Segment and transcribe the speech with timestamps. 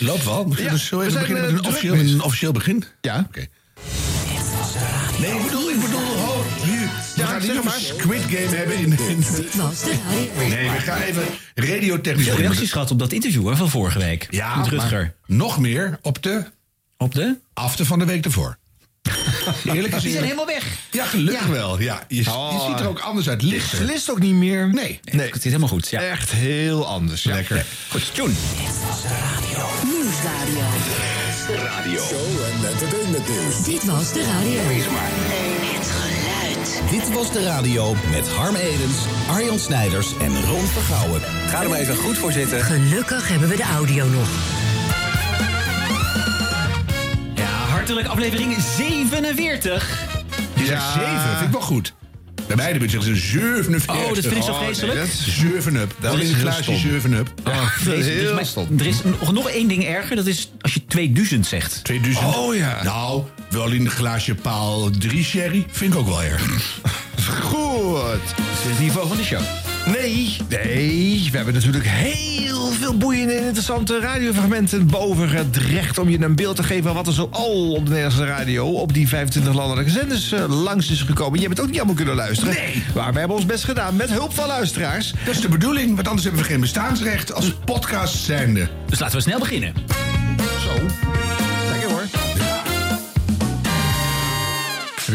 [0.00, 0.52] Loopt wel.
[0.56, 2.84] Ja, dus zo we even zijn, beginnen eh, met een officieel, met- een officieel begin.
[3.00, 3.24] Ja.
[3.28, 3.46] Oké.
[5.20, 7.78] Nee, ik bedoel, ik bedoel, oh, we Ja, gaan zeg maar.
[7.78, 8.98] Squid Game hebben in...
[8.98, 10.48] in Dit was de radio.
[10.56, 11.22] nee, we gaan even
[11.54, 14.26] radiotechnisch Veel reacties gehad op dat interview hè, van vorige week.
[14.30, 15.14] Ja, met Rutger.
[15.26, 16.44] maar nog meer op de
[16.96, 17.36] Op de?
[17.54, 18.58] after van de week ervoor.
[19.74, 20.64] Eerlijk Die zijn helemaal weg.
[20.90, 21.80] Ja, gelukkig wel.
[21.80, 22.68] Ja, je, je Oh.
[22.68, 23.40] ziet er ook anders uit.
[23.42, 23.78] Je Lichter.
[23.78, 24.68] slist ook niet meer.
[24.72, 25.00] Nee.
[25.12, 25.26] Nee.
[25.26, 25.88] Het zit helemaal goed.
[25.90, 26.00] Ja.
[26.00, 27.22] Echt heel anders.
[27.22, 27.34] Ja.
[27.34, 27.64] Lekker.
[27.90, 28.36] Goed, Tjoen.
[29.84, 30.64] Nieuwsradio.
[32.08, 33.64] Show en entertainment nieuws.
[33.64, 34.60] Dit was de radio.
[34.62, 36.90] Het geluid.
[36.90, 38.96] Dit was de radio met Harm Edens,
[39.30, 41.20] Arjan Snijders en Ron Vergouwen.
[41.48, 42.64] Ga er maar even goed voor zitten.
[42.64, 44.28] Gelukkig hebben we de audio nog.
[47.80, 50.06] Hartelijk aflevering 47.
[50.56, 50.92] Je zegt Ja.
[50.92, 51.94] 7, vind ik wel goed.
[52.46, 53.94] Bij mij de zeggen ze 47.
[54.04, 54.98] Oh, dat vind ik zo vreselijk.
[54.98, 55.94] dat is- 7 up.
[56.00, 56.76] Dat is is een glaasje stom.
[56.76, 57.32] 7 up.
[57.46, 58.20] Oh, Vreselijk.
[58.20, 58.78] heel Dus stom.
[58.78, 60.16] er is nog, nog één ding erger.
[60.16, 61.84] Dat is als je 2000 zegt.
[61.84, 62.34] 2000.
[62.34, 62.82] Oh, ja.
[62.82, 65.66] Nou, wel in een glaasje paal 3 sherry.
[65.70, 66.42] Vind ik ook wel erg.
[67.40, 68.00] Goed.
[68.36, 69.40] Dat is het niveau van de show.
[69.86, 71.28] Nee, nee.
[71.30, 75.98] We hebben natuurlijk heel veel boeiende en interessante radiofragmenten boven gedrecht...
[75.98, 78.66] om je een beeld te geven van wat er zo al op de Nederlandse radio...
[78.66, 81.40] op die 25 landelijke zenders eh, langs is gekomen.
[81.40, 82.54] Je hebt het ook niet allemaal kunnen luisteren.
[82.54, 82.82] Nee.
[82.94, 85.14] Maar we hebben ons best gedaan met hulp van luisteraars.
[85.24, 88.68] Dat is de bedoeling, want anders hebben we geen bestaansrecht als podcast zijnde.
[88.86, 89.74] Dus laten we snel beginnen.
[90.60, 91.29] Zo.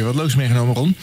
[0.04, 0.96] Wat leuks meegenomen, Ron?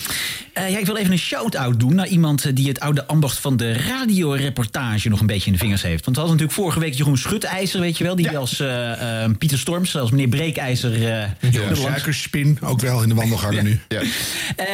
[0.53, 3.39] Eh, ja, ik wil even een shout-out doen naar iemand eh, die het oude ambacht
[3.39, 6.05] van de radioreportage nog een beetje in de vingers heeft.
[6.05, 9.59] Want we hadden natuurlijk vorige week Jeroen Schutijzer, weet je wel, die als eh, Pieter
[9.59, 10.93] Storms, als meneer Breekijzer.
[10.95, 13.81] eh, Ja, suikerspin, ook wel in de wandelgangen nu.
[13.89, 14.01] Ja.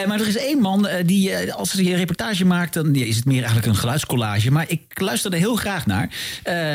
[0.06, 3.36] Maar er is één man die, als hij een reportage maakt, dan is het meer
[3.38, 4.50] eigenlijk een geluidscollage.
[4.50, 6.10] Maar ik luister er heel graag naar.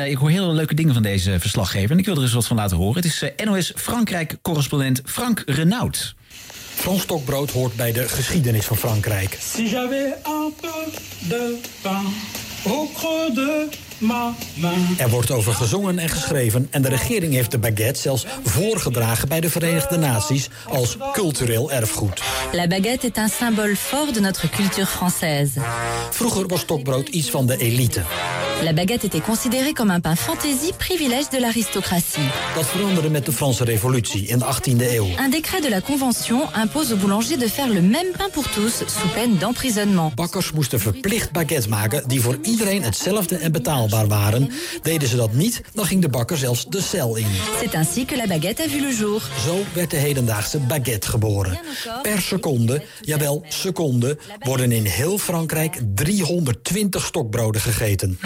[0.08, 1.92] Ik hoor hele leuke dingen van deze verslaggever.
[1.92, 2.96] En ik wil er eens wat van laten horen.
[2.96, 6.16] Het is NOS Frankrijk-correspondent Frank Renaud.
[6.76, 9.38] Frans stokbrood hoort bij de geschiedenis van Frankrijk.
[9.56, 10.92] Si j'avais un peu
[11.30, 12.06] de pain
[12.66, 13.68] au creux de
[13.98, 14.96] ma main.
[14.98, 19.40] Er wordt over gezongen en geschreven en de regering heeft de baguette zelfs voorgedragen bij
[19.40, 22.22] de Verenigde Naties als cultureel erfgoed.
[22.52, 25.62] La baguette est un symbole fort de notre culture française.
[26.12, 28.02] Vroeger was stokbrood iets van de elite.
[28.64, 32.30] La baguette était considérée comme un pain fantaisie, privilège de l'aristocratie.
[32.56, 35.08] Dat veranderde met de Franse revolutie in de 18e eeuw.
[35.20, 38.84] Un décret de la Convention impose aux boulangers de faire le même pain pour tous,
[38.88, 40.12] sous peine d'emprisonnement.
[40.16, 44.50] Bakkers moesten verplicht baguettes maken die voor iedereen hetzelfde en betaalbaar waren.
[44.82, 47.28] Deden ze dat niet, dan ging de bakker zelfs de cel in.
[47.60, 49.30] C'est ainsi que la baguette a vu le jour.
[49.46, 51.60] Zo werd de hedendaagse baguette geboren.
[52.02, 58.20] Per seconde, jawel seconde, worden in heel Frankrijk 320 stokbroden gegeten.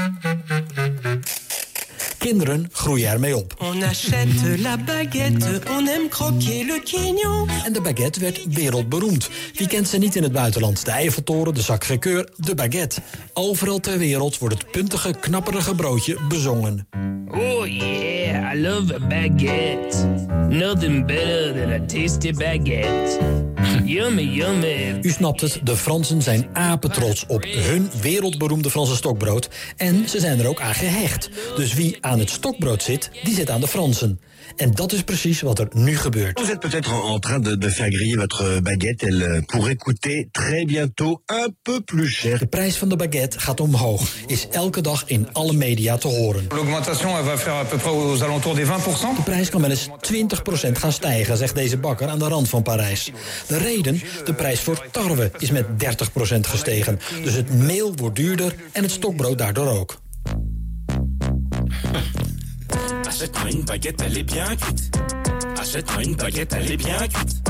[2.18, 3.56] Kinderen groeien ermee op.
[3.58, 7.48] On achète la baguette, on aime croquer le quignon.
[7.66, 9.30] En de baguette werd wereldberoemd.
[9.54, 10.86] Wie kent ze niet in het buitenland?
[10.86, 13.02] De Eiffeltoren, de Sacré-Cœur, de baguette.
[13.34, 16.88] Overal ter wereld wordt het puntige, knapperige broodje bezongen.
[17.28, 20.08] Oh yeah, I love a baguette.
[20.50, 23.18] Nothing better than a tasty baguette.
[23.88, 25.00] Yummy, yummy.
[25.02, 29.50] U snapt het, de Fransen zijn apetrots op hun wereldberoemde Franse stokbrood.
[29.78, 31.30] En ze zijn er ook aan gehecht.
[31.56, 34.20] Dus wie aan het stokbrood zit, die zit aan de Fransen.
[34.56, 36.40] En dat is precies wat er nu gebeurt.
[36.40, 39.06] Vous êtes peut-être en train de, de faire griller votre baguette.
[39.06, 42.40] Elle euh, pourrait coûter très bientôt un peu plus cher.
[42.40, 46.46] De prijs van de baguette gaat omhoog, is elke dag in alle media te horen.
[46.50, 48.70] L'augmentation elle va faire à peu près aux alentours des 20%.
[49.16, 49.90] De prijs kan wel eens
[50.68, 53.12] 20% gaan stijgen, zegt deze bakker aan de rand van Parijs.
[53.48, 57.00] De reden, de prijs voor tarwe is met 30% gestegen.
[57.24, 60.02] Dus het meel wordt duurder en het stokbrood daardoor ook.
[63.08, 64.90] Achète-moi une baguette, elle est bien cuite.
[65.56, 67.42] Achète-moi une baguette, elle est bien cuite.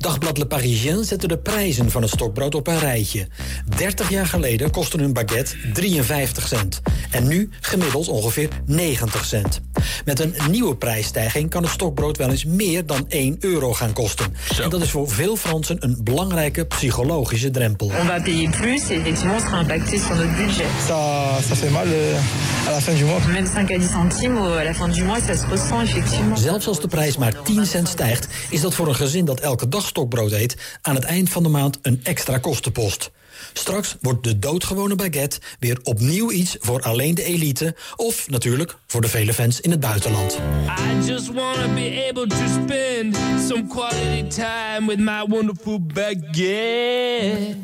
[0.00, 3.28] Dagblad Le Parisien zette de prijzen van het stokbrood op een rijtje.
[3.76, 6.80] 30 jaar geleden kostte een baguette 53 cent.
[7.10, 9.60] En nu gemiddeld ongeveer 90 cent.
[10.04, 14.34] Met een nieuwe prijsstijging kan het stokbrood wel eens meer dan 1 euro gaan kosten.
[14.62, 17.86] En dat is voor veel Fransen een belangrijke psychologische drempel.
[17.86, 20.66] On va payer plus et effectivement on sera impacté sur notre budget.
[20.86, 23.20] Ça, ça fait mal euh, à la fin du mois.
[23.32, 26.36] Même 5 à 10 centimes à la fin du mois, ça se ressent effectivement.
[26.36, 29.68] Zelfs als de prijs maar 10 cent stijgt, is dat voor een gezin dat elke
[29.68, 33.10] dag stokbrood eet aan het eind van de maand een extra kostenpost.
[33.52, 39.00] Straks wordt de doodgewone baguette weer opnieuw iets voor alleen de elite of natuurlijk voor
[39.00, 40.38] de vele fans in het buitenland.
[40.78, 43.16] I just wanna be able to spend
[43.48, 47.56] some quality time with my wonderful baguette.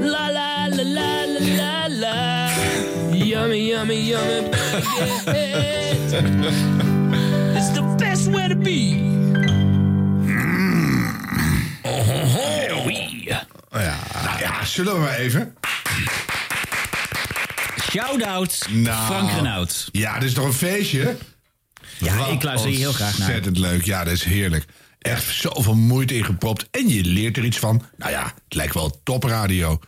[0.00, 2.50] La la la la la la la.
[3.12, 5.70] Yummy, yummy, yummy baguette.
[7.56, 9.11] It's the best way to be.
[13.72, 13.98] Ja.
[14.24, 15.54] Nou ja, zullen we maar even?
[17.90, 19.88] Shout-out Nou, Frank Renaud.
[19.92, 21.16] Ja, dit is toch een feestje?
[21.98, 23.26] Ja, Wat ik luister hier heel graag naar.
[23.26, 23.84] Ontzettend leuk.
[23.84, 24.64] Ja, dat is heerlijk.
[24.98, 26.66] Echt zoveel moeite ingepropt.
[26.70, 27.82] En je leert er iets van.
[27.96, 29.80] Nou ja, het lijkt wel topradio.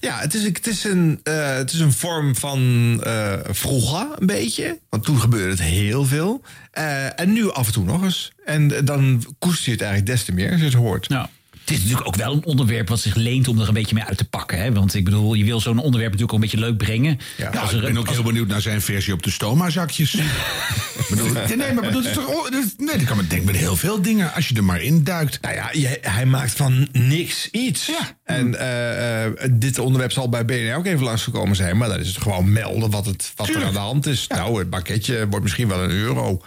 [0.00, 4.26] Ja, het is, het is, een, eh, het is een vorm van eh vroeger, een
[4.26, 4.78] beetje.
[4.88, 6.42] Want toen gebeurde het heel veel.
[6.70, 8.32] Eh, en nu af en toe nog eens.
[8.44, 11.08] En eh, dan koester je het eigenlijk des te meer, als je het hoort.
[11.08, 11.26] Nou.
[11.64, 14.04] Het is natuurlijk ook wel een onderwerp wat zich leent om er een beetje mee
[14.04, 14.58] uit te pakken.
[14.62, 14.72] Hè?
[14.72, 17.18] Want ik bedoel, je wil zo'n onderwerp natuurlijk ook een beetje leuk brengen.
[17.36, 20.14] Ja, Als ik ben ook als- heel benieuwd naar zijn versie op de stoma-zakjes.
[20.94, 23.56] Ik bedoel, nee, maar bedoel, het is toch, oh, nee, dat kan me denken met
[23.56, 24.32] heel veel dingen.
[24.34, 25.38] Als je er maar in duikt.
[25.40, 27.86] Nou ja, je- hij maakt van niks iets.
[27.86, 28.16] Ja.
[28.24, 31.76] En eh, eh, dit onderwerp zal bij BNR ook even langsgekomen zijn.
[31.76, 34.26] Maar dan is het gewoon melden wat, het, wat er aan de hand is.
[34.26, 36.42] Nou, het pakketje wordt misschien wel een euro.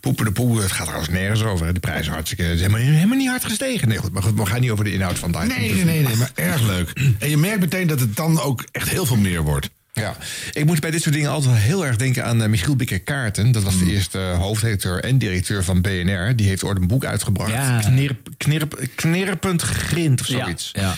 [0.00, 1.74] Poepen de poe, het gaat trouwens nergens over.
[1.74, 3.88] De prijs is hartstikke, is helemaal, helemaal niet hard gestegen.
[3.88, 5.58] Nee, goed, maar goed, we gaan niet over de inhoud van het item.
[5.58, 6.90] Nee, nee, nee, nee, maar erg leuk.
[7.18, 9.70] En je merkt meteen dat het dan ook echt heel veel meer wordt.
[9.92, 10.16] Ja,
[10.52, 13.52] ik moet bij dit soort dingen altijd heel erg denken aan eh, Michiel Bikker-Kaarten.
[13.52, 16.36] Dat was de eerste eh, hoofdredacteur en directeur van BNR.
[16.36, 17.50] Die heeft ooit een boek uitgebracht.
[17.52, 17.78] Ja.
[17.78, 20.70] Knirp, knirp, knirpend grind of ja, zoiets.
[20.72, 20.80] ja.
[20.82, 20.92] Eh,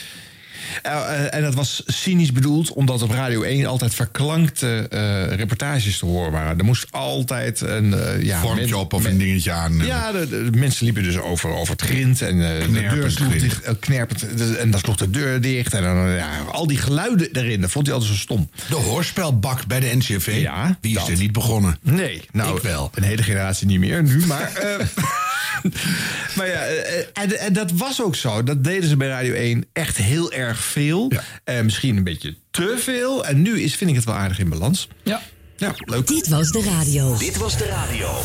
[1.31, 6.33] en dat was cynisch bedoeld, omdat op Radio 1 altijd verklankte eh, reportages te horen
[6.33, 6.59] waren.
[6.59, 9.81] Er moest altijd een uh, ja, Vormpje men- op of een dingetje aan.
[9.81, 9.87] eh.
[9.87, 13.33] Ja, de, de mensen liepen dus over, over het grind en eh, de deur sloeg
[13.37, 14.25] dicht, eh, knerpend,
[14.59, 15.75] en dan sloeg de deur dicht.
[15.75, 18.51] En dan, eh, ja, al die geluiden erin, dat vond hij altijd zo stom.
[18.69, 20.39] De hoorspelbak bij de NCV.
[20.41, 21.09] Ja, Wie is dat.
[21.09, 21.79] er niet begonnen?
[21.83, 22.91] Nee, nou, Ik wel.
[22.95, 24.51] Een hele generatie niet meer nu, maar.
[25.63, 25.71] eh,
[26.37, 28.43] maar ja, eh, en, en dat was ook zo.
[28.43, 31.07] Dat deden ze bij Radio 1 echt heel erg veel.
[31.09, 31.23] Ja.
[31.45, 33.27] Eh, misschien een beetje te veel.
[33.27, 34.89] En nu is, vind ik het wel aardig in balans.
[35.03, 35.23] Ja.
[35.57, 36.07] Ja, leuk.
[36.07, 37.17] Dit was de radio.
[37.17, 38.23] Dit was de radio.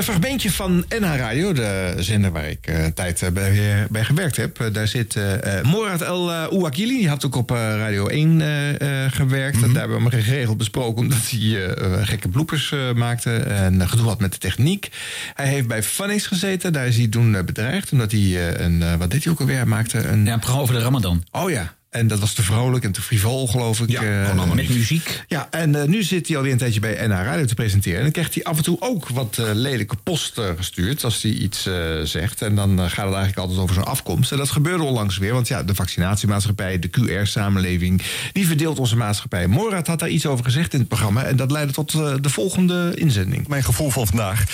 [0.00, 4.04] Een fragmentje van NH Radio, de zender waar ik eh, een tijd eh, bij, bij
[4.04, 4.60] gewerkt heb.
[4.60, 8.06] Eh, daar zit eh eh, Morad El uh, Ouakili, die had ook op eh, Radio
[8.06, 9.62] 1 eh, eh, gewerkt.
[9.62, 11.70] En daar hebben we hem geregeld besproken omdat hij eh,
[12.00, 14.88] eh, gekke bloepers eh, maakte en eh, gedoe had met de techniek.
[15.34, 17.92] Hij heeft bij Funnies gezeten, daar is hij toen eh, bedreigd.
[17.92, 19.56] Omdat hij eh, een, eh, wat deed hij ook alweer?
[19.56, 20.24] Hij maakte een...
[20.24, 21.24] Ja, een programma over de Ramadan.
[21.30, 21.74] Oh ja.
[21.90, 23.90] En dat was te vrolijk en te frivol, geloof ik.
[23.90, 24.68] Ja, eh, Met niet.
[24.68, 25.24] muziek.
[25.28, 27.96] ja, en eh, nu zit hij alweer een tijdje bij NH Radio te presenteren.
[27.96, 31.30] En dan krijgt hij af en toe ook wat eh, lelijke post gestuurd als hij
[31.30, 32.42] iets eh, zegt.
[32.42, 34.32] En dan gaat het eigenlijk altijd over zijn afkomst.
[34.32, 38.02] En dat gebeurde onlangs weer, want ja, de vaccinatiemaatschappij, de QR-samenleving,
[38.32, 39.46] die verdeelt onze maatschappij.
[39.46, 41.24] Morad had daar iets over gezegd in het programma.
[41.24, 43.48] En dat leidde tot eh, de volgende inzending.
[43.48, 44.44] Mijn gevoel van vandaag,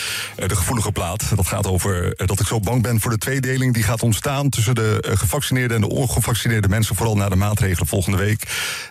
[0.47, 1.37] de gevoelige plaat.
[1.37, 4.75] Dat gaat over dat ik zo bang ben voor de tweedeling die gaat ontstaan tussen
[4.75, 8.43] de gevaccineerde en de ongevaccineerde mensen, vooral na de maatregelen volgende week.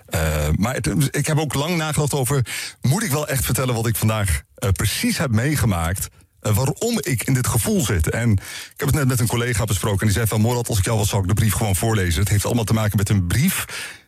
[0.05, 0.75] Eh, maar
[1.11, 2.45] ik heb ook lang nagedacht over,
[2.81, 6.09] moet ik wel echt vertellen wat ik vandaag eh, precies heb meegemaakt?
[6.45, 8.09] eh, waarom ik in dit gevoel zit.
[8.09, 9.99] En ik heb het net met een collega besproken.
[9.99, 12.19] En die zei van, Morad, als ik jou was, zou ik de brief gewoon voorlezen.
[12.19, 13.65] Het heeft allemaal te maken met een brief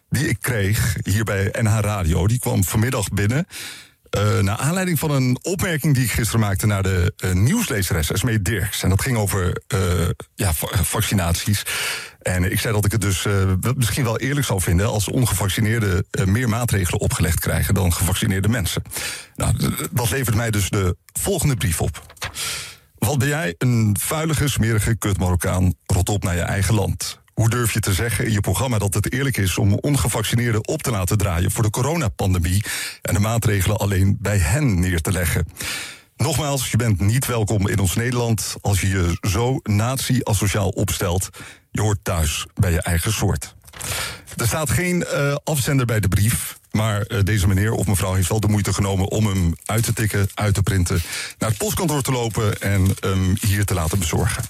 [0.09, 2.27] die ik kreeg hier bij NH Radio.
[2.27, 3.47] Die kwam vanmiddag binnen.
[4.17, 8.41] Uh, naar aanleiding van een opmerking die ik gisteren maakte naar de uh, nieuwslezeres Esmee
[8.41, 8.83] Dirks.
[8.83, 9.61] En dat ging over
[10.35, 11.63] ja, va vaccinaties.
[12.27, 13.25] En ik zei dat ik het dus
[13.75, 18.81] misschien wel eerlijk zou vinden als ongevaccineerden meer maatregelen opgelegd krijgen dan gevaccineerde mensen.
[19.35, 19.53] Nou,
[19.91, 22.15] dat levert mij dus de volgende brief op.
[22.97, 27.19] Wat ben jij, een vuilige, smerige kut Marokkaan, rot op naar je eigen land.
[27.33, 30.83] Hoe durf je te zeggen in je programma dat het eerlijk is om ongevaccineerden op
[30.83, 32.63] te laten draaien voor de coronapandemie
[33.01, 35.47] en de maatregelen alleen bij hen neer te leggen?
[36.17, 41.29] Nogmaals, je bent niet welkom in ons Nederland als je je zo nazi-asociaal opstelt.
[41.71, 43.55] Je hoort thuis bij je eigen soort.
[44.35, 46.59] Er staat geen uh, afzender bij de brief.
[46.71, 49.93] Maar uh, deze meneer of mevrouw heeft wel de moeite genomen om hem uit te
[49.93, 51.01] tikken, uit te printen,
[51.37, 54.43] naar het postkantoor te lopen en hem hier te laten bezorgen.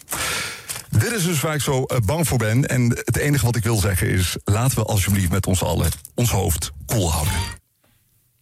[0.89, 2.67] Dit is dus waar ik zo uh, bang voor ben.
[2.67, 6.29] En het enige wat ik wil zeggen is: laten we alsjeblieft met ons allen ons
[6.29, 7.33] hoofd koel houden.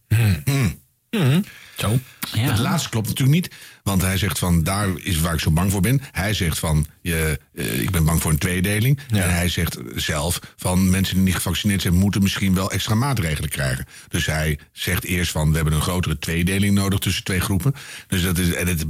[0.08, 0.42] Hmm.
[0.44, 0.80] Mm.
[1.22, 1.44] Hmm.
[1.76, 1.98] Zo.
[2.32, 2.40] Ja.
[2.40, 3.54] Het laatste klopt natuurlijk niet.
[3.82, 6.00] Want hij zegt van, daar is waar ik zo bang voor ben.
[6.12, 9.00] Hij zegt van, je, uh, ik ben bang voor een tweedeling.
[9.08, 9.22] Ja.
[9.22, 11.94] En hij zegt zelf van, mensen die niet gevaccineerd zijn...
[11.94, 13.86] moeten misschien wel extra maatregelen krijgen.
[14.08, 16.98] Dus hij zegt eerst van, we hebben een grotere tweedeling nodig...
[16.98, 17.74] tussen twee groepen.
[18.08, 18.84] Dus dat is, en het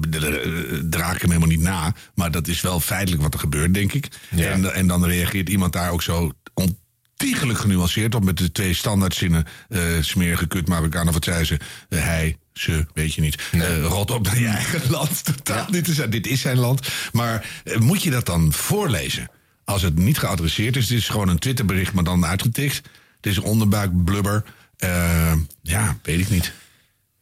[0.91, 1.95] draag ik hem helemaal niet na.
[2.15, 4.09] Maar dat is wel feitelijk wat er gebeurt, denk ik.
[4.31, 4.51] Ja.
[4.51, 6.33] En, en dan reageert iemand daar ook zo...
[7.19, 9.47] ontiegelijk genuanceerd op met de twee standaardzinnen...
[9.69, 11.59] Uh, smerige kut Marokkaan of wat zei ze...
[11.89, 13.43] Uh, hij, ze, weet je niet.
[13.53, 13.79] Nee.
[13.79, 15.25] Uh, rot op naar je eigen land.
[15.25, 15.71] Totaal ja.
[15.71, 16.11] niet te zijn.
[16.11, 16.89] Dit is zijn land.
[17.13, 19.31] Maar uh, moet je dat dan voorlezen?
[19.65, 22.77] Als het niet geadresseerd is, dit is gewoon een Twitterbericht, maar dan uitgetikt.
[23.17, 24.45] Het is een onderbuik blubber.
[24.85, 25.33] Uh,
[25.63, 26.53] ja, weet ik niet.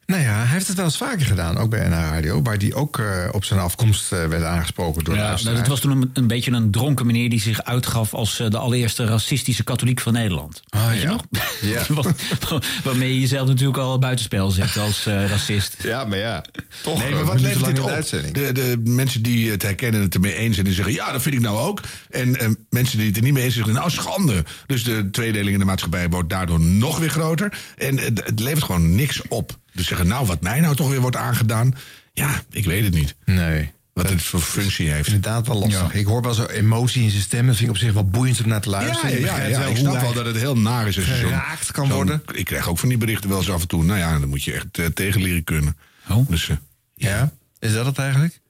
[0.07, 2.43] Nou ja, hij heeft het wel eens vaker gedaan, ook bij NH Radio...
[2.43, 5.67] waar hij ook eh, op zijn afkomst eh, werd aangesproken door de Ja, nou, dat
[5.67, 9.05] was toen een, een beetje een dronken meneer die zich uitgaf als eh, de allereerste
[9.05, 10.63] racistische katholiek van Nederland.
[10.69, 11.13] Ah, Weet je ja.
[11.13, 11.23] nog?
[11.63, 11.83] Ja.
[11.89, 15.77] Wat- Waarmee je jezelf natuurlijk al buitenspel zet als eh, racist.
[15.83, 16.45] Ja, maar ja,
[16.83, 17.89] toch Nee, maar wat levert dit in op?
[17.89, 18.35] de uitzending.
[18.35, 21.23] De, de mensen die het herkennen en het ermee eens zijn, die zeggen ja, dat
[21.23, 21.81] vind ik nou ook.
[22.11, 24.45] En eh, mensen die het er niet mee eens zijn, zeggen nou schande.
[24.67, 27.59] Dus de tweedeling in de maatschappij wordt daardoor nog weer groter.
[27.77, 29.57] En het levert gewoon niks op.
[29.75, 31.75] Dus zeggen nou, wat mij nou toch weer wordt aangedaan.
[32.13, 33.15] Ja, ik weet het niet.
[33.25, 33.73] Nee.
[33.93, 35.07] Wat het voor functie heeft.
[35.07, 35.95] Inderdaad wel lastig.
[35.95, 37.47] Ik hoor wel zo emotie in zijn stem.
[37.47, 39.21] Dat vind ik op zich wel boeiend om naar te luisteren.
[39.21, 41.95] ja, ik snap wel dat het heel naar is als je zo'n- geraakt kan zo'n-
[41.97, 42.23] worden.
[42.33, 43.85] Ik krijg ook van die berichten wel eens af en toe.
[43.85, 45.77] Nou ja, dan moet je echt eh, tegen leren kunnen.
[46.11, 46.29] Oh.
[46.29, 46.57] Dus, eh,
[46.95, 48.41] Ja, is dat het eigenlijk?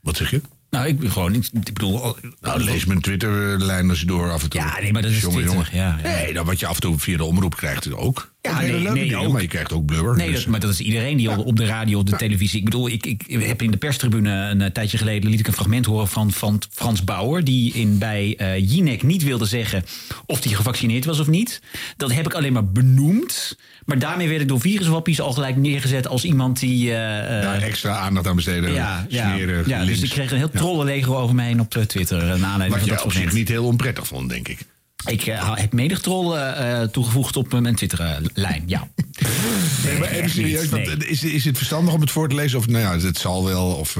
[0.00, 0.40] wat zeg je?
[0.70, 1.50] Nou, ik gewoon niet.
[1.54, 2.16] Ik bedoel.
[2.40, 4.60] Nou, lees mijn Twitterlijn als je door af en toe.
[4.60, 5.98] Ja, nee, maar dat is Jongen, Twitter, jongen.
[6.02, 6.16] ja, ja.
[6.16, 8.31] Nee, dan wat je af en toe via de omroep krijgt ook.
[8.42, 9.32] Ja, hele nee, leuke nee, dingen, ook.
[9.32, 10.16] maar je krijgt ook blubber.
[10.16, 12.58] Nee, dus- dat, maar dat is iedereen die op- op de radio, op de televisie.
[12.58, 15.52] Ik bedoel, ik, ik heb in de perstribune een eh, tijdje geleden liet ik een
[15.52, 19.84] fragment horen van, van Frans Bauer, die in, bij eh Jinek niet wilde zeggen
[20.26, 21.60] of hij gevaccineerd was of niet.
[21.96, 23.56] Dat heb ik alleen maar benoemd.
[23.84, 26.90] Maar daarmee werd ik door viruswappies al gelijk neergezet als iemand die.
[26.90, 28.72] Daar extra aandacht aan besteden.
[28.72, 29.34] ja, ja,
[29.66, 32.18] ja, dus ik kreeg een heel trollenleger over mij heen op Twitter.
[32.18, 34.58] Naar aanleiding Wat van je dat op zich niet heel onprettig vond, denk ik.
[35.04, 38.88] Ik eh, heb menig eh, toegevoegd op eh, mijn Twitter-lijn, ja.
[39.84, 42.58] Nee, maar even serieus, want is, is het verstandig om het voor te lezen?
[42.58, 43.96] Of nou ja, het zal wel, of...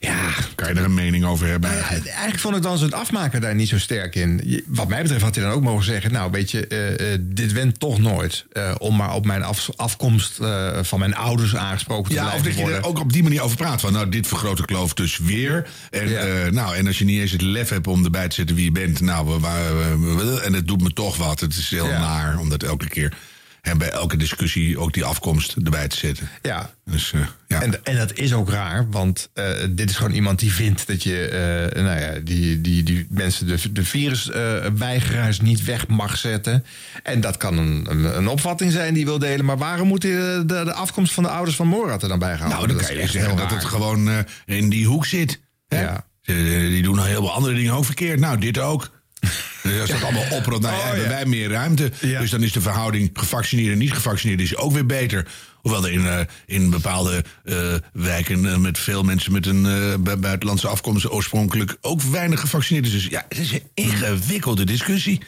[0.00, 1.70] eh, ja, kan je er een mening over hebben?
[1.70, 4.62] Ja, eigenlijk vond ik dan zijn afmaker daar niet zo sterk in.
[4.66, 6.12] Wat mij betreft had hij dan ook mogen zeggen...
[6.12, 8.44] nou, weet je, eh, eh, dit went toch nooit.
[8.52, 12.42] eh, om maar op mijn af- afkomst eh, van mijn ouders aangesproken te Ja, of
[12.42, 12.78] dat je worden.
[12.78, 13.80] er ook op die manier over praat.
[13.80, 15.68] Van nou, dit vergroot de kloof dus weer.
[15.90, 18.56] En, eh, nou, en als je niet eens het lef hebt om erbij te zetten
[18.56, 19.00] wie je bent.
[19.00, 21.40] Nou, we- en het doet me toch wat.
[21.40, 23.12] Het is heel naar om dat elke keer.
[23.66, 26.28] En bij elke discussie ook die afkomst erbij te zetten.
[26.42, 26.70] Ja.
[26.84, 27.62] Dus, eh, ja.
[27.62, 31.02] En, en dat is ook raar, want eh, dit is gewoon iemand die vindt dat
[31.02, 36.64] je eh, nou ja, die, die, die mensen de, de virusweigeraars niet weg mag zetten.
[37.02, 39.44] En dat kan een, een, een opvatting zijn die wil delen.
[39.44, 42.36] Maar waarom moet de, de, de afkomst van de ouders van Morat er dan bij
[42.36, 42.96] gehouden nou, dan worden?
[42.96, 45.40] kan je zeggen dat het gewoon in die hoek zit.
[45.68, 45.80] Hè?
[45.80, 46.06] Ja.
[46.22, 48.20] Die doen nog heel veel andere dingen ook verkeerd.
[48.20, 48.90] Nou, dit ook.
[49.62, 51.08] Dus als dat allemaal oprot, nou ja, Oh, hebben ja.
[51.10, 51.90] wij meer ruimte.
[52.00, 52.20] Ja.
[52.20, 55.26] Dus dan is de verhouding gevaccineerd en niet gevaccineerd is ook weer beter.
[55.56, 57.56] Hoewel er in, eh, in bepaalde eh,
[57.92, 62.86] wijken eh, met veel mensen met een eh, bu- buitenlandse afkomst oorspronkelijk ook weinig gevaccineerd
[62.86, 62.92] is.
[62.92, 65.20] Dus ja, het is een ingewikkelde discussie.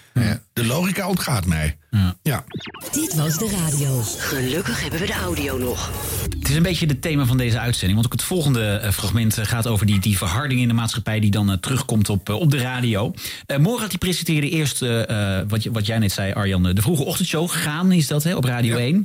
[0.52, 1.76] De logica ontgaat mij.
[2.22, 2.44] Ja.
[2.92, 4.00] Dit was de radio.
[4.18, 5.90] Gelukkig hebben we de audio nog.
[6.38, 7.94] Het is een beetje het thema van deze uitzending.
[7.94, 11.20] Want ook het volgende eh, fragment eh, gaat over die, die verharding in de maatschappij...
[11.20, 13.14] die dan eh, terugkomt op, op de radio.
[13.46, 16.62] Eh Morat die presenteerde eerst, eh, eh, wat, je- wat jij net zei, Arjan...
[16.62, 17.50] de vroege ochtendshow.
[17.50, 19.04] Gaan is dat, hè, op Radio 1.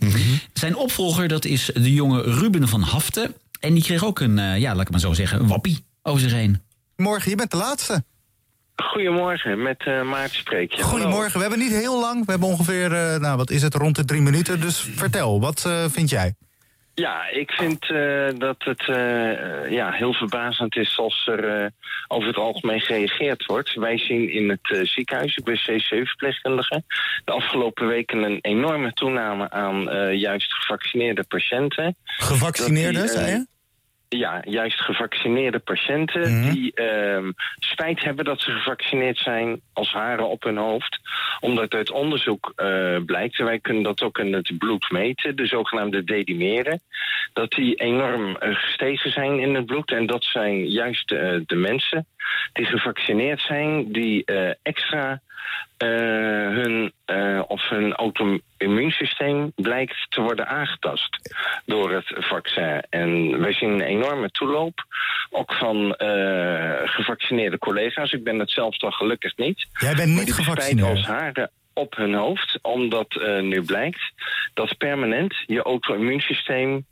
[0.54, 3.34] Zijn opvolger, dat is de jonge Ruben van Haften.
[3.60, 6.22] En die kreeg ook een, eh, ja, laat ik maar zo zeggen, een wappie over
[6.22, 6.62] zich heen.
[6.96, 8.04] Morgen, je bent de laatste.
[8.75, 10.84] Goedemorgen, met eh Maarten spreek je.
[10.84, 12.25] Goedemorgen, we hebben niet heel lang.
[12.25, 14.62] We hebben ongeveer, eh, nou wat is het, rond de drie minuten.
[14.62, 16.34] Dus vertel, wat eh, vind jij?
[16.96, 17.88] Ja, ik vind
[18.39, 18.84] dat het
[19.70, 21.72] ja, heel verbazend is als er
[22.08, 23.74] over het algemeen gereageerd wordt.
[23.74, 26.84] Wij zien in het ziekenhuis, ik ben C7-verpleegkundige,
[27.25, 29.84] de afgelopen weken een enorme toename aan
[30.18, 31.96] juist gevaccineerde patiënten.
[32.03, 33.46] Gevaccineerde, die, zei je?
[34.17, 36.51] Ja, juist gevaccineerde patiënten Mhm.
[36.51, 41.00] die ehm, spijt hebben dat ze gevaccineerd zijn als haren op hun hoofd.
[41.39, 45.46] Omdat uit onderzoek eh, blijkt, en wij kunnen dat ook in het bloed meten, de
[45.46, 46.82] zogenaamde dedimeren,
[47.34, 49.91] dat die enorm eh, gestegen zijn in het bloed.
[49.91, 52.05] En dat zijn juist eh, de mensen
[52.53, 54.25] die gevaccineerd zijn, die
[54.62, 55.22] extra
[55.78, 55.90] eh,
[56.50, 62.84] hun, eh, of hun auto-immuunsysteem blijkt te worden aangetast door het vaccin.
[62.90, 64.86] En wij zien een enorme toeloop,
[65.30, 68.12] ook van eh, gevaccineerde collega's.
[68.12, 69.68] Ik ben het zelf dan gelukkig niet.
[69.74, 70.90] Jij bent niet gevaccineerd.
[70.90, 74.12] als haren op hun hoofd, omdat nu blijkt
[74.54, 76.86] dat permanent je auto-immuunsysteem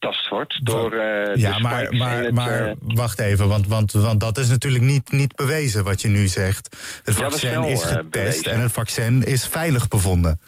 [0.00, 4.20] aangetast wordt door eh, Ja, maar, maar, het, maar eh, wacht even, want, want, want
[4.20, 6.76] dat is natuurlijk niet, niet bewezen wat je nu zegt.
[7.04, 8.52] Het Ja, vaccin wel, is eh, getest bewezen.
[8.52, 10.40] en het vaccin is veilig bevonden.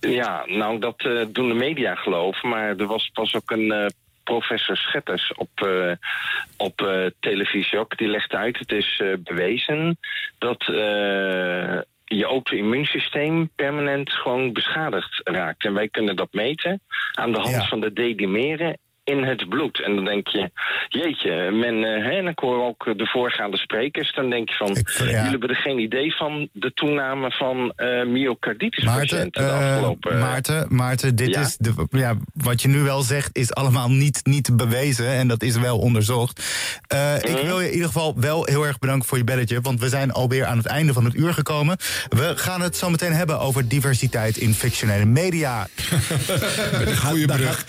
[0.00, 0.98] Ja, nou, dat
[1.32, 2.48] doen de media geloven.
[2.48, 3.92] Maar er was pas ook een
[4.24, 5.68] professor Schetters op,
[6.56, 7.96] op televisie ook.
[7.96, 9.98] Die legde uit, het is bewezen
[10.38, 10.64] dat
[12.08, 15.64] je auto-immuunsysteem permanent gewoon beschadigd raakt.
[15.64, 16.80] En wij kunnen dat meten
[17.12, 17.66] aan de hand Ja.
[17.66, 19.82] van de dedimeren in het bloed.
[19.84, 20.50] En dan denk je,
[20.88, 24.76] jeetje, men, eh, hè, en ik hoor ook de voorgaande sprekers, dan denk je van,
[24.98, 29.70] jullie hebben er geen idee van de toename van eh myocarditis Maarten, patiënten de eh,
[29.72, 30.18] afgelopen...
[30.18, 31.40] Maarten, Maarten, dit Ja?
[31.40, 35.42] is de, ja, wat je nu wel zegt, is allemaal niet, niet bewezen en dat
[35.42, 36.42] is wel onderzocht.
[36.86, 37.44] Eh, Ik Mhm.
[37.46, 40.12] wil je in ieder geval wel heel erg bedanken voor je belletje, want we zijn
[40.12, 41.76] alweer aan het einde van het uur gekomen.
[42.08, 45.66] We gaan het zo meteen hebben over diversiteit in fictionele media.
[46.78, 47.64] Met een goede brug.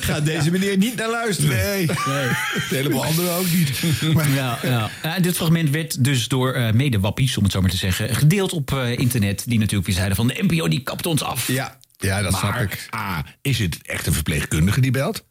[0.00, 1.56] Gaat deze meneer niet naar luisteren?
[1.56, 1.86] Nee.
[1.86, 2.34] De
[2.68, 3.70] heleboel anderen ook niet.
[4.34, 4.90] Ja, ja.
[5.02, 8.14] Ja, en dit fragment werd dus door eh medewappies, om het zo maar te zeggen,
[8.14, 9.42] gedeeld op eh, internet.
[9.46, 11.46] Die natuurlijk weer zeiden van de NPO die kapt ons af.
[11.46, 12.88] Ja, ja dat snap maar, ik.
[12.94, 15.24] A, is het echt een verpleegkundige die belt?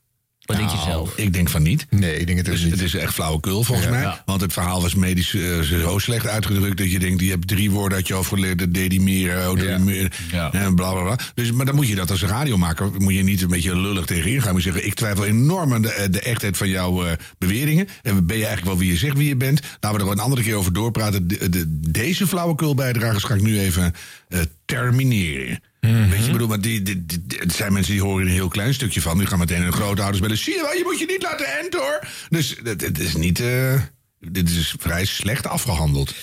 [0.49, 1.17] Wat denk je Nou, zelf?
[1.17, 1.85] Ik denk van niet.
[1.89, 3.93] Nee, ik denk het Dus dus het is echt flauwekul volgens Ja.
[3.93, 4.01] mij.
[4.01, 4.21] Ja.
[4.25, 6.77] Want het verhaal was medisch eh, zo slecht uitgedrukt...
[6.77, 8.59] dat je denkt, je hebt drie woorden uit je hoofd geleerd...
[8.59, 10.53] dat dedimeren, dedimeren, Ja.
[10.53, 11.19] en bla bla bla.
[11.33, 12.91] Dus, maar dan moet je dat als radiomaker...
[12.97, 14.53] moet je niet een beetje lullig tegenin gaan.
[14.53, 17.87] Maar zeggen, ik twijfel enorm aan de, eh, de echtheid van jouw eh, beweringen.
[18.01, 19.61] En ben je eigenlijk wel wie je zegt wie je bent?
[19.79, 21.27] Laten we er een andere keer over doorpraten.
[21.27, 23.93] De, de- deze flauwekulbijdragers ga ik nu even
[24.27, 25.59] eh, termineren.
[25.81, 26.09] Mhm.
[26.09, 28.33] Weet je, ik bedoel, maar die, die, die- het zijn mensen die horen er een
[28.33, 29.17] heel klein stukje van.
[29.17, 30.37] Die gaan meteen hun grootouders bellen.
[30.37, 31.99] Zie je wel, je moet je niet laten enten hoor.
[32.29, 33.39] Dus het het is niet.
[33.39, 33.73] eh,
[34.19, 36.15] dit is vrij slecht afgehandeld.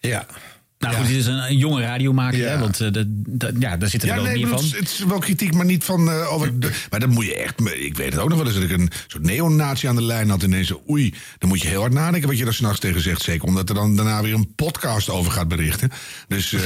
[0.00, 0.26] Ja.
[0.80, 2.48] Nou goed, dit is een, een jonge radiomaker, Ja.
[2.48, 2.88] hè, want eh,
[3.58, 4.64] ja, daar zitten er Ja, wel nee, meer van.
[4.64, 6.10] het is wel kritiek, maar niet van.
[6.10, 7.60] eh, over de- maar dan moet je echt.
[7.74, 10.30] Ik weet het ook nog wel eens dat ik een soort neonatie aan de lijn
[10.30, 10.42] had.
[10.42, 13.22] Ineens, zo, oei, dan moet je heel hard nadenken wat je daar s'nachts tegen zegt.
[13.22, 15.90] Zeker omdat er dan daarna weer een podcast over gaat berichten.
[16.28, 16.60] Dus eh,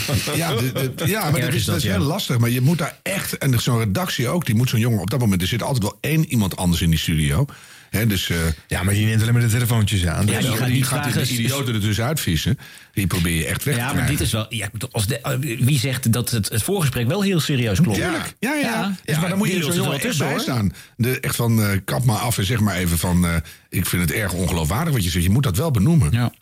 [0.36, 0.54] ja,
[1.04, 2.38] ja, maar dat is dat is heel lastig.
[2.38, 3.38] Maar je moet daar echt.
[3.38, 5.42] En zo'n redactie ook, die moet zo'n jongen op dat moment.
[5.42, 7.46] Er zit altijd wel één iemand anders in die studio.
[7.94, 8.36] Hè, dus, eh,
[8.66, 10.26] Ja, maar die neemt alleen maar de telefoontjes aan.
[10.26, 12.58] Ja, Dus- die gaat die gaat die idioten er dus uitvissen.
[12.92, 14.46] Die probeer je echt weg te Ja, maar dit is wel.
[14.48, 17.80] Ja, ik bedoel, als de, eh, wie zegt dat het, het voorgesprek wel heel serieus
[17.80, 17.98] klopt?
[17.98, 18.54] Ja, ja, ja.
[18.60, 20.72] Ja, Dus, maar dan moet je er er wel echt tussen, bij staan.
[20.96, 23.26] De, echt van, eh, kap maar af en zeg maar even van...
[23.26, 23.36] eh,
[23.68, 25.24] ik vind het erg ongeloofwaardig wat je zegt.
[25.24, 26.12] Je moet dat wel benoemen.
[26.12, 26.32] Ja.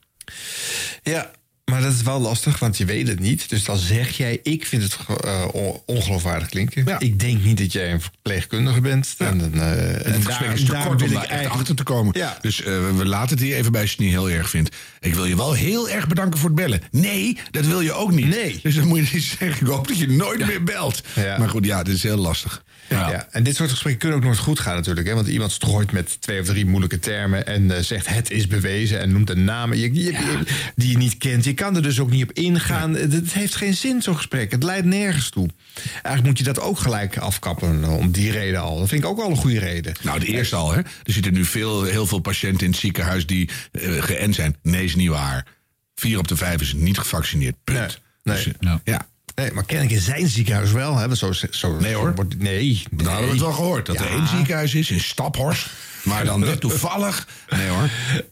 [1.02, 1.30] Ja,
[1.72, 3.48] maar dat is wel lastig, want je weet het niet.
[3.48, 6.84] Dus dan zeg jij, ik vind het eh, on- ongeloofwaardig klinken.
[6.86, 6.98] Ja.
[6.98, 9.14] Ik denk niet dat jij een verpleegkundige bent.
[9.18, 11.82] En, dan, eh, En en gesprek is te daar kort om daar echt achter te
[11.82, 12.18] komen.
[12.18, 12.38] Ja.
[12.40, 14.76] Dus eh, we laten het hier even bij als je het niet heel erg vindt.
[15.00, 16.80] Ik wil je wel heel erg bedanken voor het bellen.
[16.90, 18.28] Nee, dat wil je ook niet.
[18.28, 18.58] Nee.
[18.62, 21.02] Dus dan moet je niet zeggen, ik hoop dat je nooit meer belt.
[21.38, 22.62] Maar goed, ja, dit is heel lastig.
[22.88, 23.26] Ja.
[23.30, 25.06] en dit soort gesprekken kunnen ook nooit goed gaan natuurlijk.
[25.06, 25.14] Hè?
[25.14, 27.46] Want iemand strooit met twee of drie moeilijke termen...
[27.46, 31.44] en zegt het is bewezen en noemt een naam die je niet kent.
[31.44, 32.94] Je kan er dus ook niet op ingaan.
[32.94, 34.50] Het heeft geen zin, zo'n gesprek.
[34.50, 35.48] Het leidt nergens toe.
[35.92, 38.78] Eigenlijk moet je dat ook gelijk afkappen eh, om die reden al.
[38.78, 39.94] Dat vind ik ook wel een goede reden.
[40.02, 40.78] Nou, de eerste al, hè.
[40.78, 44.56] Er zitten nu veel, heel veel patiënten in het ziekenhuis die eh geënt zijn.
[44.62, 45.46] Nee, is niet waar.
[45.94, 47.54] Vier op de vijf is niet gevaccineerd.
[47.64, 48.00] Punt.
[48.22, 48.72] Nee, Dus, nee.
[48.74, 49.06] eh, ja.
[49.34, 50.96] Nee, maar kennelijk in zijn ziekenhuis wel.
[50.96, 51.14] Hè?
[51.14, 52.14] Zo, zo, Nee, hoor.
[52.14, 53.86] wordt- nee, Dan hadden we het wel gehoord.
[53.86, 55.66] Dat er één ziekenhuis is in Staphorst.
[56.02, 57.26] Maar dan net toevallig.
[57.50, 57.88] Nee hoor.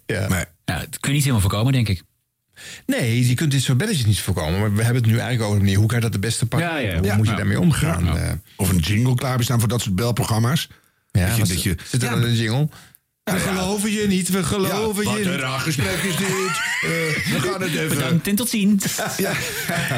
[0.07, 0.29] Ja.
[0.29, 0.45] Nee.
[0.65, 2.03] Ja, dat kun je niet helemaal voorkomen, denk ik.
[2.87, 4.61] Nee, je kunt dit soort belletjes niet voorkomen.
[4.61, 5.79] Maar we hebben het nu eigenlijk over de manier...
[5.79, 6.69] hoe kan je dat het beste pakken?
[6.69, 6.97] Ja, ja.
[6.97, 7.17] Hoe Ja.
[7.17, 8.05] moet je daarmee omgaan?
[8.05, 8.17] Ja.
[8.17, 10.69] Eh, Of een jingle klaarbestaan voor dat soort belprogramma's.
[11.11, 12.69] ja, dat je, wat dat je, zit er ja, de jingle?
[13.25, 13.39] We ja.
[13.39, 15.41] geloven je niet, we geloven ja, wat je een niet.
[15.41, 16.29] raar gesprek is dit.
[16.81, 17.89] Eh, we gaan het even...
[17.89, 18.85] Bedankt en tot ziens.
[19.17, 19.33] Ja.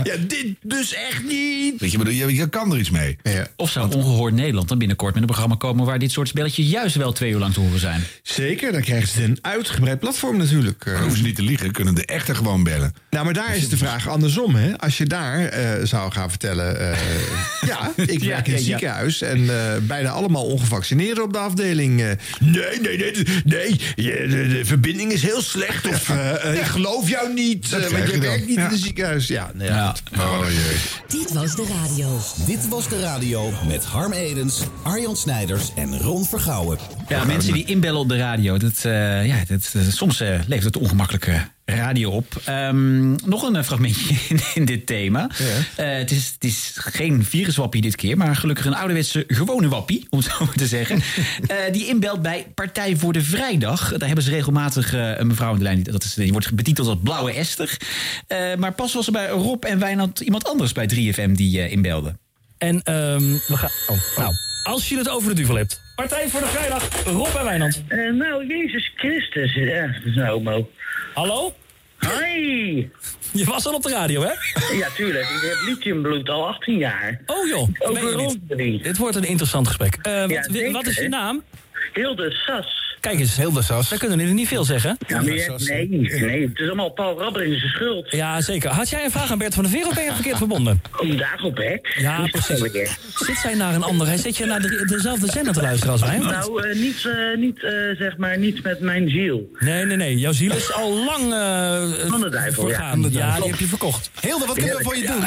[0.02, 1.80] Ja, dit dus echt niet.
[1.80, 3.16] Weet je, maar je, je kan er iets mee.
[3.22, 3.46] Ja.
[3.56, 5.84] Of zou Ongehoord Nederland dan binnenkort met een programma komen...
[5.84, 8.02] waar dit soort spelletjes juist wel twee uur lang te horen zijn?
[8.22, 10.84] Zeker, dan krijgen ze een uitgebreid platform natuurlijk.
[10.84, 12.94] Dan hoeven ze niet te liegen, kunnen de echte gewoon bellen.
[13.10, 14.54] Nou, maar daar is de vraag andersom.
[14.54, 14.78] Hè?
[14.78, 16.80] Als je daar eh, zou gaan vertellen...
[16.80, 16.98] eh,
[17.66, 18.68] ja, ik Ja, werk in het ja.
[18.70, 19.20] ziekenhuis...
[19.22, 22.00] en eh, bijna allemaal ongevaccineerden op de afdeling.
[22.00, 23.11] eh, nee, nee, nee,
[23.44, 25.88] nee, je- de, de verbinding is heel slecht.
[25.88, 28.64] Of eh, eh, ik geloof jou niet, eh, want je werkt niet Ja.
[28.64, 29.26] in het ziekenhuis.
[29.26, 29.94] Ja, nee, ja.
[30.12, 30.22] Goed.
[30.22, 31.20] Oh jee.
[31.20, 32.18] Dit was de radio.
[32.46, 36.78] Dit was de radio met Harm Edens, Arjan Snijders en Ron Vergouwen.
[37.08, 38.56] Ja, mensen die inbellen op de radio.
[38.58, 42.40] Dat, eh, ja, dat, soms eh, levert het ongemakkelijke radio op.
[42.44, 45.30] Ehm, nog een eh, fragmentje in, in dit thema.
[45.76, 50.06] Eh, het, is, het is geen viruswappie dit keer, maar gelukkig een ouderwetse gewone wappie,
[50.10, 51.00] om het zo maar te zeggen.
[51.46, 53.90] Eh, die inbelt bij Partij voor de Vrijdag.
[53.96, 55.82] Daar hebben ze regelmatig eh, een mevrouw in de lijn.
[55.82, 57.76] die- Dat is, die wordt betiteld als Blauwe Esther.
[58.26, 61.72] Eh, maar pas was er bij Rob en Wijnand iemand anders bij 3FM die eh,
[61.72, 62.16] inbelde.
[62.58, 63.70] En ehm, we gaan.
[63.86, 64.32] Oh, nou,
[64.62, 65.80] als je het over de duvel hebt.
[65.96, 67.82] Partij voor de Vrijdag, Rob en Wijnand.
[67.88, 70.68] Eh, nou, Jezus Christus, ja, dat is een homo.
[71.14, 71.54] Hallo?
[72.06, 72.88] Hi!
[73.32, 74.32] Je was al op de radio, hè?
[74.76, 75.24] Ja, tuurlijk.
[75.24, 77.20] Ik heb lithiumbloed al 18 jaar.
[77.26, 78.84] Oh joh, Ook je niet?
[78.84, 79.98] Dit wordt een interessant gesprek.
[80.02, 81.42] Eh, wat, Ja, wat is je naam?
[81.92, 82.91] Hilde Sas.
[83.02, 83.36] Kijk eens.
[83.36, 83.88] Hilde Sas.
[83.88, 84.98] Daar kunnen jullie niet veel zeggen.
[85.06, 85.88] Ja, maar je- nee,
[86.20, 88.10] nee, het is allemaal Paul Rabber in zijn schuld.
[88.10, 88.70] Ja, zeker.
[88.70, 90.82] Had jij een vraag aan Bert van der Veer of ben je verkeerd verbonden?
[91.00, 91.88] Om Dagobert?
[91.98, 92.58] Ja, precies.
[93.14, 94.18] Zit zij naar een ander?
[94.18, 96.18] Zit je naar de, dezelfde zender te luisteren als wij?
[96.18, 96.24] niet?
[96.30, 99.50] Nou, eh, niet, eh, niet eh, zeg maar, niets met mijn ziel.
[99.58, 100.18] Nee, nee, nee.
[100.18, 102.74] Jouw ziel is al lang eh Van de duivel, ja.
[102.74, 103.02] vergaan.
[103.02, 103.40] De Ja, duivel.
[103.42, 104.10] die heb je verkocht.
[104.20, 105.24] Hilde, wat kunnen we voor je doen?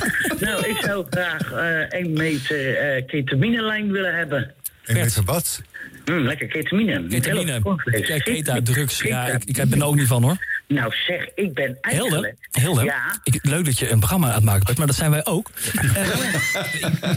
[0.48, 4.52] nou, ik zou graag eh één meter eh ketaminelijn willen hebben.
[4.84, 5.62] En meter wat?
[6.08, 7.06] Mm, lekker ketamine.
[7.06, 7.60] Ketamine.
[7.84, 9.00] Ja, keta, drugs.
[9.02, 10.36] Ja, ik, ik ben er ook niet van hoor.
[10.68, 12.34] Nou zeg, ik ben eigenlijk...
[12.50, 15.10] Hilde Ja, ik, leuk dat je een programma aan het maken bent, maar dat zijn
[15.10, 15.50] wij ook.
[15.94, 16.08] Eh,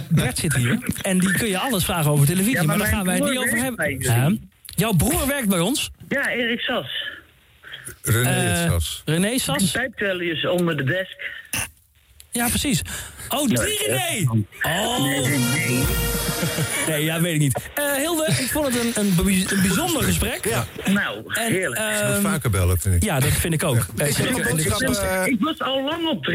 [0.10, 2.95] Bert zit hier en die kun je alles vragen over televisie, Ja, maar, maar daar
[2.95, 3.99] gaan wij het niet over hebben.
[3.99, 4.32] Ja.
[4.65, 5.91] Jouw broer werkt bij ons.
[6.10, 7.10] ja Erik Sas.
[8.01, 9.01] René Eh, Sas.
[9.06, 9.71] René Sas?
[9.71, 11.21] pijpt wel eens onder de desk.
[12.32, 12.82] Ja, precies.
[13.33, 14.27] Oh, die René!
[14.61, 15.03] Oh!
[15.03, 15.83] Nee, nee, nee.
[16.87, 17.59] Nee, ja, weet ik niet.
[17.75, 20.47] Eh, Hilde, ik vond het een, een, bij- een bijzonder gesprek.
[20.49, 20.65] Ja.
[20.85, 21.79] Nou, heerlijk.
[21.81, 23.03] Je moet vaker bellen, vind ik.
[23.03, 23.85] Ja, dat vind ik ook.
[23.97, 26.33] Eh, Ik, stil- ik was al lang op 3FM.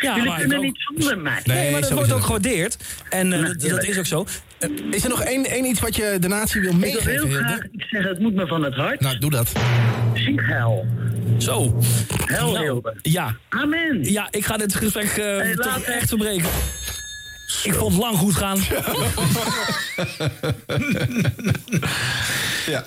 [0.00, 0.62] Ja, Jullie maar kunnen ik ook.
[0.62, 1.40] niet zonder mij.
[1.44, 2.76] Nee, maar dat wordt ook gewaardeerd.
[3.08, 4.26] En eh, dat, dat is ook zo.
[4.58, 7.10] Eh, Is er nog één, één iets wat je de natie wil Ik wil meegeven,
[7.12, 7.38] heel Hilde?
[7.44, 9.00] graag iets zeggen, het moet me van het hart.
[9.00, 9.52] Nou, doe dat.
[10.14, 10.86] Ziek hel.
[11.38, 11.78] Zo.
[12.24, 12.94] Hel, Nou, Hilde.
[13.02, 13.36] Ja.
[13.48, 14.04] Amen.
[14.12, 16.50] Ja, ik ga dit gesprek eh, Hey, toch echt verbreken.
[17.62, 18.58] Ik vond het lang goed gaan.
[22.66, 22.84] Ja.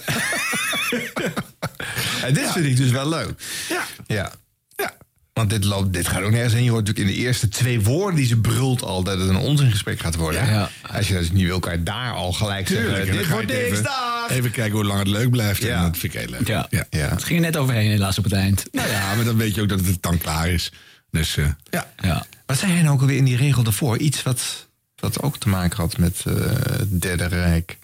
[2.23, 3.31] En dit vind ik dus wel leuk.
[3.69, 3.83] Ja.
[4.07, 4.31] Ja.
[4.75, 4.93] ja.
[5.33, 6.63] Want dit, loopt, dit gaat ook nergens heen.
[6.63, 9.03] Je hoort natuurlijk in de eerste twee woorden die ze brult al...
[9.03, 10.45] dat het een onzingesprek gaat worden.
[10.45, 10.69] Ja.
[10.91, 12.95] Als je dus niet wil, kan je daar al gelijk Tuurlijk.
[12.95, 13.17] zeggen...
[13.17, 14.29] dit wordt niks, even, dag!
[14.29, 15.61] even kijken hoe lang het leuk blijft.
[15.61, 15.77] Ja.
[15.77, 16.47] En dat vind ik heel leuk.
[16.47, 16.67] Ja.
[16.69, 16.85] Ja.
[16.89, 17.09] Ja.
[17.09, 18.65] Het ging er net overheen helaas op het eind.
[18.71, 20.71] Nou ja, maar dan weet je ook dat het dan klaar is.
[21.11, 21.91] Dus eh, ja.
[21.97, 22.25] Ja.
[22.45, 23.97] Wat zei hij nou ook alweer in die regel daarvoor?
[23.97, 27.77] Iets wat, wat ook te maken had met eh, het Derde Rijk.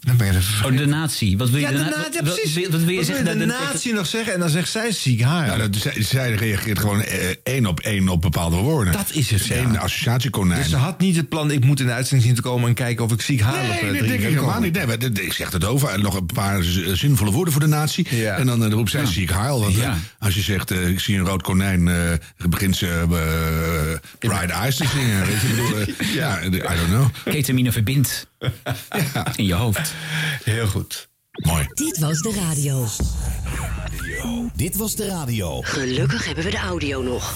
[0.00, 1.36] Dan ben Oh, de natie.
[1.38, 2.54] Wat wil je, Ja, de na- na- wat- ja, precies.
[2.54, 3.24] Wat, wat wil je Wat zeggen?
[3.24, 5.46] wil de Dat- dat- natie nog zeggen en dan zegt zij ziek haar.
[5.46, 8.92] Ja, dat, zij, zij reageert gewoon eh, één op één op bepaalde woorden.
[8.92, 9.56] Dat is het, ja.
[9.56, 10.60] Eén associatiekonijn.
[10.60, 12.74] Dus ze had niet het plan, ik moet in de uitzending zien te komen en
[12.74, 14.72] kijken of ik ziek haar Nee, eh, dat drie denk ik helemaal niet.
[14.74, 15.88] Nee, maar ik zeg het over.
[15.88, 18.06] En nog een paar z- zinvolle woorden voor de natie.
[18.10, 18.36] Ja.
[18.36, 19.60] En dan eh, roept zij zie ik haal.
[19.60, 19.82] Want Ja.
[19.90, 21.94] eh, als je zegt, eh, ik zie een rood konijn, eh,
[22.48, 25.26] begint ze eh, Pride Eyes te zingen.
[25.26, 27.06] Weet je, bedoel, eh, ja, I don't know.
[27.24, 28.26] Ketamine verbindt
[29.36, 29.94] in je hoofd.
[30.44, 31.08] Heel goed.
[31.32, 31.66] Mooi.
[31.74, 32.86] Dit was de radio.
[34.54, 35.60] Dit was de radio.
[35.60, 37.34] Gelukkig hebben we de audio nog.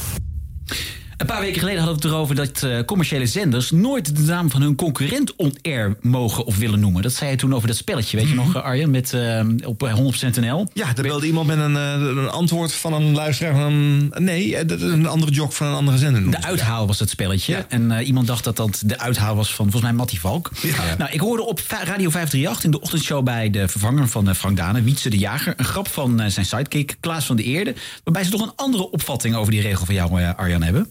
[1.16, 4.50] Een paar weken geleden hadden we het erover dat eh, commerciële zenders nooit de naam
[4.50, 7.02] van hun concurrent on-air mogen of willen noemen.
[7.02, 9.82] Dat zei je toen over dat spelletje, weet je nog, eh, Arjen, met, eh, op
[9.82, 10.68] eh, 100% NL.
[10.72, 14.12] Ja, er belde iemand met een, een antwoord van een luisteraar van een...
[14.14, 16.30] Nee, dat is een andere jog van een andere zender.
[16.30, 17.64] De uithaal was het spelletje.
[17.68, 20.50] En iemand dacht dat dat de uithaal was van volgens mij Mattie Valk.
[20.98, 24.82] Nou, ik hoorde op Radio 538 in de ochtendshow bij de vervanger van Frank Dane,
[24.82, 27.74] Wietse de Jager, een grap van zijn sidekick Klaas van de Eerde.
[28.04, 30.90] Waarbij ze toch een andere opvatting over die regel van jou, Arjan, hebben.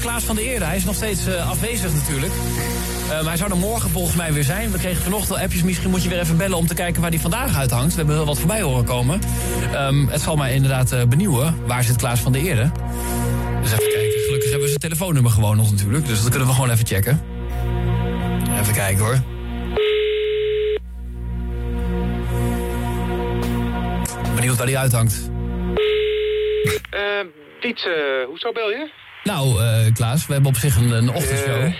[0.00, 2.32] Klaas van de Eerde, hij is nog steeds eh, afwezig natuurlijk.
[2.32, 4.70] Eh, maar hij zou er morgen volgens mij weer zijn.
[4.70, 5.62] We kregen vanochtend al appjes.
[5.62, 7.90] Misschien moet je weer even bellen om te kijken waar die vandaag uithangt.
[7.90, 9.20] We hebben heel wat voorbij horen komen.
[9.72, 11.66] Ehm, het zal mij inderdaad eh, benieuwen.
[11.66, 12.70] Waar zit Klaas van de Eerde?
[13.62, 14.20] Dus even kijken.
[14.24, 16.06] Gelukkig hebben we zijn telefoonnummer gewoon nog natuurlijk.
[16.06, 17.20] Dus dat kunnen we gewoon even checken.
[18.60, 19.22] Even kijken hoor.
[24.34, 25.30] Benieuwd waar die uithangt.
[27.62, 28.90] Wietse, hoezo bel je?
[29.24, 31.62] Nou, eh, Klaas, we hebben op zich een, een ochtendshow.
[31.62, 31.72] Eh,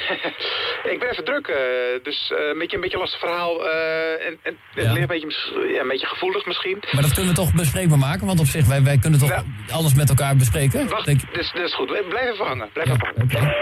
[0.93, 1.57] ik ben even druk, eh,
[2.03, 3.69] dus een, beetje, een beetje lastig verhaal.
[3.71, 4.97] en, en Ja.
[4.97, 5.29] een beetje,
[5.75, 6.83] ja, een beetje gevoelig misschien.
[6.93, 8.27] Maar dat kunnen we toch bespreekbaar maken?
[8.27, 10.89] Want op zich, wij, wij kunnen toch alles met elkaar bespreken?
[10.89, 11.87] Wacht, Denk- dus, dus goed.
[12.09, 12.69] Blijf even hangen.
[12.73, 13.55] Blijf even hangen.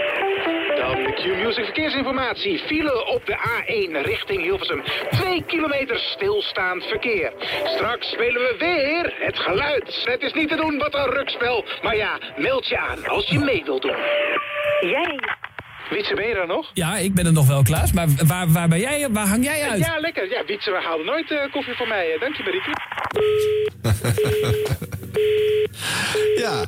[0.95, 2.59] De Q-Music verkeersinformatie.
[2.59, 4.83] File op de A1 richting Hilversum.
[5.09, 7.33] Twee kilometer stilstaand verkeer.
[7.63, 10.01] Straks spelen we weer het geluid.
[10.03, 11.65] Het is niet te doen wat een rukspel.
[11.81, 13.95] Maar ja, meld je aan als je mee wilt doen.
[14.81, 15.19] Jij?
[15.89, 16.71] Wietse, ben je daar nog?
[16.73, 17.91] Ja, ik ben er nog wel, Klaas.
[17.91, 19.07] Maar waar, waar ben jij?
[19.09, 19.79] Waar hang jij uit?
[19.85, 20.29] Ja, lekker.
[20.29, 22.17] Ja, Wietse, we haalden nooit eh, koffie voor mij.
[22.19, 22.69] Dank je, Marieke.
[26.35, 26.65] Ja.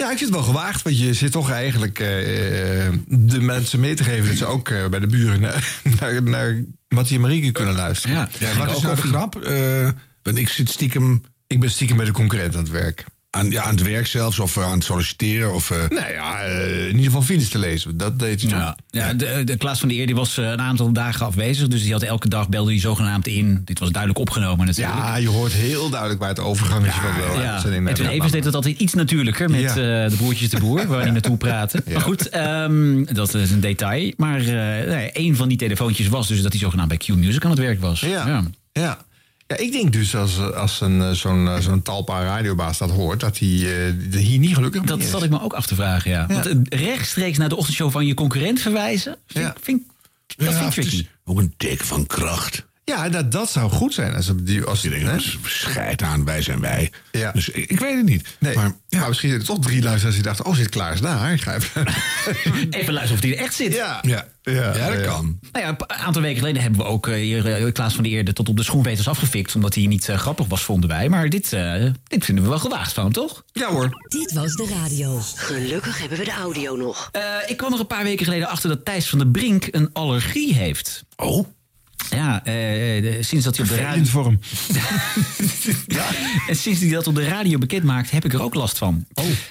[0.00, 3.80] Ja, ik vind het wel gewaagd, want je zit toch eigenlijk eh, eh, de mensen
[3.80, 4.26] mee te geven...
[4.28, 8.16] dat ze ook eh, bij de buren naar, naar, naar Mattie en Marieke kunnen luisteren.
[8.16, 9.42] Ja, wat is nou de grap?
[9.42, 9.88] Eh,
[10.22, 11.22] want ik zit stiekem...
[11.46, 13.04] Ik ben stiekem bij de concurrent aan het werk.
[13.32, 15.54] Aan, ja, aan het werk zelfs, of eh, aan het solliciteren.
[15.54, 17.96] Of, eh, Nou ja, eh, in ieder geval files te lezen.
[17.96, 20.92] Dat deed hij Ja, ja de, de Klaas van de Eer die was een aantal
[20.92, 21.68] dagen afwezig.
[21.68, 23.62] Dus die had elke dag belde hij zogenaamd in.
[23.64, 24.96] Dit was duidelijk opgenomen natuurlijk.
[24.98, 26.94] Ja, je hoort heel duidelijk waar het overgang is.
[26.94, 29.74] Ja, naar Edwin de- Evers deed het altijd iets natuurlijker met Ja.
[29.74, 31.82] de broertjes de boer, waar die naartoe praten.
[31.92, 34.12] Maar goed, ehm, dat is een detail.
[34.16, 37.44] Maar eh, nee, een van die telefoontjes was dus dat hij zogenaamd bij Q Music
[37.44, 38.00] aan het werk was.
[38.00, 38.42] Ja.
[38.72, 38.98] ja.
[39.50, 42.90] Ja, ik denk dus als, eh, als een, eh, zo'n eh, zo'n talpa radiobaas dat
[42.90, 43.48] hoort, dat hij
[44.10, 45.10] hier niet gelukkig mee Dat is.
[45.10, 46.26] zat ik me ook af te vragen, ja.
[46.26, 49.54] Want rechtstreeks naar de ochtendshow van je concurrent verwijzen, vind, Ja.
[49.60, 49.82] vind,
[50.26, 51.06] dat Ja, vind ik tricky.
[51.24, 52.66] ook een teken van kracht.
[52.90, 54.14] Ja, dat, dat zou goed zijn.
[54.14, 54.98] Als, die, als, Die hè?
[55.04, 56.90] denken, scheid aan, wij zijn wij.
[57.10, 57.32] Ja.
[57.32, 58.28] Dus ik, ik weet het niet.
[58.38, 60.44] Nee, Maar maar, ja, misschien zijn er toch drie luisteraars die dachten...
[60.44, 61.32] oh, zit Klaas daar?
[61.32, 61.86] Ik ga even...
[62.80, 63.74] Even luisteren of die er echt zit.
[63.74, 63.98] ja.
[64.02, 65.06] ja, ja, Ja, dat ja.
[65.06, 65.38] kan.
[65.52, 68.12] Nou ja, een aantal weken geleden hebben we ook eh, hier eh, Klaas van der
[68.12, 69.54] Eerde tot op de schoenveters afgefikt.
[69.54, 71.08] Omdat hij niet eh, grappig was, vonden wij.
[71.08, 73.44] Maar dit, eh, dit vinden we wel gewaagd van hem, toch?
[73.52, 74.04] Ja hoor.
[74.08, 75.20] Dit was de radio.
[75.34, 77.08] Gelukkig hebben we de audio nog.
[77.12, 79.90] Eh, ik kwam er een paar weken geleden achter dat Thijs van der Brink een
[79.92, 81.04] allergie heeft.
[81.16, 81.46] Oh,
[82.10, 82.52] Ja, eh,
[83.02, 84.24] de- sinds dat hij op de radio...
[84.24, 84.40] Hem.
[86.48, 89.06] En sinds hij dat op de radio bekend maakt, heb ik er ook last van.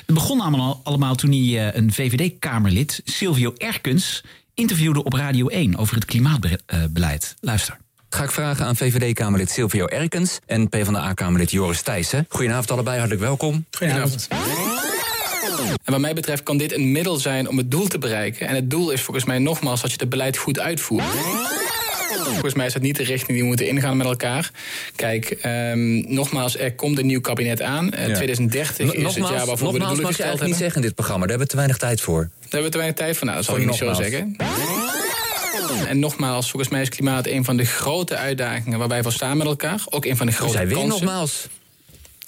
[0.06, 5.76] Het begon allemaal, allemaal toen hij eh, een VVD-Kamerlid, Silvio Erkens, interviewde op Radio 1
[5.78, 7.36] over het klimaatbeleid.
[7.40, 7.78] Luister.
[8.10, 12.26] Ga ik vragen aan VVD-Kamerlid Silvio Erkens en PvdA-Kamerlid Joris Thijssen.
[12.30, 13.66] Goedenavond allebei, hartelijk welkom.
[13.72, 14.28] Goedenavond.
[15.84, 18.48] En wat mij betreft kan dit een middel zijn om het doel te bereiken.
[18.48, 21.04] En het doel is volgens mij nogmaals dat je het beleid goed uitvoert.
[22.18, 24.52] Volgens mij is dat niet de richting die we moeten ingaan met elkaar.
[24.96, 27.94] Kijk, ehm, nogmaals, er komt een nieuw kabinet aan.
[27.94, 28.16] Eh, Ja.
[28.16, 30.96] 2030 is het jaar waarvoor we de doelen mag je eigenlijk niet zeggen in dit
[30.96, 31.20] programma.
[31.26, 32.20] Daar hebben we te weinig tijd voor.
[32.22, 33.26] Daar hebben we te weinig tijd voor.
[33.26, 34.36] Nou, dat zal ik Sorry, niet zo zeggen.
[35.88, 39.38] En nogmaals, volgens mij is klimaat een van de grote uitdagingen waar wij voor staan
[39.38, 39.82] met elkaar.
[39.90, 40.92] Ook een van de grote zei weer kansen.
[41.06, 41.48] nogmaals.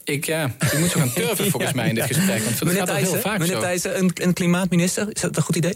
[0.03, 2.43] Ik, ja, je moet zo gaan turven volgens mij in dit gesprek.
[2.43, 3.61] Want dat Meneer gaat al heel Thijssen, vaak meneer zo.
[3.61, 5.73] Thijssen een, een klimaatminister, is dat een goed idee?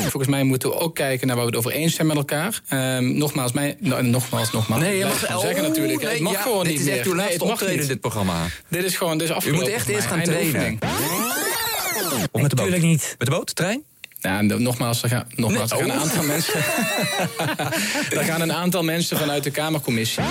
[0.00, 2.60] Volgens mij moeten we ook kijken naar waar we het over eens zijn met elkaar.
[2.68, 4.82] Ehm, nogmaals, mij, nou, nogmaals, nogmaals.
[4.82, 6.02] Nee, je mag gewoon oh, zeggen natuurlijk.
[6.02, 7.88] nee, het mag ja, gewoon dit niet is echt uw laatste het optreden niet.
[7.88, 8.46] dit programma.
[8.68, 10.78] Dit is gewoon, dit is U moet echt eerst gaan trainen.
[12.30, 12.70] Of met de boot?
[12.70, 13.14] Natuurlijk niet.
[13.18, 13.82] Met de boot, trein?
[14.20, 16.02] De- nogmaals, er gaan, nogmaals, er Nee, gaan een oh.
[16.02, 16.54] aantal mensen.
[18.18, 20.22] er gaan een aantal mensen vanuit de Kamercommissie.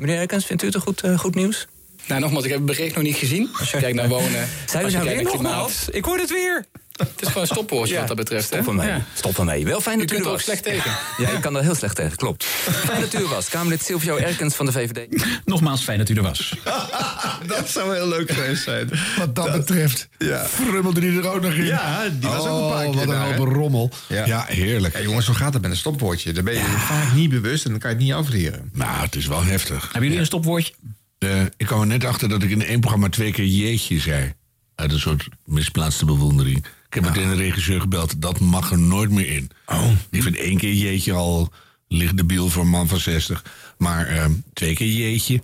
[0.00, 1.66] Meneer Erkens, vindt u het een goed, eh, goed nieuws?
[2.06, 3.50] Nou, nogmaals, ik heb het bericht nog niet gezien.
[3.58, 4.48] Als je kijkt naar wonen.
[4.66, 5.88] Zijn we nou weer nogmaals?
[5.88, 6.66] Ik hoor het weer.
[6.94, 8.44] Het is gewoon een stopwoordje wat dat betreft.
[8.46, 8.66] Stop hè?
[8.66, 8.86] ermee.
[8.86, 9.04] Ja.
[9.14, 9.64] Stop ermee.
[9.64, 10.44] Wel fijn U dat u kunt er ook was.
[10.44, 10.90] slecht tegen.
[11.18, 12.44] Ja, ik kan er heel slecht tegen, klopt.
[12.44, 13.48] Fijn dat u er was.
[13.48, 15.24] Kamerlid Silvio Erkens van de VVD.
[15.44, 16.54] Nogmaals, fijn dat u er was.
[17.46, 18.90] dat zou heel leuk geweest zijn.
[19.18, 20.44] Wat dat betreft, Ja.
[20.44, 21.64] frummelde die er ook nog in.
[21.64, 23.90] Ja, die was ook een paar Oh, keer wat een rommel.
[24.08, 24.26] Ja.
[24.26, 24.96] Ja, heerlijk.
[24.96, 26.32] Ja, jongens, zo gaat het met een stopwoordje.
[26.32, 28.70] Daar ben je vaak niet bewust en dan kan je het niet afleren.
[28.72, 29.82] Nou, het is wel heftig.
[29.82, 30.72] Hebben jullie een stopwoordje?
[31.18, 34.32] Eh, ik kwam er net achter dat ik in één programma twee keer jeetje zei.
[34.74, 36.64] Uit een soort misplaatste bewondering.
[36.94, 38.22] Ik heb meteen de regisseur gebeld.
[38.22, 39.50] Dat mag er nooit meer in.
[39.66, 39.90] Oh.
[40.10, 41.52] Ik vind één keer jeetje al
[41.88, 43.44] licht debiel voor een man van 60.
[43.78, 45.40] Maar eh, twee keer jeetje,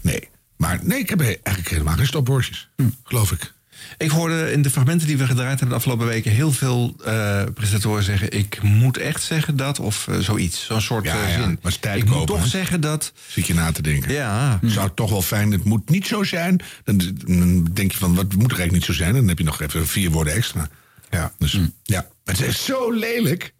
[0.00, 0.28] nee.
[0.56, 2.68] Maar nee, ik heb eigenlijk helemaal geen stopwoordjes.
[3.04, 3.52] Geloof ik.
[3.98, 6.30] Ik hoorde in de fragmenten die we gedraaid hebben de afgelopen weken...
[6.30, 8.30] heel veel eh, presentatoren zeggen...
[8.30, 10.64] ik moet echt zeggen dat, of eh, zoiets.
[10.64, 11.58] Zo'n soort Ja, eh, ja, zin.
[11.62, 13.12] maar tijd ik moet toch zeggen dat...
[13.28, 14.12] Zit je na te denken.
[14.12, 14.60] Ja.
[14.62, 16.60] Zou het toch wel fijn, het moet niet zo zijn.
[16.84, 19.14] Dan, dan denk je van, wat moet er eigenlijk niet zo zijn?
[19.14, 20.68] Dan heb je nog even vier woorden extra.
[21.12, 22.06] Ja, dus, ja.
[22.24, 23.54] Het is zo lelijk,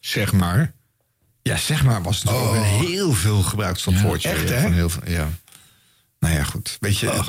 [0.00, 0.74] zeg maar.
[1.42, 4.28] Ja, zeg maar, was het ook een heel veel gebruikt stopwoordje.
[4.28, 4.60] Ja, echt, hè?
[4.60, 5.28] van heel veel, ja.
[6.18, 6.76] Nou ja, goed.
[6.80, 7.22] Weet je,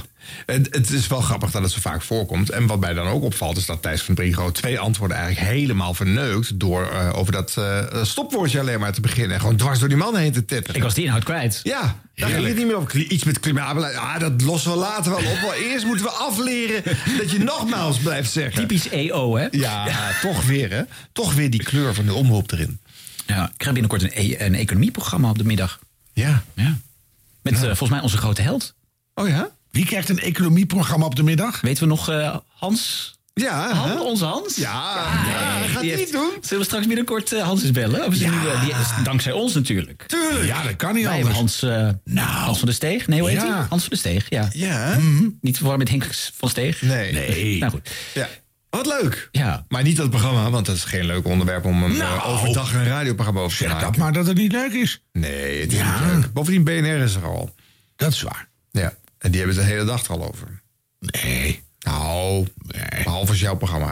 [0.46, 2.50] het, het is wel grappig dat het zo vaak voorkomt.
[2.50, 5.94] En wat mij dan ook opvalt, is dat Thijs van Brinkro twee antwoorden eigenlijk helemaal
[5.94, 6.60] verneukt.
[6.60, 9.34] door eh, over dat eh, stopwoordje alleen maar te beginnen.
[9.34, 10.76] En gewoon dwars door die man heen te tippen.
[10.76, 11.60] Ik was die inhoud kwijt.
[11.64, 12.98] Ja, daar ging het niet meer over.
[12.98, 13.96] Iets met klimaatbeleid.
[13.96, 15.42] Ah, dat lossen we later wel op.
[15.42, 16.84] Maar eerst moeten we afleren
[17.18, 18.68] dat je nogmaals blijft zeggen.
[18.68, 19.48] Typisch EO, hè?
[19.52, 20.82] Ja, toch weer, hè?
[21.12, 22.80] Toch weer die kleur van de omroep erin.
[23.26, 25.80] Ja, ik krijg binnenkort een, e- een economieprogramma op de middag.
[26.14, 26.44] Ja.
[26.54, 26.78] ja.
[27.42, 28.76] Met eh, volgens mij onze grote held.
[29.20, 29.50] Oh ja?
[29.72, 31.62] Wie krijgt een economieprogramma op de middag?
[31.62, 33.16] Weten we nog eh, Hans?
[33.34, 34.00] Ja, Han, hè?
[34.02, 34.56] onze Hans?
[34.56, 34.72] Ja,
[35.28, 36.32] ja, gaat die hij heeft- doen?
[36.42, 38.06] Zullen we straks binnenkort eh, Hans eens bellen?
[38.06, 38.28] Of die
[38.70, 40.04] is dankzij ons natuurlijk.
[40.08, 40.46] Tuurlijk.
[40.46, 41.36] Ja, dat kan niet Wij anders.
[41.36, 41.90] Hans, eh,
[42.26, 43.08] Hans van de Steeg.
[43.08, 43.58] Nee, hoe heet Ja.
[43.58, 43.66] hij?
[43.70, 44.50] Hans van de Steeg, ja.
[44.54, 44.98] Ja.
[44.98, 46.06] Niet te verwarren met Henk
[46.38, 46.82] van Steeg.
[46.82, 47.12] Nee.
[47.14, 47.58] Nee.
[47.60, 47.90] Nou goed.
[48.14, 48.28] Ja.
[48.70, 49.30] Wat leuk.
[49.32, 49.66] Ja.
[49.68, 52.18] Maar niet dat programma, want dat is geen leuk onderwerp om een Nou.
[52.18, 53.88] eh, overdag een radioprogramma over te Zeg maken.
[53.88, 55.02] dat maar dat het niet leuk is.
[55.12, 56.00] Nee, het is Ja.
[56.00, 56.34] niet leuk.
[56.34, 57.56] Bovendien, BNR is er al.
[57.96, 58.48] Dat is waar.
[58.72, 58.94] Ja.
[59.28, 60.62] En die hebben het de hele dag er al over.
[61.00, 61.62] Nee.
[61.80, 62.48] Nou,
[63.04, 63.92] behalve als jouw programma.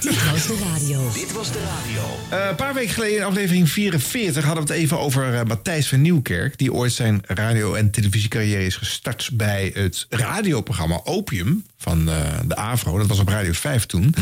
[0.00, 1.12] Dit was de radio.
[1.12, 2.02] Dit was de radio.
[2.30, 5.88] Eh, een paar weken geleden in aflevering 44 hadden we het even over eh, Matthijs
[5.88, 6.58] van Nieuwkerk.
[6.58, 12.16] Die ooit zijn radio- en televisiecarrière is gestart bij het radioprogramma Opium van eh,
[12.46, 12.98] de AVRO.
[12.98, 14.14] Dat was op Radio 5 toen.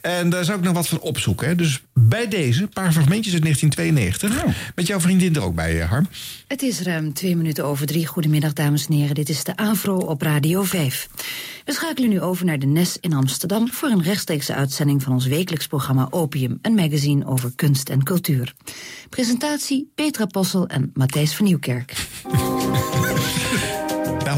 [0.00, 1.48] En daar zou ik nog wat van opzoeken.
[1.48, 1.54] Hè.
[1.54, 4.72] Dus bij deze, een paar fragmentjes uit 1992.
[4.74, 6.08] Met jouw vriendin er ook bij, eh, Harm.
[6.46, 8.06] Het is ruim twee minuten over drie.
[8.06, 9.14] Goedemiddag, dames en heren.
[9.14, 11.08] Dit is de AVRO op Radio 5.
[11.64, 13.68] We schakelen nu over naar de NES in Amsterdam...
[13.72, 16.58] voor een rechtstreekse uitzending van ons wekelijks programma Opium...
[16.62, 18.54] een magazine over kunst en cultuur.
[19.08, 21.94] Presentatie Petra Possel en Matthijs van Nieuwkerk.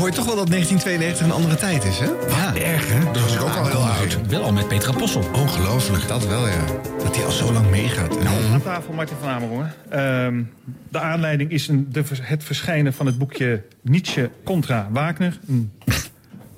[0.05, 2.07] Hoor je toch wel dat 1992 een andere tijd is, hè?
[2.29, 3.13] Ja, erg hè?
[3.13, 4.27] Dat was ik ook al heel oud.
[4.29, 5.29] Wel al met Petra Possel.
[5.33, 6.09] Ongelooflijk.
[6.09, 6.65] Dat wel, ja.
[6.99, 8.17] Dat hij al zo lang meegaat.
[8.17, 9.75] En Aan tafel Martin van Amerongen.
[9.89, 10.43] Ehm,
[10.89, 15.39] de aanleiding is een, de, het verschijnen van het boekje Nietzsche contra Wagner.
[15.49, 15.73] Een,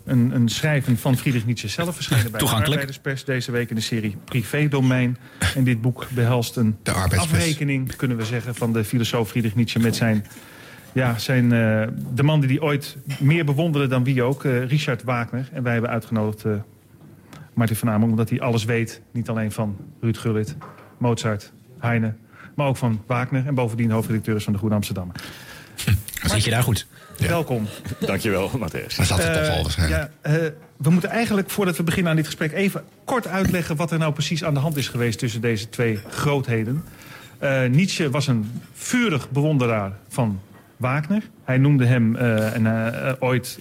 [0.04, 2.46] een, een schrijven van Friedrich Nietzsche zelf verschenen bij de.
[2.46, 5.18] Arbeiderspers deze week in de serie Privédomein.
[5.54, 6.76] En dit boek behelst een
[7.16, 10.26] afrekening, kunnen we zeggen, van de filosoof Friedrich Nietzsche met zijn...
[10.96, 11.82] Ja, zijn, eh,
[12.14, 15.48] de man die hij ooit meer bewonderde dan wie ook, eh, Richard Wagner.
[15.52, 16.52] En wij hebben uitgenodigd eh,
[17.54, 19.00] Martin van Amerongen, omdat hij alles weet.
[19.12, 20.56] Niet alleen van Ruud Gullit,
[20.98, 22.14] Mozart, Heine,
[22.54, 23.46] maar ook van Wagner.
[23.46, 25.16] En bovendien hoofdredacteur is van de Goede Amsterdammer.
[26.20, 26.86] Dan zit je daar goed.
[27.18, 27.66] Welkom.
[28.00, 28.96] Dankjewel, Matthijs.
[28.96, 30.10] Dat zat het toch al waarschijnlijk.
[30.22, 32.52] ja, eh, we moeten eigenlijk, voordat we beginnen aan dit gesprek...
[32.52, 35.18] even kort uitleggen wat er nou precies aan de hand is geweest...
[35.18, 36.84] tussen deze twee grootheden.
[37.38, 40.40] Eh, Nietzsche was een vurig bewonderaar van
[40.76, 41.22] Wagner.
[41.44, 43.60] Hij noemde hem eh, eh, ooit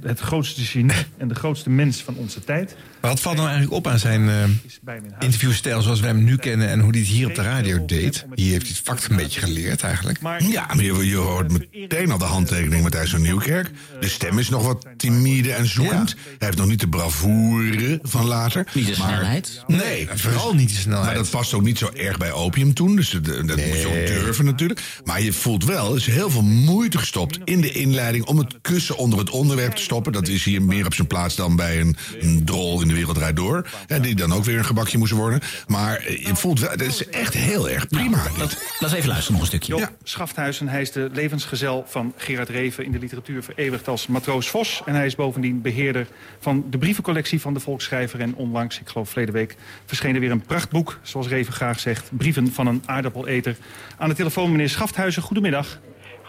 [0.00, 2.76] het grootste genie en de grootste mens van onze tijd.
[3.04, 6.68] Maar wat valt nou eigenlijk op aan zijn eh, interviewstijl zoals wij hem nu kennen...
[6.68, 8.26] en hoe hij het hier op de radio deed?
[8.34, 10.18] Hier heeft hij het vak een beetje geleerd eigenlijk.
[10.38, 13.70] Ja, maar je, je hoort meteen al de handtekening Matthijs van Nieuwkerk.
[14.00, 16.14] De stem is nog wat timide en zoekend.
[16.14, 18.66] Hij heeft nog niet de bravoure van later.
[18.74, 19.62] Niet de maar- snelheid.
[19.66, 21.06] Nee, vooral niet de snelheid.
[21.06, 22.96] Maar dat past ook niet zo erg bij opium toen.
[22.96, 24.80] Dus dat, dat moet je ook durven natuurlijk.
[25.04, 28.24] Maar je voelt wel, er is heel veel moeite gestopt in de inleiding...
[28.24, 30.12] om het kussen onder het onderwerp te stoppen.
[30.12, 33.16] Dat is hier meer op zijn plaats dan bij een, een drol in de wereld
[33.16, 33.66] draait door.
[33.86, 35.40] En die dan ook weer een gebakje moest worden.
[35.66, 38.22] Maar eh, je voelt wel, het is echt heel erg prima.
[38.38, 39.76] Laten we even luisteren nog een stukje.
[39.76, 42.84] Job Schafthuizen, hij is de levensgezel van Gerard Reven...
[42.84, 44.82] in de literatuur vereeuwigd als matroos Vos.
[44.84, 46.06] En hij is bovendien beheerder
[46.38, 48.20] van de brievencollectie van de volksschrijver.
[48.20, 50.98] En onlangs, ik geloof verleden week, verscheen er weer een prachtboek...
[51.02, 53.56] zoals Reven graag zegt, Brieven van een aardappeleter.
[53.96, 55.78] Aan de telefoon meneer Schafthuizen, goedemiddag.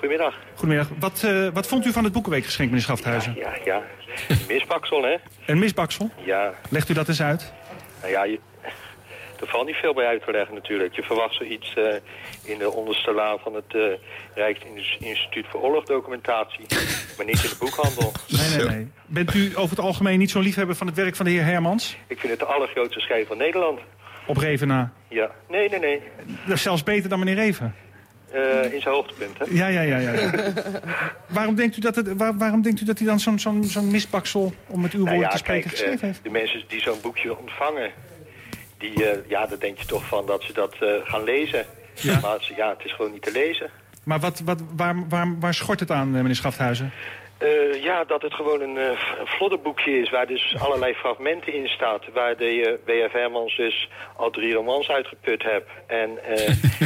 [0.06, 0.40] Goedemiddag.
[0.56, 0.90] Goedemiddag.
[1.00, 3.36] Wat, eh, wat vond u van het Boekenweekgeschenk, meneer Schafthuizen?
[3.36, 3.82] Ja, ja.
[4.48, 5.16] Misbaksel, hè?
[5.46, 6.10] Een misbaksel?
[6.24, 6.54] Ja.
[6.70, 7.54] Legt u dat eens uit?
[8.02, 8.40] Nou ja, je,
[9.40, 10.96] er valt niet veel bij uit te leggen natuurlijk.
[10.96, 11.84] Je verwacht zoiets eh,
[12.44, 13.84] in de onderste laan van het uh,
[14.36, 16.66] Rijksinstituut voor Oorlogdocumentatie.
[17.18, 18.12] maar niet in de boekhandel.
[18.28, 18.92] Nee, nee, nee.
[19.06, 21.98] Bent u over het algemeen niet zo'n liefhebber van het werk van de heer Hermans?
[22.08, 23.80] Ik vind het de allergrootste schrijver van Nederland.
[24.28, 24.92] Op Reven na.
[25.08, 25.32] Ja.
[25.50, 26.02] Nee, nee, nee.
[26.46, 27.76] Dat is zelfs beter dan meneer Reven.
[28.36, 29.46] Eh, in zijn hoogtepunt, hè?
[29.50, 29.98] Ja, ja, ja.
[29.98, 30.32] ja, ja.
[31.28, 33.92] waarom, denkt u dat het, waar- waarom denkt u dat hij dan zo'n zo'n zo'n
[33.92, 36.24] misbaksel, om met uw Nou woorden ja, te spreken, kijk, geschreven eh, heeft?
[36.24, 37.92] de mensen die zo'n boekje ontvangen,
[38.78, 41.66] die, eh, ja, daar denk je toch van dat ze dat gaan lezen.
[41.94, 42.20] Ja.
[42.20, 43.70] Maar ze- ja, het is gewoon niet te lezen.
[44.04, 46.92] Maar wat, wat, waar, waar, waar schort het aan, meneer Schafthuizen?
[47.46, 52.04] Eh, ja, dat het gewoon een, flodderboekje is waar dus allerlei fragmenten in staat.
[52.14, 53.12] Waar de eh, W.F.
[53.12, 55.70] Hermans dus al drie romans uitgeput hebt.
[55.88, 56.10] En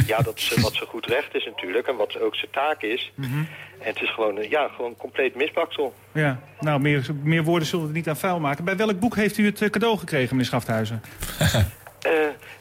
[0.06, 3.12] ja, dat is wat zo goed recht is natuurlijk en wat ook zijn taak is.
[3.14, 3.38] Mhm.
[3.78, 5.94] En het is gewoon, ja, gewoon compleet misbaksel.
[6.12, 8.64] Ja, nou, meer, meer woorden zullen we er niet aan vuil maken.
[8.64, 11.02] Bij welk boek heeft u het cadeau gekregen, meneer Schafthuizen?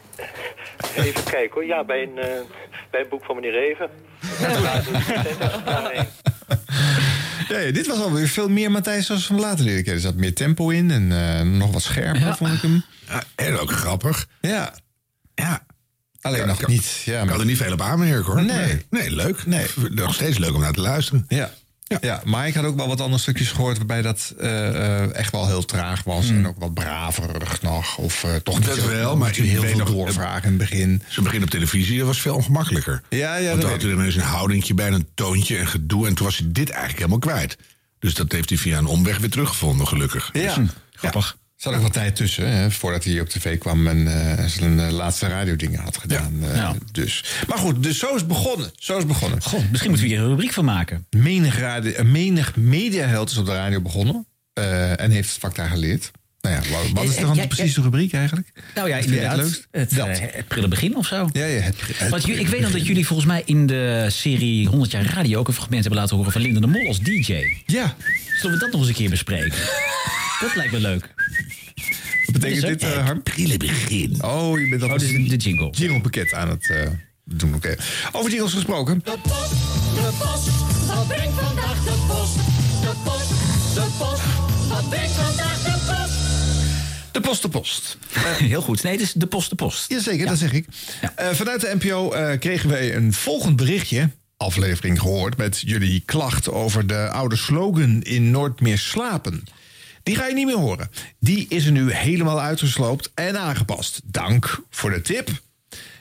[0.95, 1.65] Even kijken hoor.
[1.65, 2.41] Ja, bij een, eh,
[2.91, 3.89] bij een boek van meneer Reven.
[4.39, 6.07] Ja, nee.
[7.49, 10.03] Ja, ja, dit was alweer veel meer Matthijs zoals we hem later leren kennen.
[10.03, 12.83] Er zat meer tempo in en eh, nog wat scherper, vond ik hem.
[13.35, 14.27] en ook grappig.
[14.41, 14.73] Ja.
[15.35, 15.65] Ja.
[16.21, 17.01] Alleen Ja, nog ik- niet.
[17.05, 18.43] Ja, Ik kan er niet veel op aanmerken hoor.
[18.43, 18.85] Nee.
[18.89, 19.45] Nee, leuk.
[19.45, 19.65] Nee.
[19.89, 21.25] Nog steeds leuk om naar te luisteren.
[21.27, 21.51] Ja.
[22.01, 22.21] Ja.
[22.25, 23.77] maar ik had ook wel wat andere stukjes gehoord...
[23.77, 24.67] waarbij dat eh,
[25.03, 26.29] eh, echt wel heel traag was.
[26.29, 27.97] En ook wat braverig nog.
[27.97, 31.01] Of eh, toch niet Dat zo- wel, maar je heel veel doorvragen in het begin.
[31.07, 33.01] Zijn begin op televisie dat was veel ongemakkelijker.
[33.09, 36.07] Ja, ja, Want toen had hij ineens een houdingje bij, en een toontje en gedoe.
[36.07, 37.57] En toen was hij dit eigenlijk helemaal kwijt.
[37.99, 40.29] Dus dat heeft hij via een omweg weer teruggevonden, gelukkig.
[40.33, 41.37] Ja, Dus, grappig.
[41.59, 44.89] Zat ook wat tijd tussen, hè, voordat hij op tv kwam en eh, zijn eh,
[44.91, 46.33] laatste radiodingen had gedaan.
[46.53, 47.23] eh, dus.
[47.47, 48.71] Maar goed, dus zo is het begonnen.
[48.77, 49.39] Zo is het begonnen.
[49.69, 51.05] Misschien moeten we hier een rubriek van maken.
[51.09, 55.55] Menig, radio, eh, menig mediaheld is op de radio begonnen eh, en heeft het vak
[55.55, 56.11] daar geleerd.
[56.41, 58.51] Nou ja, wat, wat is Eh, dan ja, precies de rubriek eigenlijk?
[58.75, 59.67] Nou ja, het inderdaad.
[59.71, 60.07] Het, Dat.
[60.07, 61.29] eh, het prille begin of zo.
[61.31, 64.67] Ja, ja, het, het Want ik weet nog dat jullie volgens mij in de serie
[64.67, 65.39] 100 jaar radio...
[65.39, 67.33] ook een fragment hebben laten horen van Linda de Mol als DJ.
[67.65, 67.95] Ja.
[68.41, 69.57] Zullen we dat nog eens een keer bespreken?
[70.39, 71.13] dat lijkt me leuk.
[72.25, 73.23] Wat betekent dit, eh, Harm?
[73.23, 74.23] Prille begin.
[74.23, 75.69] Oh, je bent Oh, al dit is de jingle.
[75.71, 76.89] jinglepakket aan het eh,
[77.23, 77.53] doen.
[77.55, 77.75] Oké.
[78.11, 79.01] Over jingles gesproken.
[79.03, 79.49] De post,
[79.95, 80.47] de post,
[80.87, 82.35] wat brengt vandaag de post?
[82.81, 83.29] De post,
[83.73, 84.21] de post,
[84.69, 86.17] wat brengt vandaag de post?
[87.11, 87.97] De post, de post.
[88.43, 88.83] Heel goed.
[88.83, 89.89] Nee, het is de post, de post.
[89.89, 90.65] Jazeker, dat zeg ik.
[91.15, 94.09] Eh, vanuit de NPO eh, kregen wij een volgend berichtje.
[94.37, 99.43] Aflevering gehoord met jullie klacht over de oude slogan in Nooit meer slapen.
[100.09, 100.89] Die ga je niet meer horen.
[101.19, 104.01] Die is er nu helemaal uitgesloopt en aangepast.
[104.03, 105.29] Dank voor de tip.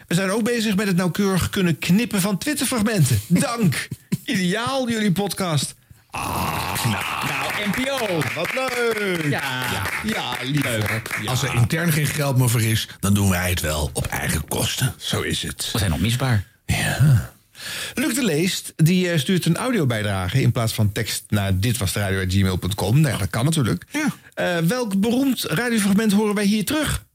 [0.06, 3.20] We zijn ook bezig met het nauwkeurig kunnen knippen van Twitterfragmenten.
[3.26, 3.88] Dank!
[4.24, 5.74] Ideaal, jullie podcast.
[6.11, 8.22] Ah, nou, NPO.
[8.34, 9.24] Wat leuk.
[9.30, 9.66] Ja,
[10.04, 11.26] ja lief.
[11.26, 14.48] Als er intern geen geld meer voor is, dan doen wij het wel op eigen
[14.48, 14.94] kosten.
[14.96, 15.68] Zo is het.
[15.72, 16.44] We zijn onmisbaar.
[16.66, 17.32] Ja.
[17.94, 23.00] Luc de Leest die eh, stuurt een audiobijdrage in plaats van tekst naar ditwasderadio.gmail.com.
[23.00, 23.84] Nee, dat kan natuurlijk.
[24.34, 27.06] Eh, welk beroemd radiofragment horen wij hier terug?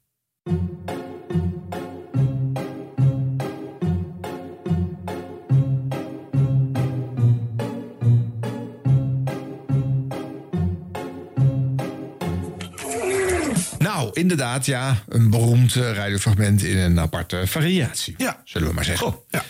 [13.79, 15.03] Nou, inderdaad, ja.
[15.07, 18.15] Een beroemd eh, radiofragment in een aparte variatie.
[18.17, 18.41] Ja.
[18.43, 19.15] Zullen we maar zeggen.
[19.29, 19.43] ja.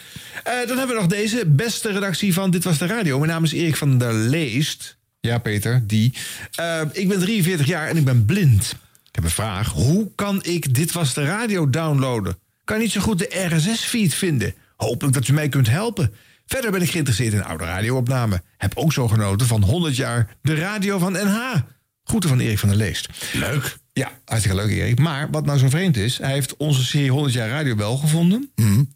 [0.43, 1.45] Eh, dan hebben we nog deze.
[1.45, 3.17] Beste redactie van Dit Was de Radio.
[3.19, 4.97] Mijn naam is Erik van der Leest.
[5.19, 6.13] Ja, Peter, die.
[6.55, 8.71] Eh, ik ben 43 jaar en ik ben blind.
[9.07, 9.71] Ik heb een vraag.
[9.71, 12.37] Hoe kan ik Dit Was de Radio downloaden?
[12.63, 14.53] Kan niet zo goed de RSS-feed vinden.
[14.75, 16.13] Hopelijk dat u mij kunt helpen.
[16.45, 18.43] Verder ben ik geïnteresseerd in oude radioopnamen.
[18.57, 21.55] Heb ook zo genoten van 100 jaar de radio van NH.
[22.03, 23.09] Groeten van Erik van der Leest.
[23.33, 23.77] Leuk.
[23.93, 24.99] Ja, hartstikke leuk, Erik.
[24.99, 28.51] Maar wat nou zo vreemd is, hij heeft onze serie 100 jaar radio wel gevonden,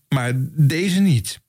[0.09, 1.39] maar deze niet.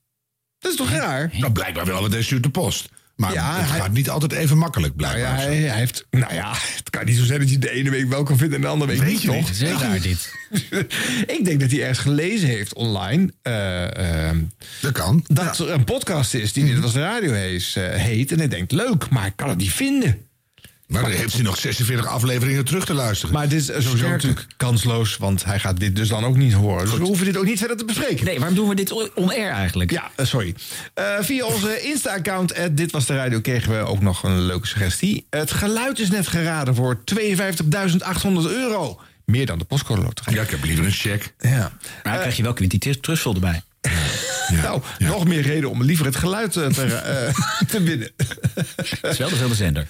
[0.59, 1.30] Dat is toch raar?
[1.38, 2.88] Nou, blijkbaar wel, want deze stuurt de post.
[3.16, 5.38] Maar Ja, het hij- gaat niet altijd even makkelijk, Nou blijkbaar.
[5.40, 6.07] ja, hij, hij heeft.
[6.11, 8.57] Nou ja, het kan niet zo zijn dat je de ene week wel kan vinden
[8.57, 9.36] en de andere week Weet niet, je toch?
[9.36, 9.72] niet.
[9.72, 10.03] Goed.
[10.03, 10.32] dit.
[11.38, 13.32] Ik denk dat hij ergens gelezen heeft online.
[13.42, 14.38] eh, ehm,
[14.80, 15.24] dat kan.
[15.26, 18.32] Dat er een podcast is die Dit was de radio heet, eh, heet.
[18.32, 20.26] En hij denkt, leuk, maar ik kan het niet vinden.
[20.89, 23.34] Maar dan heeft hij nog 46 afleveringen terug te luisteren.
[23.34, 26.84] Maar dit is sowieso natuurlijk kansloos, want hij gaat dit dus dan ook niet horen.
[26.84, 28.24] Dus we hoeven dit ook niet verder te bespreken.
[28.24, 29.91] Nee, waarom doen we dit on-air eigenlijk?
[29.91, 30.55] Ja, eh, sorry.
[30.95, 34.66] Eh, via onze Insta-account, eh, dit was de radio, kregen we ook nog een leuke
[34.66, 35.26] suggestie.
[35.30, 39.01] Het geluid is net geraden voor 52.800 euro.
[39.24, 40.34] Meer dan de postcode loterij.
[40.34, 41.34] Ja, ik heb liever een check.
[41.39, 41.51] Ja.
[41.59, 41.70] Maar
[42.03, 43.62] dan krijg je wel Quinty Trustful erbij.
[44.51, 47.34] Nou, nog meer reden om liever het geluid eh, te, eh,
[47.72, 48.11] te winnen.
[49.01, 49.86] Het is wel dezelfde zender.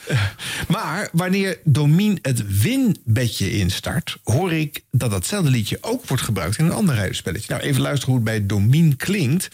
[0.68, 6.64] Maar wanneer Domien het winbedje instart, hoor ik dat datzelfde liedje ook wordt gebruikt in
[6.64, 7.52] een ander rijdenspelletje.
[7.52, 9.48] Nou, even luisteren hoe het bij Domien klinkt.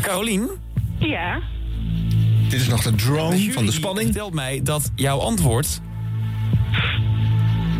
[0.00, 0.50] Carolien?
[0.98, 1.40] Ja.
[2.48, 4.06] Dit is nog de drone van de spanning.
[4.06, 5.80] vertelt mij dat jouw antwoord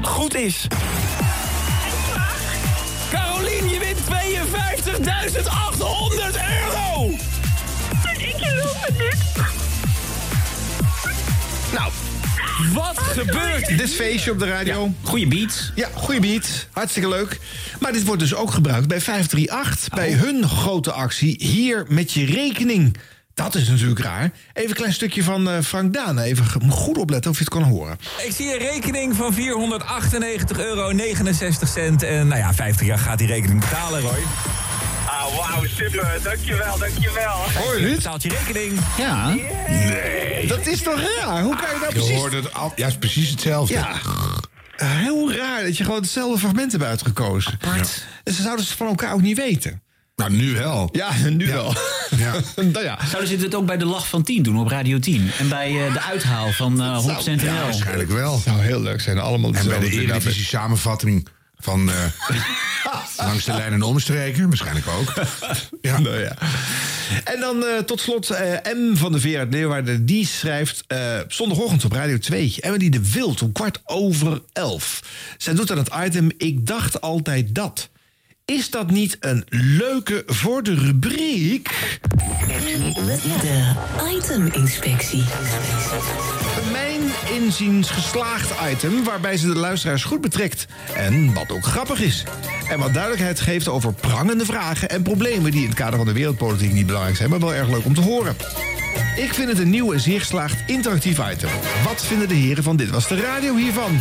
[0.03, 0.67] goed is.
[3.95, 7.11] Carolien, je wint 52.800 euro!
[8.19, 9.33] Ik geloof het niet.
[11.73, 11.91] Nou,
[12.73, 14.93] wat gebeurt Dit is feestje op de radio.
[15.03, 15.73] Goeie beat.
[15.75, 16.67] Ja, goede beat.
[16.71, 17.41] Hartstikke leuk.
[17.81, 19.89] Maar dit wordt dus ook gebruikt bij 538.
[19.89, 21.37] Bij hun grote actie.
[21.39, 22.97] Hier met je rekening.
[23.35, 24.31] Dat is natuurlijk raar.
[24.53, 26.19] Even een klein stukje van eh, Frank Daan.
[26.19, 27.99] Even goed opletten of je het kan horen.
[28.27, 29.39] Ik zie een rekening van 498,69
[30.57, 30.89] euro.
[30.89, 34.19] En nou ja, 50 jaar gaat die rekening betalen, Roy.
[35.07, 36.19] Ah, wauw, super.
[36.23, 37.37] Dankjewel, dankjewel.
[37.65, 37.97] Hoor je dit?
[37.97, 38.81] Betaalt je rekening.
[38.99, 39.29] Ja.
[39.29, 40.47] Nee.
[40.47, 41.43] Dat is toch raar?
[41.43, 42.17] Hoe kan je nou Je precies...
[42.17, 42.73] hoort het al.
[42.77, 43.75] Ja, het is precies hetzelfde.
[43.75, 43.93] Ja.
[44.77, 47.53] Eh, Heel raar dat je gewoon hetzelfde fragment hebt uitgekozen.
[47.63, 48.07] Apart.
[48.25, 49.83] En ze zouden het van elkaar ook niet weten.
[50.17, 50.89] Nou, nu wel.
[50.93, 51.75] Ja, nu wel.
[52.17, 52.35] Ja.
[52.73, 52.99] nou ja.
[53.07, 55.31] Zouden ze dit ook bij de lach van 10 doen op Radio 10?
[55.39, 57.63] En bij eh, de uithaal van eh 100% Ja, NL?
[57.63, 58.35] waarschijnlijk wel.
[58.35, 59.19] Het zou heel leuk zijn.
[59.19, 60.03] Allemaal En bij dezelfde de.
[60.03, 61.97] Eredivisie samenvatting van eh,
[63.27, 65.13] langs de lijn en omstreken, waarschijnlijk ook.
[65.81, 65.99] Ja.
[65.99, 66.37] Nou ja.
[67.25, 70.07] En dan eh, tot slot eh, M van de Veer uit Leeuwarden.
[70.07, 72.55] Die schrijft eh, zondagochtend op Radio 2.
[72.61, 75.03] Emily de Wild om kwart over elf.
[75.39, 77.89] Zij doet aan het item Ik dacht altijd dat.
[78.53, 81.99] Is dat niet een leuke voor de rubriek?
[83.41, 83.73] De
[84.17, 85.25] item-inspectie.
[86.73, 87.01] Mijn
[87.43, 90.67] inziens geslaagd item waarbij ze de luisteraars goed betrekt.
[90.97, 92.25] En wat ook grappig is.
[92.69, 96.13] En wat duidelijkheid geeft over prangende vragen en problemen die in het kader van de
[96.13, 98.37] wereldpolitiek niet belangrijk zijn, maar wel erg leuk om te horen.
[99.17, 101.51] Ik vind het een nieuw en zeer geslaagd interactief item.
[101.85, 104.01] Wat vinden de heren van Dit Was de Radio hiervan?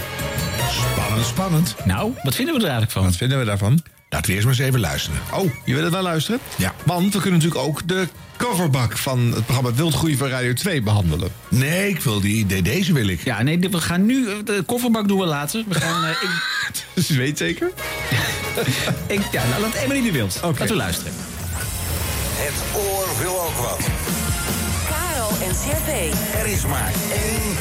[0.70, 1.76] Spannend, spannend.
[1.86, 3.04] Nou, wat vinden we er eigenlijk van?
[3.04, 3.82] Wat vinden we daarvan?
[4.14, 5.20] Laten we eerst maar eens even luisteren.
[5.32, 6.40] Oh, je wil het wel luisteren?
[6.56, 6.74] Ja.
[6.86, 8.08] Want we kunnen natuurlijk ook de
[8.38, 11.30] coverbak van het programma Wildgroei van Radio 2 behandelen.
[11.50, 12.62] Nee, ik wil die idee.
[12.62, 13.24] Deze wil ik.
[13.24, 14.28] Ja, nee, we gaan nu...
[14.30, 15.64] eh, De kofferbak doen we later.
[15.68, 16.04] We gaan...
[16.04, 16.30] eh, ik,
[16.96, 17.72] Dus je weet zeker?
[19.08, 20.40] ik, ja, nou, laat Emily de Wild.
[20.44, 21.14] Laten we luisteren.
[22.36, 23.80] Het oor wil ook wat.
[24.90, 26.10] Karel en Servé.
[26.40, 27.56] Er is maar één.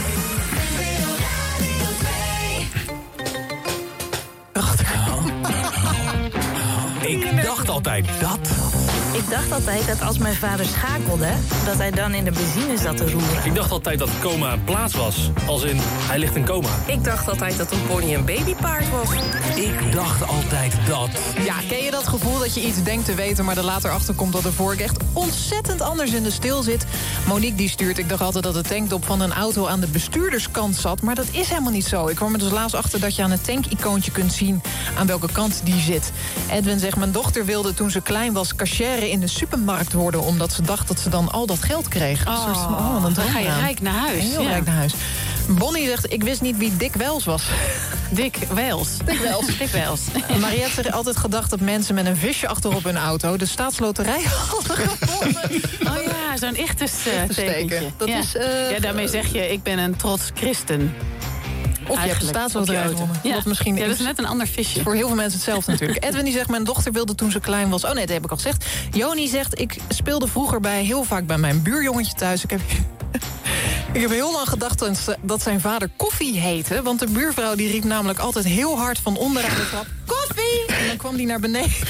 [7.07, 8.82] Ik dacht altijd dat.
[9.13, 11.29] Ik dacht altijd dat als mijn vader schakelde,
[11.65, 13.45] dat hij dan in de benzine zat te roeren.
[13.45, 15.31] Ik dacht altijd dat coma een plaats was.
[15.47, 16.69] Als in, hij ligt in coma.
[16.87, 19.09] Ik dacht altijd dat een pony een babypaard was.
[19.55, 21.09] Ik dacht altijd dat...
[21.45, 23.45] Ja, ken je dat gevoel dat je iets denkt te weten...
[23.45, 26.87] maar er later achter komt dat de vork echt ontzettend anders in de stil zit?
[27.27, 29.67] Monique die stuurt, ik dacht altijd dat de tankdop van een auto...
[29.67, 32.07] aan de bestuurderskant zat, maar dat is helemaal niet zo.
[32.07, 34.63] Ik kwam er dus laatst achter dat je aan het tankicoontje kunt zien...
[34.99, 36.13] aan welke kant die zit.
[36.51, 38.55] Edwin zegt, mijn dochter wilde toen ze klein was...
[39.11, 40.23] in de supermarkt worden...
[40.23, 42.23] omdat ze dacht dat ze dan al dat geld kreeg.
[42.23, 44.49] Van, oh, een dan ga je rijk naar huis, Heel ja.
[44.49, 44.93] rijk naar huis.
[45.49, 47.43] Bonnie zegt, ik wist niet wie Dick Wels was.
[48.11, 48.89] Dick Wels.
[49.05, 49.47] Dick Wels.
[49.59, 50.01] Dick Wels.
[50.41, 53.37] Mariette had altijd gedacht dat mensen met een visje achterop hun auto...
[53.37, 55.51] de staatsloterij hadden gewonnen.
[55.87, 57.87] Oh ja, zo'n ichtes uh.
[57.97, 58.19] Dat ja.
[58.19, 60.95] is, eh, ja, daarmee zeg je, ik ben een trots christen.
[61.89, 63.21] Of je hebt staatsloterij gewonnen.
[63.23, 63.35] Ja.
[63.35, 64.83] Wat misschien ja, dat is net een ander visje.
[64.83, 66.05] Voor heel veel mensen hetzelfde natuurlijk.
[66.05, 67.85] Edwin die zegt, mijn dochter wilde toen ze klein was...
[67.85, 68.65] Oh nee, dat heb ik al gezegd.
[68.91, 72.43] Joni zegt, ik speelde vroeger bij, heel vaak bij mijn buurjongetje thuis.
[72.45, 72.61] Ik heb,
[73.93, 76.83] ik heb heel lang gedacht dat- dat zijn vader koffie heette.
[76.83, 79.87] Want de buurvrouw die riep namelijk altijd heel hard van onderaan de trap...
[80.07, 80.77] Koffie!
[80.81, 81.73] En dan kwam die naar beneden.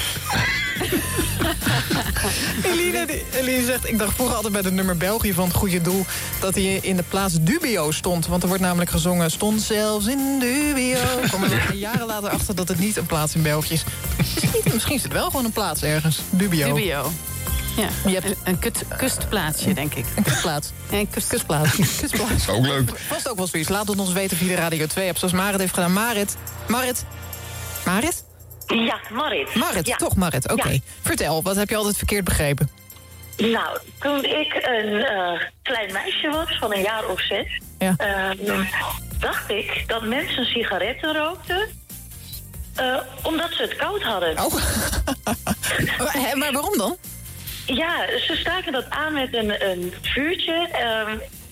[2.63, 5.81] Eline, die- Eline zegt, ik dacht vroeger altijd bij de nummer België van het goede
[5.81, 6.05] doel...
[6.39, 8.27] dat hij in de plaats Dubio stond.
[8.27, 10.97] Want er wordt namelijk gezongen, stond zelfs in Dubio.
[11.23, 13.83] Ik kwam er jaren later achter dat het niet een plaats in België is.
[14.73, 16.19] Misschien, is het wel gewoon een plaats ergens.
[16.29, 16.67] Dubio.
[16.67, 17.11] Dubio.
[17.77, 20.05] Ja, Je hebt een, een kut, kustplaatsje, denk ik.
[20.15, 20.69] Een kustplaats.
[20.89, 21.75] Ja, een kust, Kustplaats.
[21.99, 22.49] Kustplaats.
[22.49, 22.91] Ook leuk.
[23.07, 23.69] Vast ook wel zoiets.
[23.69, 25.93] Laat het ons weten via de Radio 2 app zoals Marit heeft gedaan.
[25.93, 26.35] Marit.
[26.67, 27.05] Marit.
[27.85, 28.22] Marit?
[28.73, 29.55] Ja, Marit.
[29.55, 29.95] Marit, Ja.
[29.95, 30.51] toch Marit.
[30.51, 30.69] Oké.
[30.69, 30.77] Ja.
[31.01, 32.69] Vertel, wat heb je altijd verkeerd begrepen?
[33.37, 37.59] Nou, toen ik een eh, klein meisje was van een jaar of zes...
[37.79, 37.93] Ja.
[37.97, 38.63] ehm,
[39.19, 41.69] dacht ik dat mensen sigaretten rookten...
[42.75, 44.39] eh, omdat ze het koud hadden.
[44.45, 44.53] Oh.
[46.35, 46.97] Maar waarom dan?
[47.65, 50.69] Ja, ze staken dat aan met een, een vuurtje.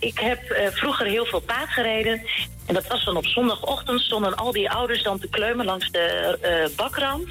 [0.02, 2.22] Ik heb eh, vroeger heel veel paard gereden.
[2.66, 6.38] En dat was dan op zondagochtend stonden al die ouders dan te kleumen langs de
[6.42, 7.28] eh, bakrand.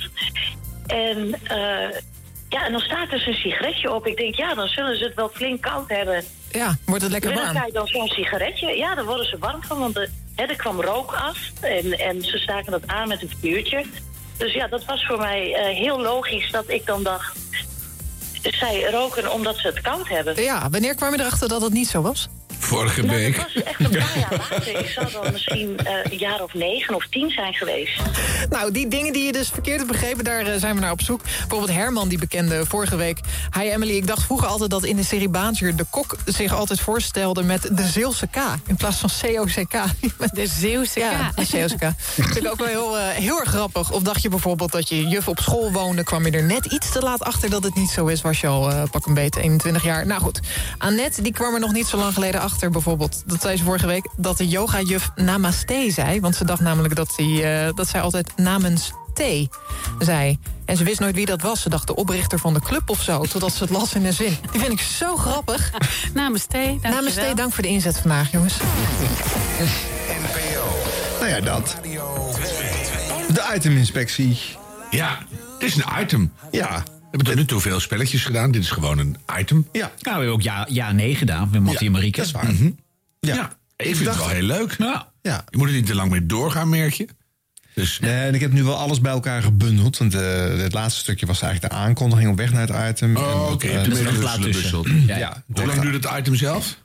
[0.87, 2.01] En, eh,
[2.49, 4.07] ja, en dan staat er een sigaretje op.
[4.07, 6.25] Ik denk, ja, dan zullen ze het wel flink koud hebben.
[6.51, 7.53] Ja, wordt het lekker warm?
[7.53, 8.77] zij dan zo'n sigaretje?
[8.77, 11.39] Ja, daar worden ze warm van, want de, hè, er kwam rook af.
[11.61, 13.85] En, en ze staken dat aan met een vuurtje.
[14.37, 17.39] Dus ja, dat was voor mij heel logisch dat ik dan dacht...
[18.43, 20.43] zij roken omdat ze het koud hebben.
[20.43, 22.29] Ja, wanneer kwam je erachter dat het niet zo was?
[22.63, 23.37] Vorige Nou, week.
[23.37, 24.79] dat was echt een paar jaar later.
[24.81, 28.01] Ik zou dan misschien eh, een jaar of negen of tien zijn geweest.
[28.51, 31.01] Nou, die dingen die je dus verkeerd hebt begrepen, daar eh, zijn we naar op
[31.03, 31.23] zoek.
[31.23, 33.21] Bijvoorbeeld Herman, die bekende vorige week.
[33.59, 35.75] Hi Emily, ik dacht vroeger altijd dat in de serie Baantje...
[35.75, 38.37] de kok zich altijd voorstelde met de Zeelse K...
[38.67, 39.73] in plaats van COCK.
[40.33, 41.37] De Zeeuwse Ja, K.
[41.37, 41.93] de COCK.
[42.07, 43.91] Vind ik ook wel heel, eh, heel erg grappig.
[43.93, 46.05] Of dacht je bijvoorbeeld dat je juf op school woonde...
[46.05, 48.21] kwam je er net iets te laat achter dat het niet zo is...
[48.23, 50.07] was je al eh, pak een beetje 21 jaar.
[50.07, 50.41] Nou goed,
[50.79, 53.23] Annette die kwam er nog niet zo lang geleden achter bijvoorbeeld...
[53.27, 56.21] dat zei ze vorige week, dat de yoga-juf namaste zei.
[56.21, 59.49] Want ze dacht namelijk dat, die, eh, dat zij altijd namens thee
[59.99, 60.39] zei.
[60.65, 61.61] En ze wist nooit wie dat was.
[61.63, 64.13] Ze dacht de oprichter van de club of zo, totdat ze het las in een
[64.13, 64.37] zin.
[64.51, 65.71] Die vind ik zo grappig.
[66.15, 67.35] Namaste, dank Namaste, je wel.
[67.35, 68.57] dank voor de inzet vandaag, jongens.
[71.21, 71.77] Nou ja, dat.
[73.33, 74.39] De iteminspectie.
[74.91, 75.19] Ja,
[75.59, 76.33] het is een item.
[76.51, 76.83] Ja.
[77.11, 78.51] We hebben tot nu toe veel spelletjes gedaan.
[78.51, 79.67] Dit is gewoon een item.
[79.73, 79.81] Ja.
[79.81, 82.17] Nou, we hebben ook ja, ja nee gedaan met Mattie en Marieke.
[82.19, 82.53] dat is waar.
[82.53, 82.71] Mhm.
[83.21, 83.35] Ja.
[83.35, 84.75] Ja, ik vind het wel heel leuk.
[84.79, 85.09] Ja.
[85.23, 85.45] Ja.
[85.51, 87.09] Je moet er niet te lang mee doorgaan, merk je.
[87.75, 89.99] Dus Nee, en ik heb nu wel alles bij elkaar gebundeld.
[89.99, 93.17] Want eh, het laatste stukje was eigenlijk de aankondiging op weg naar het item.
[93.17, 93.67] En Oh, dat, oké.
[93.67, 95.07] eh, Toen dat- ben je nog laat tussen tussen.
[95.07, 96.77] Ja, Ja, Hoe lang duurt het item zelf?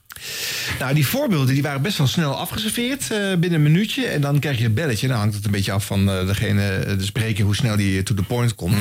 [0.80, 4.05] Nou, die voorbeelden die waren best wel snel afgeserveerd eh, binnen een minuutje.
[4.05, 5.07] En dan krijg je een belletje.
[5.07, 8.16] Dan hangt het een beetje af van eh, degene, de spreker, hoe snel die to
[8.16, 8.76] the point komt.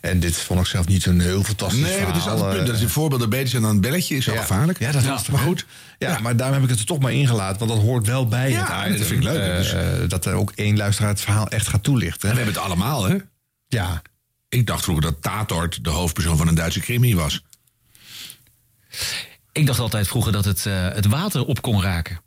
[0.00, 1.88] En dit vond ik zelf niet zo'n heel fantastisch Mhm.
[1.90, 2.30] Nee, dat is verhaal.
[2.30, 2.66] altijd het punt.
[2.66, 4.16] Dat eh, is de voorbeelden beter zijn dan een belletje.
[4.16, 4.40] Is wel Ja.
[4.40, 4.78] gevaarlijk.
[4.78, 5.66] Ja, dat was maar goed.
[5.98, 7.58] Ja, maar daarom heb ik het er toch maar ingelaten.
[7.58, 9.48] Want dat hoort wel bij Ja, het dat vind ik leuk.
[9.50, 12.28] Eh, Dus- eh, dat er ook één luisteraar het verhaal echt gaat toelichten.
[12.28, 13.16] En we hebben het allemaal, hè?
[13.68, 14.02] Ja.
[14.48, 17.42] Ik dacht vroeger dat Tatort de hoofdpersoon van een Duitse crimi was.
[19.60, 22.20] Ik dacht altijd vroeger dat het, eh, het water op kon raken.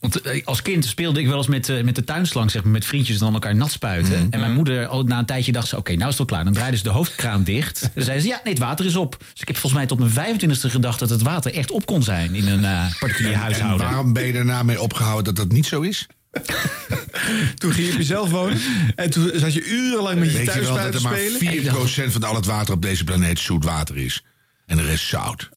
[0.00, 2.72] Want eh, als kind speelde ik wel eens met, eh, met de tuinslang, zeg maar,
[2.72, 4.26] met vriendjes en dan elkaar nat spuiten.
[4.30, 6.44] En mijn moeder, al na een tijdje dacht ze, oké, nou is het wel klaar.
[6.44, 7.80] Dan draaide ze de hoofdkraan dicht.
[7.94, 9.16] Dan zei ze, ja, nee, het water is op.
[9.18, 12.02] Dus ik heb volgens mij tot mijn 25e gedacht dat het water echt op kon
[12.02, 13.86] zijn in een eh particulier En huishouden.
[13.86, 16.06] waarom ben je daarna mee opgehouden dat dat niet zo is?
[17.60, 18.60] Toen ging je op jezelf wonen.
[18.94, 22.08] En toen zat je urenlang met je Weet je wel dat te er maar spelen.
[22.08, 24.24] 4% van al het water op deze planeet zoet water is?
[24.66, 25.50] En de rest zout.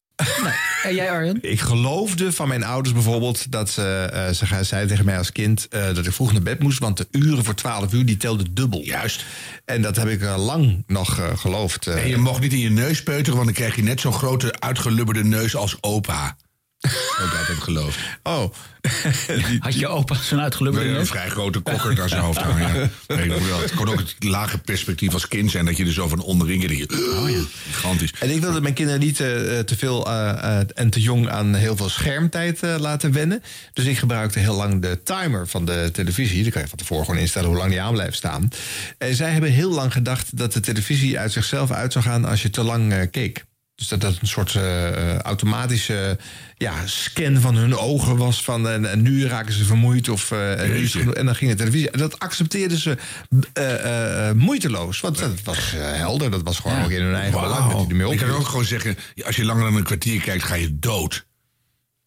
[0.82, 1.38] En jij Arjen?
[1.40, 5.68] Ik geloofde van mijn ouders bijvoorbeeld dat ze, eh, ze zeiden tegen mij als kind
[5.68, 8.54] eh, dat ik vroeg naar bed moest, want de uren voor 12 uur die telden
[8.54, 8.82] dubbel.
[8.82, 9.24] Juist.
[9.64, 11.86] En dat heb ik eh, lang nog eh, geloofd.
[11.86, 14.60] En je mocht niet in je neus peuteren, want dan krijg je net zo'n grote
[14.60, 16.36] uitgelubberde neus als opa.
[17.22, 17.98] Ook altijd geloofd.
[18.22, 18.52] Oh.
[19.58, 22.90] Had je opa zo'n uitgelubberde Een vrij grote kokkert aan zijn hoofd hangen.
[23.08, 23.16] Ja.
[23.48, 23.60] Wel.
[23.60, 26.62] Het kon ook het lage perspectief als kind zijn, dat je er zo van onderin
[26.62, 27.38] oh ja,
[27.70, 28.14] gigantisch.
[28.20, 31.54] En ik wilde mijn kinderen niet eh, te veel eh, eh, en te jong aan
[31.54, 33.42] heel veel schermtijd eh, laten wennen.
[33.72, 36.42] Dus ik gebruikte heel lang de timer van de televisie.
[36.42, 38.48] Dan kan je van tevoren gewoon instellen hoe lang die aan blijft staan.
[38.98, 42.42] En zij hebben heel lang gedacht dat de televisie uit zichzelf uit zou gaan als
[42.42, 43.44] je te lang eh, keek.
[43.76, 46.18] Dus dat dat een soort eh, eh, automatische
[46.56, 48.44] ja, scan van hun ogen was.
[48.44, 50.08] Van, en, en nu raken ze vermoeid.
[50.08, 51.14] Of, eh, en, nu genoeg.
[51.14, 51.90] en dan ging de televisie.
[51.90, 52.96] En dat accepteerden ze
[53.52, 55.00] eh, eh, eh, moeiteloos.
[55.00, 56.30] Want dat was eh, helder.
[56.30, 57.72] Dat was gewoon ook in hun eigen belang.
[57.72, 60.54] Dat die Je kan ook gewoon zeggen, als je langer dan een kwartier kijkt, ga
[60.54, 61.26] je dood.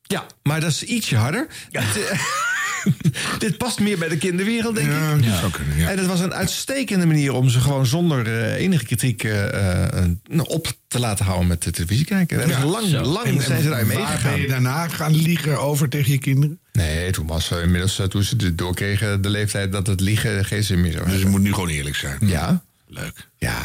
[0.01, 1.47] Ja, maar dat is ietsje harder.
[1.71, 1.83] Eh,
[3.39, 5.23] dit past meer bij de kinderwereld, denk Ja, ik.
[5.25, 5.89] dat zou kunnen, ja.
[5.89, 10.05] En het was een uitstekende manier om ze gewoon zonder eh, enige kritiek eh, eh,
[10.43, 12.41] op te laten houden met de televisie kijken.
[12.41, 13.01] En Ja, lang, zo.
[13.01, 14.31] lang En- en zijn ze daarmee waar meegegaan.
[14.31, 16.59] ben je daarna gaan liegen over tegen je kinderen?
[16.73, 20.63] Nee, toen was ze inmiddels, toen ze het doorkregen, de leeftijd dat het liegen geen
[20.63, 22.17] zin meer zou Dus je moet nu gewoon eerlijk zijn.
[22.21, 22.61] Ja.
[22.91, 23.27] Leuk.
[23.37, 23.57] Ja.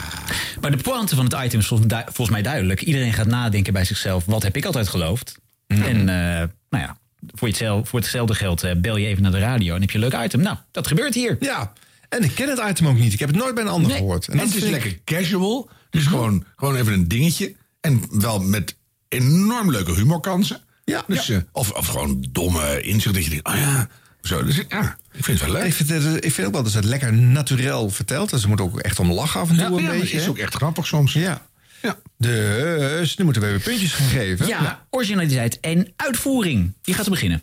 [0.61, 2.83] Maar de pointe van het item is volgens, mij duidelijk.
[2.83, 4.25] Iedereen gaat nadenken bij zichzelf.
[4.25, 5.35] Wat heb ik altijd geloofd?
[5.67, 6.97] En eh, nou ja,
[7.33, 9.99] voor, hetzelfde, voor hetzelfde geld eh, bel je even naar de radio en heb je
[9.99, 10.41] een leuk item.
[10.41, 11.37] Nou, dat gebeurt hier.
[11.41, 11.73] Ja.
[12.09, 13.13] En ik ken het item ook niet.
[13.13, 14.29] Ik heb het nooit bij een ander gehoord.
[14.29, 15.69] En dat het is ik- lekker casual.
[15.91, 17.55] Dus gewoon, gewoon even een dingetje.
[17.81, 18.77] En wel met
[19.09, 20.61] enorm leuke humorkansen.
[20.85, 21.05] Ja.
[21.07, 23.89] Dus, eh, of, of gewoon domme inzicht dat je denkt, oh ja,
[24.23, 24.45] zo.
[24.45, 25.67] Dus ja, ik vind het wel leuk.
[25.67, 28.31] Ik vind, het, ik vind ook wel dat ze het lekker naturel vertelt.
[28.31, 30.15] Dus ze moet ook echt om lachen af en toe Ja, een ja, beetje.
[30.15, 31.13] het is ook echt grappig soms.
[31.13, 31.47] Ja.
[31.85, 31.99] Ja.
[32.17, 34.47] Dus nu moeten we weer puntjes gaan geven.
[34.47, 36.77] Ja, originaliteit en uitvoering.
[36.83, 37.43] Wie gaat er beginnen?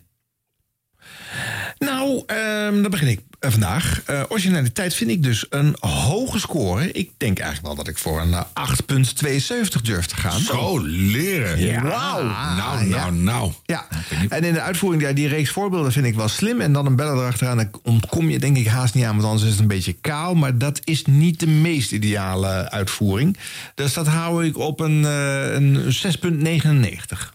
[1.84, 4.02] Nou, ehm, dan begin ik eh, vandaag.
[4.06, 6.92] Eh, originaliteit vind ik dus een hoge score.
[6.92, 10.40] Ik denk eigenlijk wel dat ik voor een eh, 8,72 durf te gaan.
[10.40, 11.60] Zo leren.
[11.60, 11.82] Ja.
[11.82, 12.22] Wauw.
[12.56, 13.52] Nou, nou, nou.
[13.66, 13.86] Ja,
[14.28, 16.60] en in de uitvoering, ja, die reeks voorbeelden vind ik wel slim.
[16.60, 19.14] En dan een beller erachteraan, dan ontkom je denk ik haast niet aan...
[19.14, 20.34] want anders is het een beetje kaal.
[20.34, 23.36] Maar dat is niet de meest ideale uitvoering.
[23.74, 27.34] Dus dat hou ik op een, eh, een 6,99.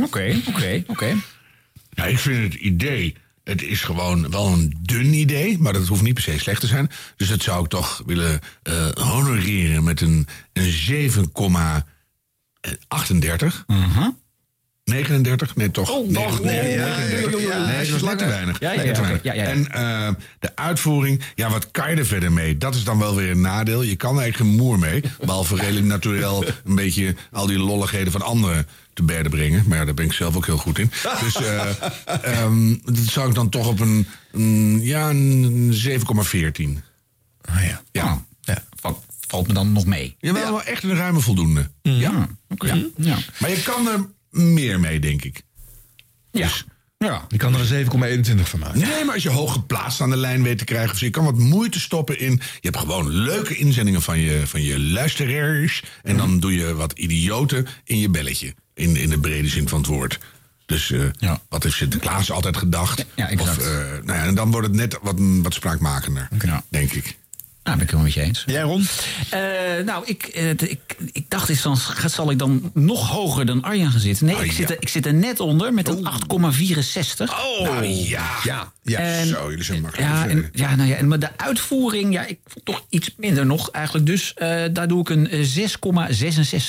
[0.00, 1.14] Oké, oké, oké.
[1.94, 3.16] Ja, ik vind het idee.
[3.44, 6.66] Het is gewoon wel een dun idee, maar dat hoeft niet per se slecht te
[6.66, 6.90] zijn.
[7.16, 11.14] Dus dat zou ik toch willen eh, honoreren met een, een 7,38.
[14.84, 15.56] 39?
[15.56, 15.90] Nee, toch?
[15.90, 16.42] Oh, nee, nog.
[16.42, 17.40] nee, Nee, ja, 39.
[17.40, 17.66] ja, ja, ja.
[17.66, 18.60] Nee, dat is net te weinig.
[18.60, 19.22] Ja, ja, Net te ja, weinig.
[19.22, 19.48] ja, ja, ja.
[19.48, 22.58] En eh, de uitvoering, ja, wat kan je er verder mee?
[22.58, 23.82] Dat is dan wel weer een nadeel.
[23.82, 25.02] Je kan er eigenlijk geen moer mee.
[25.20, 26.26] Behalve redelijk natuurlijk
[26.64, 29.64] een beetje al die lolligheden van anderen te berden brengen.
[29.66, 30.90] Maar ja, daar ben ik zelf ook heel goed in.
[31.20, 31.70] Dus eh
[32.42, 35.98] ehm, dat zou ik dan toch op een, een ja, een 7,14.
[37.44, 37.82] Ah ja.
[37.92, 38.24] Ja.
[38.40, 38.64] ja.
[38.80, 40.16] Valt, valt me dan nog mee.
[40.18, 41.70] Ja, wel, wel echt een ruime voldoende.
[41.82, 42.28] Ja.
[42.48, 42.86] Oké.
[42.96, 43.18] Ja.
[43.38, 45.42] Maar je kan er meer mee, denk ik.
[46.30, 46.42] Ja.
[46.42, 46.64] Dus,
[46.98, 48.80] Ja, die kan er een 7,21 van maken.
[48.80, 50.92] Nee, maar als je hoog geplaatst aan de lijn weet te krijgen...
[50.92, 52.32] of je kan wat moeite stoppen in...
[52.32, 55.82] je hebt gewoon leuke inzendingen van je, van je luisteraars...
[56.02, 58.54] en dan doe je wat idioten in je belletje.
[58.74, 60.18] In, in de brede zin van het woord.
[60.66, 63.04] Dus eh, wat heeft Sinterklaas altijd gedacht?
[63.14, 63.58] Ja, exact.
[63.58, 63.72] Of, eh,
[64.04, 66.28] nou ja, en dan wordt het net wat, wat spraakmakender,
[66.68, 67.16] denk ik.
[67.64, 68.42] Nou, ben ik het wel met je eens.
[68.46, 68.86] Jij, Ron?
[69.30, 69.40] Eh,
[69.84, 70.26] nou, ik,
[70.60, 74.26] ik, ik dacht eens, dan zal ik dan nog hoger dan Arjan gaan zitten.
[74.26, 74.56] Nee, Oh, ik, ja.
[74.56, 77.30] zit er, ik zit er net onder met een 8,64.
[77.30, 78.30] Oh, nou, ja.
[78.44, 78.98] Ja, ja.
[78.98, 80.10] En- Zo, jullie zijn makkelijk.
[80.10, 83.46] Ja, en, ja, nou ja, en, maar de uitvoering, ja, ik vond toch iets minder
[83.46, 84.06] nog eigenlijk.
[84.06, 85.46] Dus eh, daar doe ik een eh,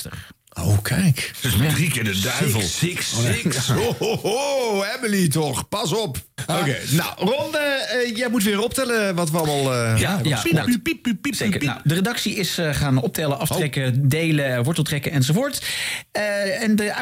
[0.09, 0.31] 6,66.
[0.59, 1.31] Oh, kijk.
[1.41, 2.61] Dus met drie keer de duivel.
[2.61, 3.33] Six, six, Oh, nee.
[3.41, 3.67] six.
[3.67, 5.67] Ho, ho, ho, Emily toch.
[5.69, 6.17] Pas op.
[6.47, 9.73] Oké, nou, Ron, eh, jij moet weer optellen wat we allemaal...
[9.73, 11.59] eh, Ja, ja piep, nou, piep, piep, piep, zeker.
[11.59, 11.69] piep.
[11.69, 15.65] Nou, de redactie is eh, gaan optellen, aftrekken, delen, worteltrekken enzovoort.
[16.11, 16.93] Eh, en de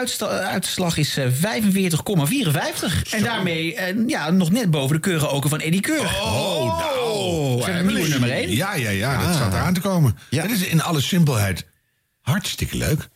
[0.51, 3.01] uitslag is eh, 45,54.
[3.11, 3.77] En daarmee
[4.07, 6.05] ja, nog net boven de keuren oken van Eddie Keur.
[6.21, 7.61] Oh, nou.
[7.63, 8.51] Zeg, een nieuwe nummer 1.
[8.55, 10.17] Ja, ja, ja, dat staat eraan te komen.
[10.29, 10.41] Ja.
[10.41, 11.65] Het is in alle simpelheid
[12.21, 13.09] hartstikke leuk.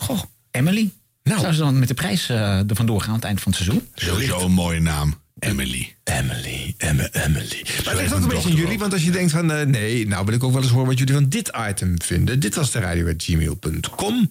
[0.00, 0.90] Goh, Emily.
[1.22, 1.40] Nou.
[1.40, 3.62] Zou ze dan met de prijs eh er vandoor gaan aan het eind van het
[3.62, 3.88] seizoen?
[3.94, 5.18] Sowieso een mooie naam.
[5.38, 5.94] Emily.
[6.04, 7.64] Emily, Emme, Emily.
[7.84, 8.72] Maar ligt dat een een beetje aan jullie?
[8.72, 8.78] ook.
[8.80, 9.52] Want als je denkt van...
[9.52, 12.40] eh, nee, nou wil ik ook wel eens horen wat jullie van dit item vinden.
[12.40, 14.28] Dit was de radio.gmail.com.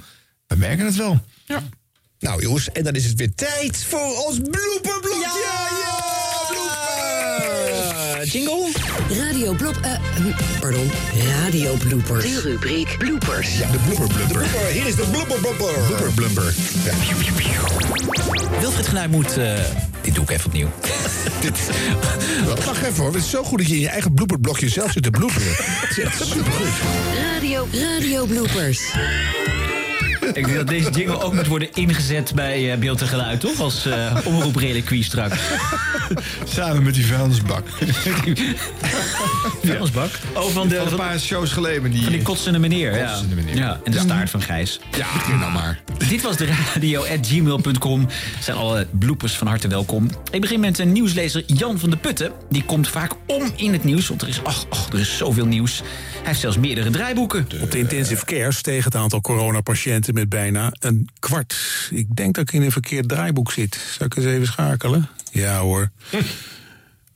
[0.47, 1.19] We merken het wel.
[1.45, 1.63] Ja.
[2.19, 5.19] Nou jongens, en dan is het weer tijd voor ons blooperblokje.
[5.43, 5.48] Ja,
[8.19, 8.71] ja, jingle?
[9.09, 9.77] Radio Blop...
[9.81, 10.91] eh, hm, pardon,
[11.43, 12.23] Radio Bloopers.
[12.23, 13.57] De rubriek Bloopers.
[13.57, 14.65] Ja, de blooper blumper.
[14.71, 15.73] Hier is de blubber blubber.
[15.87, 16.53] Blooper blumper.
[16.83, 16.93] Ja.
[18.59, 19.37] Wilfried Genuij moet...
[19.37, 19.53] eh,
[20.01, 20.69] dit doe ik even opnieuw.
[22.65, 25.03] Wacht even hoor, het is zo goed dat je in je eigen blooperblokje zelf zit
[25.03, 25.53] te bloeperen.
[25.87, 26.67] Het is echt supergoed.
[27.33, 28.91] Radio, Radio Bloopers.
[30.33, 33.59] Ik denk dat deze jingle ook moet worden ingezet bij eh, Beeld en Geluid, toch?
[33.59, 35.39] Als uh, omroepreliquie straks.
[36.43, 37.63] Samen met die vuilnisbak.
[39.63, 40.09] Vuilnisbak?
[40.33, 40.75] Oh, van de...
[40.75, 41.91] Van een paar shows geleden.
[41.91, 42.03] Die...
[42.03, 42.97] Van die kotsende meneer.
[42.97, 43.07] Ja.
[43.07, 43.55] Kotsende meneer.
[43.55, 44.79] Ja, en de staart van Gijs.
[44.97, 45.79] Ja, Begin nou maar.
[46.09, 48.07] Dit was de radio at gmail.com.
[48.39, 50.09] Zijn alle bloepers van harte welkom.
[50.31, 52.31] Ik begin met een nieuwslezer Jan van de Putten.
[52.49, 55.45] Die komt vaak om in het nieuws, want er is, ach, ach, er is zoveel
[55.45, 55.77] nieuws.
[55.77, 57.47] Hij heeft zelfs meerdere draaiboeken.
[57.61, 61.55] Op de intensive care steeg het aantal coronapatiënten met bijna een kwart.
[61.91, 63.79] Ik denk dat ik in een verkeerd draaiboek zit.
[63.97, 65.09] Zal ik eens even schakelen?
[65.31, 65.89] Ja hoor.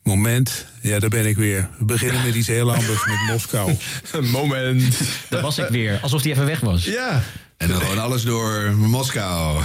[0.03, 0.65] Moment.
[0.81, 1.69] Ja, daar ben ik weer.
[1.77, 3.77] We beginnen met iets heel anders, met Moskou.
[4.31, 4.99] Moment.
[5.29, 6.83] Daar was ik weer, alsof hij even weg was.
[6.83, 7.23] Ja.
[7.57, 9.61] En dan gewoon alles door Moskou.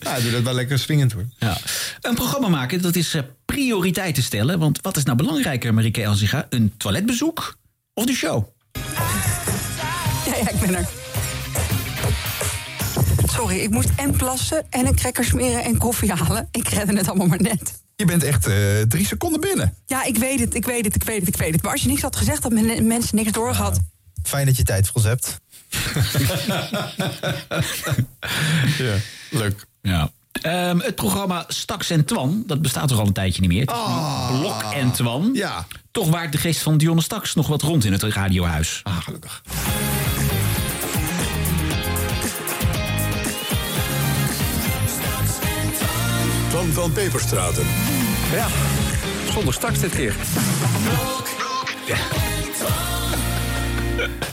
[0.00, 1.24] Ja, doe dat wel lekker swingend hoor.
[1.38, 1.58] Ja.
[2.00, 4.58] Een programma maken, dat is eh, prioriteiten stellen.
[4.58, 6.46] Want wat is nou belangrijker, Marieke Elzinga?
[6.50, 7.56] Een toiletbezoek
[7.94, 8.44] of de show?
[10.26, 11.07] Ja, ja, ik ben er.
[13.38, 16.48] Sorry, ik moest en plassen en een cracker smeren en koffie halen.
[16.52, 17.82] Ik redde het allemaal maar net.
[17.96, 18.54] Je bent echt eh,
[18.88, 19.74] drie seconden binnen.
[19.86, 21.62] Ja, ik weet het, ik weet het, ik weet het, ik weet het.
[21.62, 23.80] Maar als je niks had gezegd, had men- mensen niks doorgehad.
[24.22, 25.40] Fijn dat je tijd voor ons hebt.
[28.78, 28.94] ja,
[29.30, 29.66] leuk.
[29.82, 30.10] Ja.
[30.32, 33.60] Ehm, het programma Staks en Twan, dat bestaat toch al een tijdje niet meer.
[33.60, 33.76] Het is
[34.32, 35.30] nu Blok en Twan.
[35.32, 35.66] Ja.
[35.90, 38.80] Toch waart de geest van Dionne Staks nog wat rond in het radiohuis.
[38.82, 39.42] Ah, gelukkig.
[46.58, 47.64] Van van Peperstraten.
[48.32, 48.46] Ja,
[49.32, 50.14] zonder straks dit keer.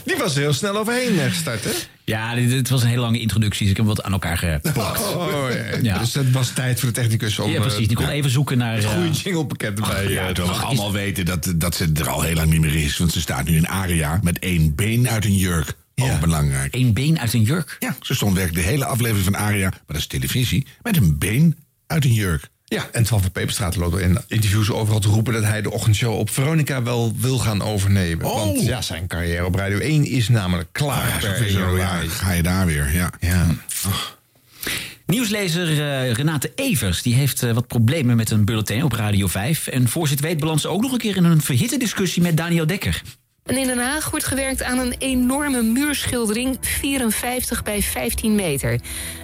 [0.04, 1.70] Die was er heel snel overheen eh, gestart, hè?
[2.04, 4.38] Ja, dit, dit was een hele lange introductie, dus ik heb hem wat aan elkaar
[4.38, 5.14] geplakt.
[5.14, 5.78] Oh, ja.
[5.82, 5.98] Ja.
[5.98, 7.50] Dus het was tijd voor de technicus om...
[7.50, 7.86] Ja, precies.
[7.86, 8.74] Die kon eh, even zoeken naar...
[8.74, 10.08] het eh, goede jinglepakket erbij.
[10.08, 12.74] Ja, eh, terwijl we allemaal weten dat, dat ze er al heel lang niet meer
[12.74, 12.98] is.
[12.98, 15.74] Want ze staat nu in Aria met één been uit een jurk.
[15.94, 16.74] Ook belangrijk.
[16.74, 17.76] Eén been uit een jurk?
[17.78, 21.18] Ja, ze stond werkelijk de hele aflevering van Aria, maar dat is televisie, met een
[21.18, 21.56] been
[21.86, 22.48] uit een jurk.
[22.68, 25.32] Ja, en Twan van Peperstraat loopt in interviews overal te roepen...
[25.32, 28.26] dat hij de ochtendshow op Veronica wel wil gaan overnemen.
[28.26, 28.34] Oh.
[28.34, 31.08] Want ja, zijn carrière op Radio 1 is namelijk klaar.
[31.08, 32.06] Ja, per zo, 1 zo, januari.
[32.06, 33.10] ja, ga je daar weer, ja.
[33.20, 33.46] Ja.
[35.06, 39.66] Nieuwslezer eh, Renate Evers die heeft eh, wat problemen met een bulletin op Radio 5.
[39.66, 42.36] En voor ze het weet ze ook nog een keer in een verhitte discussie met
[42.36, 43.02] Daniel Dekker.
[43.46, 48.80] En in Den Haag wordt gewerkt aan een enorme muurschildering 54 bij 15 meter.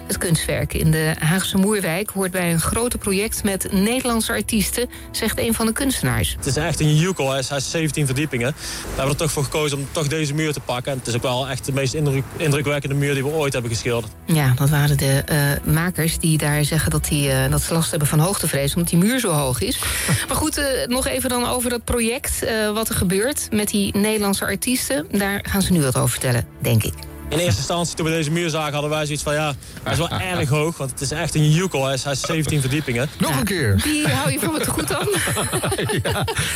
[0.07, 5.39] Het kunstwerk in de Haagse Moerwijk hoort bij een grote project met Nederlandse artiesten, zegt
[5.39, 6.35] een van de kunstenaars.
[6.37, 8.53] Het is echt een joekel, hij is, hij is 17 verdiepingen.
[8.57, 10.91] We hebben er toch voor gekozen om toch deze muur te pakken.
[10.91, 13.71] En het is ook wel echt de meest indruk, indrukwekkende muur die we ooit hebben
[13.71, 14.11] geschilderd.
[14.25, 17.89] Ja, dat waren de eh, makers die daar zeggen dat, die, eh, dat ze last
[17.89, 18.75] hebben van hoogtevrees...
[18.75, 19.79] omdat die muur zo hoog is.
[20.27, 22.45] maar goed, eh, nog even dan over dat project.
[22.73, 25.07] wat er gebeurt met die Nederlandse artiesten.
[25.11, 26.93] Daar gaan ze nu wat over vertellen, denk ik.
[27.29, 29.33] In eerste instantie, toen we deze muur zagen, hadden wij zoiets van...
[29.33, 29.53] ja,
[29.83, 31.85] hij is wel erg hoog, want het is echt een joekel.
[31.85, 33.09] Hij is, hij is 17 verdiepingen.
[33.17, 33.81] Nog een keer.
[33.83, 35.07] Die hou je van het goed aan.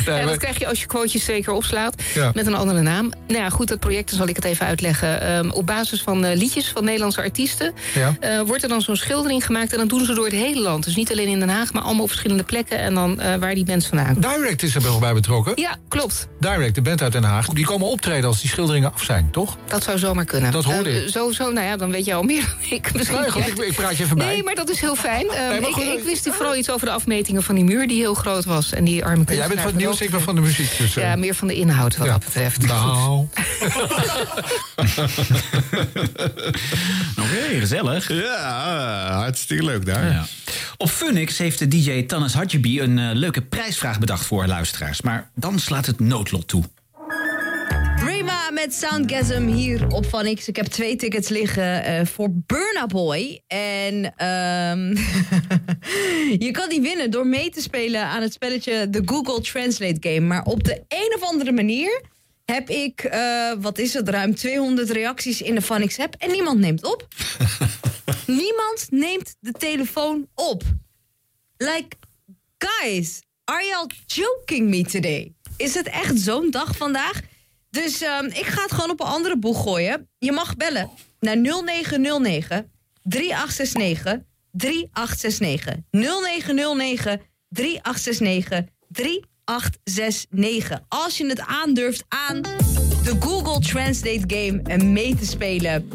[0.19, 2.01] ja, dat krijg je als je quotejes zeker opslaat.
[2.13, 2.31] Ja.
[2.33, 3.11] Met een andere naam.
[3.27, 5.21] Nou ja, goed, dat project, dan zal ik het even uitleggen.
[5.21, 7.73] Ehm, op basis van eh, liedjes van Nederlandse artiesten...
[7.93, 8.15] Ja.
[8.19, 9.71] eh, wordt er dan zo'n schildering gemaakt.
[9.71, 10.83] En dan doen ze door het hele land.
[10.83, 12.79] Dus niet alleen in Den Haag, maar allemaal op verschillende plekken.
[12.79, 14.39] En dan eh, waar die bands vandaan komen.
[14.39, 15.51] Direct is er wel bij betrokken.
[15.55, 16.27] Ja, klopt.
[16.39, 17.47] Direct, de band uit Den Haag.
[17.47, 19.57] Die komen optreden als die schilderingen af zijn, toch?
[19.67, 20.51] Dat zou zomaar kunnen.
[20.63, 21.09] Dat hoorde Eh, ik.
[21.09, 22.93] zo, zo, nou ja, dan weet jij al meer dan ik.
[22.93, 24.25] Misschien Nee, goed, ik- ik praat je even bij.
[24.27, 25.29] Nee, maar dat is heel fijn.
[25.29, 27.87] Ehm, Nee, ik, ik wist vooral iets over de afmetingen van die muur...
[27.87, 28.71] die heel groot was.
[28.73, 30.77] En die arme Jij bent van het kunstenaar nieuws, ik ben van de muziek.
[30.77, 31.03] Dus, eh.
[31.03, 32.65] Ja, meer van de inhoud wat dat betreft.
[32.65, 33.27] Nou.
[37.21, 38.07] Oké, gezellig.
[38.13, 40.11] Ja, hartstikke leuk daar.
[40.11, 40.25] Ja.
[40.77, 45.01] Op Funix heeft de DJ Tannis Hadjibi een eh, leuke prijsvraag bedacht voor luisteraars.
[45.01, 46.63] Maar dan slaat het noodlot toe.
[48.67, 50.47] Met Soundgasm hier op Van X.
[50.47, 53.41] Ik heb twee tickets liggen eh, voor Burna Boy.
[53.47, 54.95] En ehm,
[56.45, 60.19] je kan die winnen door mee te spelen aan het spelletje The Google Translate Game.
[60.19, 62.01] Maar op de een of andere manier
[62.45, 66.15] heb ik, eh, wat is het, ruim 200 reacties in de Van X app.
[66.17, 67.07] En niemand neemt op.
[68.41, 70.63] niemand neemt de telefoon op.
[71.57, 71.97] Like,
[72.57, 75.33] guys, are y'all joking me today?
[75.57, 77.21] Is het echt zo'n dag vandaag?
[77.83, 80.09] Dus ehm, ik ga het gewoon op een andere boeg gooien.
[80.17, 82.71] Je mag bellen naar 0909
[83.03, 84.17] 3869
[84.51, 85.75] 3869.
[85.91, 90.79] 0909 3869 3869.
[90.87, 95.89] Als je het aandurft aan de Google Translate game en mee te spelen.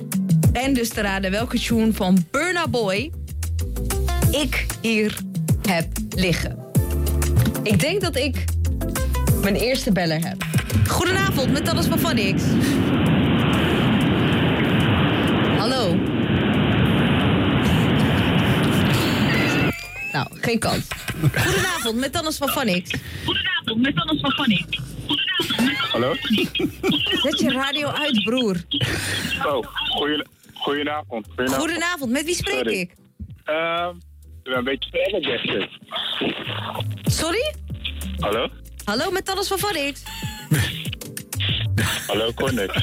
[0.52, 3.12] En dus te raden welke tune van Burna Boy
[4.30, 5.18] ik hier
[5.68, 6.58] heb liggen.
[7.62, 8.44] Ik denk dat ik
[9.42, 10.42] mijn eerste beller heb.
[10.88, 12.42] Goedenavond, met alles van Vanix.
[15.58, 15.94] Hallo.
[20.12, 20.88] Nou, geen kans.
[21.34, 22.90] Goedenavond, met Tannes van Vanix.
[23.24, 24.78] Goedenavond, met Tannes van Vanix.
[25.92, 26.14] Hallo?
[27.22, 28.56] Zet je radio uit, broer.
[29.46, 30.24] Oh, goeie,
[30.54, 31.26] goedenavond.
[31.26, 31.60] Goedenavond.
[31.62, 32.78] Goedenavond, met wie spreek Sorry.
[32.78, 32.94] ik?
[33.44, 33.88] Ehm,
[34.42, 35.68] ik ben een beetje flabbergasted.
[37.02, 37.54] Sorry?
[38.18, 38.48] Hallo?
[38.84, 40.02] Hallo, met Tannes van Vanix.
[42.06, 42.74] Hallo, Cornex.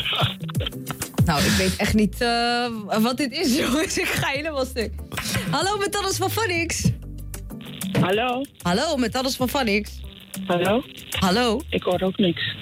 [1.26, 2.66] Nou, ik weet echt niet eh,
[3.02, 3.98] wat dit is, jongens.
[3.98, 4.94] Ik ga helemaal stuk.
[5.52, 6.84] Hallo, met Tannes van Vanix.
[8.02, 8.46] Hallo?
[8.62, 9.92] Hallo, met Tannes van Vanix.
[10.48, 10.84] Hallo?
[11.20, 11.62] Hallo?
[11.70, 12.56] Ik hoor ook niks.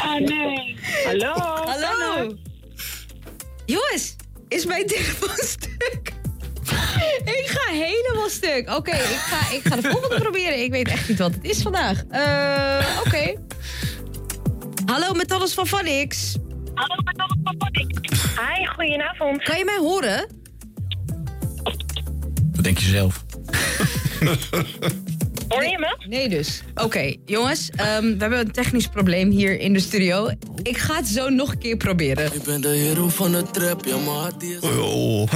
[0.00, 0.76] Ah, nee.
[1.04, 1.32] Hallo?
[1.64, 2.36] Hallo?
[3.66, 4.16] Jongens,
[4.48, 6.12] is mijn telefoon stuk?
[7.40, 8.70] ik ga helemaal stuk.
[8.76, 10.62] Oké, ik, ga, ik ga de volgende proberen.
[10.62, 12.04] Ik weet echt niet wat het is vandaag.
[12.10, 13.34] Eh, Oké.
[14.86, 16.36] Hallo, met alles van Vanix.
[16.74, 18.10] Hallo, met alles van Vanix.
[18.40, 19.42] Hi, goedenavond.
[19.42, 20.26] Kan je mij horen?
[22.52, 23.24] Wat denk je zelf?
[25.54, 26.06] Hoor je me?
[26.08, 26.62] Nee dus.
[26.74, 27.70] Oké, jongens.
[27.74, 30.30] ehm, we hebben een technisch probleem hier in de studio.
[30.62, 32.34] Ik ga het zo nog een keer proberen.
[32.34, 34.60] Ik ben de hero van de trap, ja, maar die is...
[34.60, 35.32] Oh.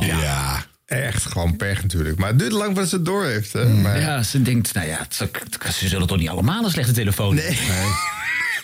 [0.20, 0.64] ja.
[0.86, 2.18] Echt gewoon pech natuurlijk.
[2.18, 3.52] Maar het duurt lang voordat ze het door heeft.
[3.52, 3.64] Hè?
[3.68, 4.00] Maar...
[4.00, 5.06] Ja, ze denkt, nou ja,
[5.72, 7.58] ze zullen toch niet allemaal een slechte telefoon Nee.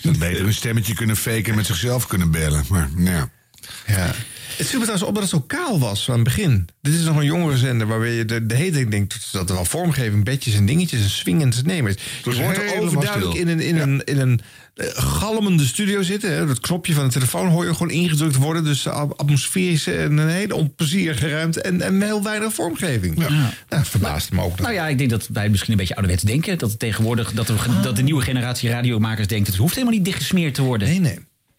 [0.03, 2.65] Dat beter een stemmetje kunnen faken en met zichzelf kunnen bellen.
[2.69, 3.31] Maar nou ja.
[3.87, 4.11] Ja.
[4.61, 6.69] Het viel me trouwens op dat het zo kaal was aan het begin.
[6.83, 9.29] Dit is nog een jongere zender waarbij je de, de hele tijd denkt...
[9.33, 11.97] dat er wel vormgeving, bedjes en dingetjes en swingend nemen.
[12.25, 14.41] Je hoort er overduidelijk in een, in een, in een
[14.75, 16.33] eh, galmende studio zitten.
[16.33, 16.47] Hè.
[16.47, 18.65] Dat knopje van de telefoon hoor je gewoon ingedrukt worden.
[18.65, 21.63] Dus eh, atmosferische en een hele onplezierige ruimte...
[21.63, 23.21] en, en heel weinig vormgeving.
[23.21, 23.53] Ja.
[23.69, 24.61] Nou, verbaast me ook.
[24.61, 26.59] Nou ja, ik denk dat wij misschien een beetje ouderwets denken.
[26.59, 29.47] Dat tegenwoordig, dat, we, dat de nieuwe generatie radiomakers denkt...
[29.47, 30.89] het hoeft helemaal niet dichtgesmeerd te worden.
[30.89, 31.19] Nee, nee.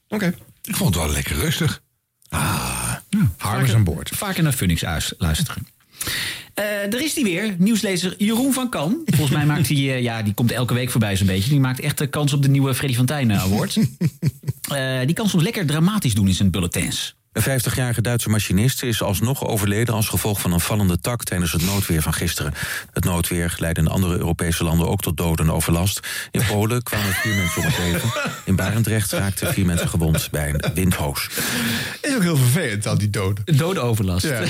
[0.10, 0.34] Oké.
[0.64, 1.82] Ik vond het wel lekker rustig.
[3.38, 4.10] Harm is aan boord.
[4.14, 4.82] Vaker naar Phoenix
[5.18, 5.68] luisteren.
[6.54, 9.02] Eh er is die weer, nieuwslezer Jeroen van Kan.
[9.06, 11.50] Volgens mij maakt hij, eh, ja, die komt elke week voorbij zo'n beetje.
[11.50, 13.78] Die maakt echt de kans op de nieuwe Freddy van Tijn Award.
[14.62, 17.16] Eh, die kan soms lekker dramatisch doen in zijn bulletins.
[17.32, 21.66] Een 50-jarige Duitse machinist is alsnog overleden als gevolg van een vallende tak tijdens het
[21.66, 22.54] noodweer van gisteren.
[22.94, 26.00] Het noodweer leidde in andere Europese landen ook tot doden en overlast.
[26.32, 28.10] In Polen kwamen vier mensen om het leven.
[28.46, 31.30] In Barendrecht raakten vier mensen gewond bij een windhoos.
[32.02, 33.58] Is ook heel vervelend, al die doden.
[33.58, 34.26] Dodenoverlast.
[34.26, 34.40] Ja.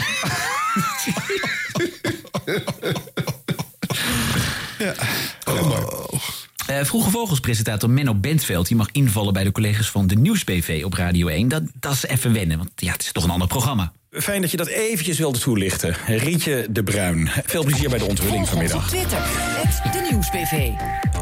[4.77, 4.93] ja.
[5.43, 6.19] Heel
[6.71, 8.67] Eh, Vroege Vogels-presentator Menno Bentveld...
[8.67, 11.47] die mag invallen bij de collega's van de Nieuwsbv op Radio 1.
[11.47, 13.91] Dat, dat is even wennen, want ja, het is toch een ander programma.
[14.11, 15.95] Fijn dat je dat eventjes wilde toelichten.
[16.07, 17.29] Rietje de Bruin.
[17.45, 18.89] Veel plezier bij de onthulling vanmiddag.
[18.89, 20.51] Twitter, het de Nieuwsbv.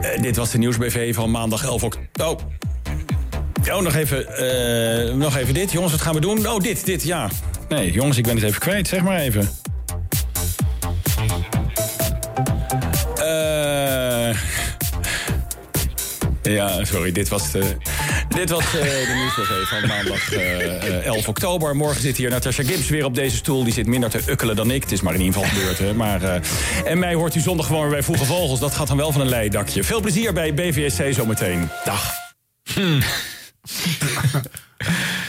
[0.02, 2.46] Eh, dit was de Nieuwsbv van maandag 11 oktober.
[3.68, 3.76] Oh.
[3.76, 5.72] Oh, nog even, eh, nog even dit.
[5.72, 6.48] Jongens, wat gaan we doen?
[6.48, 7.30] Oh, dit, dit, ja.
[7.70, 8.88] Nee, jongens, ik ben het even kwijt.
[8.88, 9.50] Zeg maar even.
[16.50, 17.76] Ja, sorry, dit was de,
[18.30, 21.76] dit was, eh, de nieuwsbv van maandag eh, eh, 11 oktober.
[21.76, 23.64] Morgen zit hier Natasha Gibbs weer op deze stoel.
[23.64, 24.84] Die zit minder te ukkelen dan ik.
[24.84, 25.78] Het is maar in ieder geval gebeurd.
[25.78, 25.94] Hè.
[25.94, 26.42] Maar, eh,
[26.86, 28.60] en mij hoort u zondag gewoon weer bij Vroege Vogels.
[28.60, 29.84] Dat gaat dan wel van een leidakje.
[29.84, 31.70] Veel plezier bij BVSC zometeen.
[31.86, 32.14] Dag.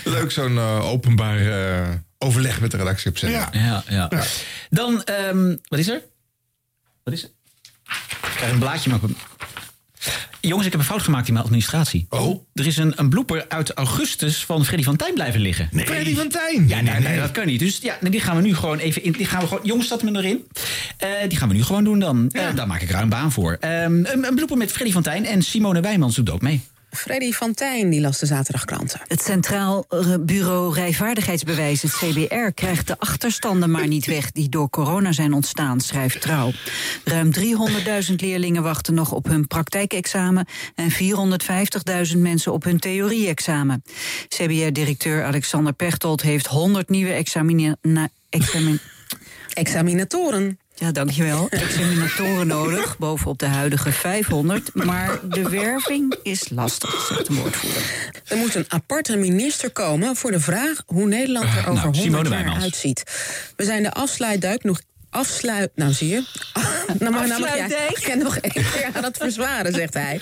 [0.05, 3.49] Leuk zo'n eh, openbaar eh, overleg met de redactie op zender.
[3.53, 4.09] Ja, ja.
[4.71, 6.03] Dan, ehm, wat is er?
[7.03, 7.31] Wat is er?
[8.23, 9.01] Ik krijg een blaadje, maar...
[10.41, 12.07] Jongens, ik heb een fout gemaakt in mijn administratie.
[12.09, 12.47] Oh?
[12.55, 15.68] Er is een, een blooper uit augustus van Freddy van Tijn blijven liggen.
[15.74, 16.68] Freddy van Tijn?
[16.68, 17.59] Ja, nee, nee, dat kan niet.
[17.59, 19.12] Dus ja, nee, die gaan we nu gewoon even in.
[19.12, 20.47] Die gaan we gewoon, jongens, zat me erin.
[20.97, 22.30] Eh, die gaan we nu gewoon doen dan.
[22.30, 23.57] Eh, daar maak ik ruim baan voor.
[23.61, 26.61] Ehm, een, een blooper met Freddy van Tijn en Simone Wijmans doet ook mee.
[26.91, 29.01] Freddy van Tijn die las de zaterdagkranten.
[29.07, 29.86] Het Centraal
[30.20, 35.80] Bureau Rijvaardigheidsbewijs, het CBR, krijgt de achterstanden maar niet weg die door corona zijn ontstaan,
[35.80, 36.51] schrijft Trouw.
[37.05, 37.30] Ruim
[38.09, 40.91] 300.000 leerlingen wachten nog op hun praktijkexamen en
[42.12, 43.82] 450.000 mensen op hun theorie-examen.
[44.28, 47.76] CBR-directeur Alexander Pechtold heeft 100 nieuwe examina
[48.30, 48.80] examin
[49.55, 50.59] Examinatoren.
[50.81, 51.49] Ja, dankjewel.
[51.49, 54.74] Examinatoren nodig, bovenop de huidige 500.
[54.74, 58.12] Maar de werving is lastig, zegt de woordvoerder.
[58.24, 61.97] Er moet een aparte minister komen voor de vraag hoe Nederland er over nou, 100
[61.97, 63.03] Simone jaar uitziet.
[63.57, 65.70] We zijn de afsluitduik nog afsluit...
[65.74, 66.22] Nou, zie je.
[66.98, 67.48] nou, maar, nou mag jij.
[67.48, 67.90] Afsluitdijk?
[67.98, 70.20] Ik ken nog één keer aan het verzwaren, zegt hij.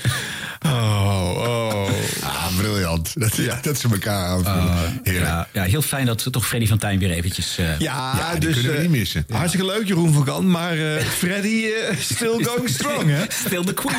[0.67, 1.89] Oh, oh.
[2.23, 3.21] Ah, briljant.
[3.21, 5.01] Dat, ja, dat ze elkaar aanvullen.
[5.03, 5.27] Heerlijk.
[5.27, 7.59] Ja, ja, heel fijn dat toch Freddy van Tijn weer eventjes...
[7.59, 9.25] eh, Ja, die dus, kunnen we eh, niet missen.
[9.33, 10.51] Hartstikke leuk, Jeroen van Kan.
[10.51, 13.25] Maar eh, Freddy eh, still going strong, hè?
[13.29, 13.97] Still the queen.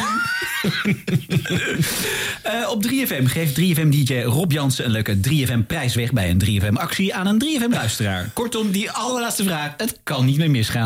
[2.43, 6.11] Eh, op 3FM geeft 3FM-dj Rob Jansen een leuke 3FM-prijs weg...
[6.13, 8.29] bij een 3FM-actie aan een 3FM-luisteraar.
[8.33, 10.77] Kortom, die allerlaatste vraag, het kan niet meer misgaan.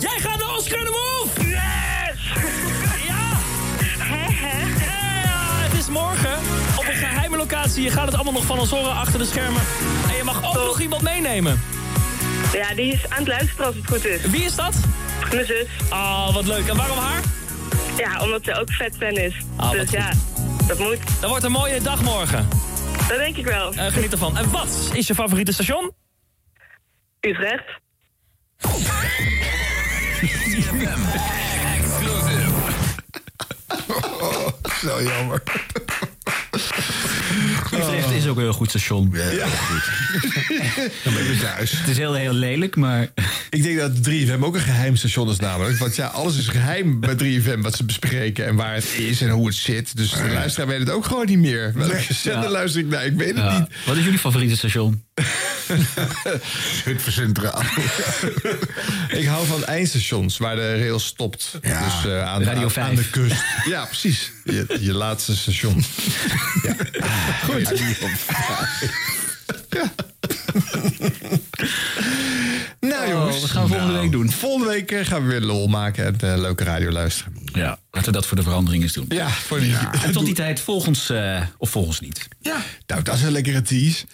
[0.00, 1.36] Jij gaat de Oscar de Wolf!
[1.46, 2.32] Yes!
[3.08, 3.38] Ja!
[4.78, 6.38] Ja, het is morgen
[6.78, 7.82] op een geheime locatie.
[7.82, 9.62] Je gaat het allemaal nog van ons horen achter de schermen.
[10.08, 11.60] En je mag ook nog iemand meenemen.
[12.52, 14.20] Ja, die is aan het luisteren als het goed is.
[14.20, 14.74] Wie is dat?
[15.32, 15.66] Mijn zus.
[15.90, 16.66] Oh, wat leuk.
[16.68, 17.20] En waarom haar?
[17.96, 19.34] Ja, omdat ze ook vet fan is.
[19.56, 20.10] Ah, dus ja,
[20.66, 20.98] dat moet.
[21.20, 22.48] Dat wordt een mooie dag morgen.
[23.08, 23.72] Dat denk ik wel.
[23.74, 24.36] Eh, geniet ervan.
[24.36, 25.92] En wat is je favoriete station?
[27.20, 27.82] Utrecht.
[34.80, 35.42] Zo jammer.
[37.72, 39.10] Utrecht is ook een heel goed station.
[39.12, 39.90] Ja, goed.
[41.04, 41.70] Dan ben je thuis.
[41.70, 43.08] Het is heel, heel lelijk, maar...
[43.50, 45.78] Ik denk dat 3FM ook een geheim station is namelijk.
[45.78, 49.28] Want ja, alles is geheim bij 3FM wat ze bespreken en waar het is en
[49.30, 49.96] hoe het zit.
[49.96, 51.72] Dus de luisteraar weet het ook gewoon niet meer.
[51.74, 52.50] Welke zender Ja.
[52.50, 53.04] luister ik naar?
[53.04, 53.68] Ik weet het niet.
[53.86, 55.02] Wat is jullie favoriete station?
[57.08, 57.62] Centraal.
[59.20, 61.58] Ik hou van eindstations waar de rail stopt.
[61.62, 61.84] Ja.
[61.84, 62.86] Dus eh, aan, Radio aan, 5.
[62.88, 63.42] aan de kust.
[63.68, 64.32] Ja, precies.
[64.44, 65.84] Je, je laatste station.
[66.62, 66.76] Ja.
[67.44, 67.72] Goed.
[72.80, 73.34] Nou jongens.
[73.34, 74.30] Oh, wat gaan we volgende Nou, week doen?
[74.30, 77.43] Volgende week eh, gaan we weer lol maken en eh, leuke radio luisteren.
[77.54, 79.04] Ja, laten we dat voor de verandering eens doen.
[79.08, 79.74] Ja, voor die,
[80.04, 82.28] En tot die tijd, volg ons eh, of volg ons niet.
[82.40, 84.04] Ja, nou, dat is een lekkere tease.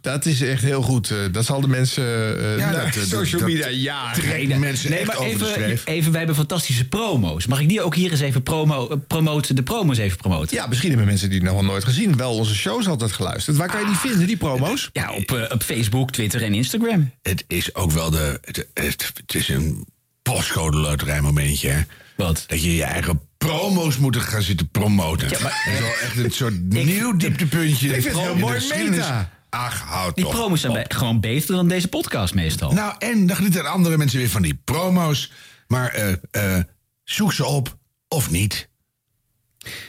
[0.00, 1.10] Dat is echt heel goed.
[1.10, 2.04] Eh, dat zal de mensen
[2.38, 4.12] eh Ja, dat, eh, social dat- media ja.
[4.12, 7.46] trekt mensen echt over de even, even, wij hebben fantastische promo's.
[7.46, 10.56] Mag ik die ook hier eens even promo, promoten, de promo's even promoten?
[10.56, 12.16] Ja, misschien hebben mensen die het nog wel nooit gezien.
[12.16, 13.56] Wel onze shows altijd geluisterd.
[13.56, 14.90] Waar kan je die vinden, die promo's?
[14.92, 17.10] Ja, op, op Facebook, Twitter en Instagram.
[17.22, 18.38] Het is ook wel de.
[18.44, 19.86] Het, het, het is een
[20.22, 21.80] postcode loterij momentje, hè?
[22.20, 22.44] Wat?
[22.46, 25.28] Dat je je eigen promo's moet gaan zitten promoten.
[25.30, 27.86] Ja, maar- dat is wel echt een soort nieuw dieptepuntje.
[27.88, 29.30] Ik vind het heel mooi meta.
[29.50, 30.78] Ach, houd Die toch promo's zijn op.
[30.78, 32.72] bij- gewoon beter dan deze podcast meestal.
[32.72, 35.32] Nou, en dan genieten andere mensen weer van die promo's.
[35.66, 36.12] Maar eh,
[36.56, 36.64] eh,
[37.04, 38.68] zoek ze op of niet.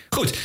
[0.09, 0.37] Goed.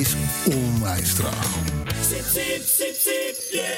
[0.00, 0.14] Is
[0.54, 1.54] onwijs traag.
[3.50, 3.76] Yeah.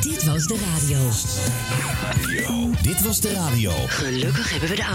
[0.00, 0.98] Dit was de radio.
[2.82, 3.72] Dit was de radio.
[3.86, 4.86] Gelukkig hebben we de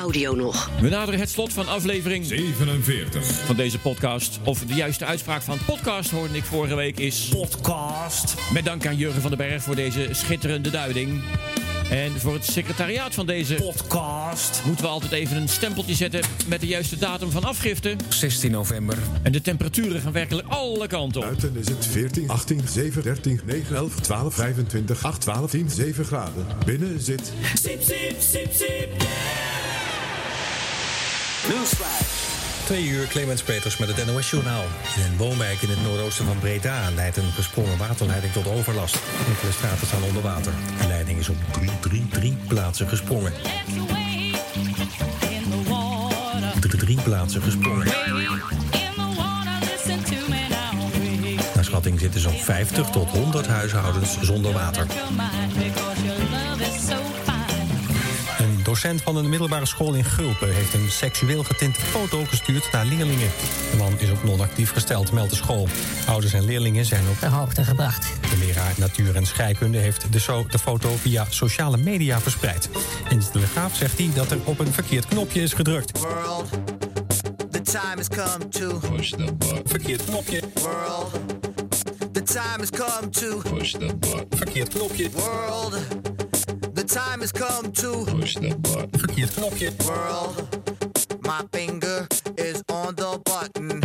[0.00, 0.70] audio nog.
[0.80, 4.38] We naderen het slot van aflevering 47 van deze podcast.
[4.44, 7.28] Of de juiste uitspraak van podcast hoorde ik vorige week is...
[7.28, 8.34] Podcast.
[8.52, 11.22] Met dank aan Jurgen van den Berg voor deze schitterende duiding.
[11.94, 16.60] En voor het secretariaat van deze podcast moeten we altijd even een stempeltje zetten met
[16.60, 17.96] de juiste datum van afgifte.
[18.08, 18.98] 16 november.
[19.22, 21.26] En de temperaturen gaan werkelijk alle kanten op.
[21.26, 26.04] Buiten is het 14, 18, 7, 13, 9, 11, 12, 25, 8, 12, 10, 7
[26.04, 26.46] graden.
[26.64, 27.32] Binnen zit...
[27.54, 28.92] Sip, sip, sip, sip,
[32.64, 34.64] Twee uur Clemens Peters met het NOS Journaal.
[34.96, 38.98] In een woonwijk in het noordoosten van Breda leidt een gesprongen waterleiding tot overlast.
[39.28, 40.52] Enkele straten staan onder water.
[40.80, 43.32] De leiding is op drie, drie, drie plaatsen gesprongen.
[46.78, 47.86] Drie plaatsen gesprongen.
[51.54, 54.86] Naar schatting zitten zo'n 50 tot 100 huishoudens zonder water.
[58.74, 63.30] Docent van een middelbare school in Gulpen heeft een seksueel getinte foto gestuurd naar leerlingen.
[63.70, 65.68] De man is op non-actief gesteld, meldt de school.
[66.08, 68.12] Ouders en leerlingen zijn op de hoogte gebracht.
[68.30, 72.68] De leraar natuur en scheikunde heeft de, so- de foto via sociale media verspreid.
[73.08, 75.98] In de Telegraaf zegt hij dat er op een verkeerd knopje is gedrukt.
[75.98, 76.48] World,
[77.50, 79.60] the time has come to push the button.
[79.64, 80.40] Verkeerd knopje.
[80.54, 81.12] World,
[82.12, 84.26] the time has come to Push the button.
[84.30, 85.10] Verkeerd knopje.
[85.10, 85.76] World,
[86.86, 88.88] the time has come to Push the button.
[88.92, 89.72] Verkeerd knopje.
[89.86, 90.48] World,
[91.20, 93.82] my finger is on the button.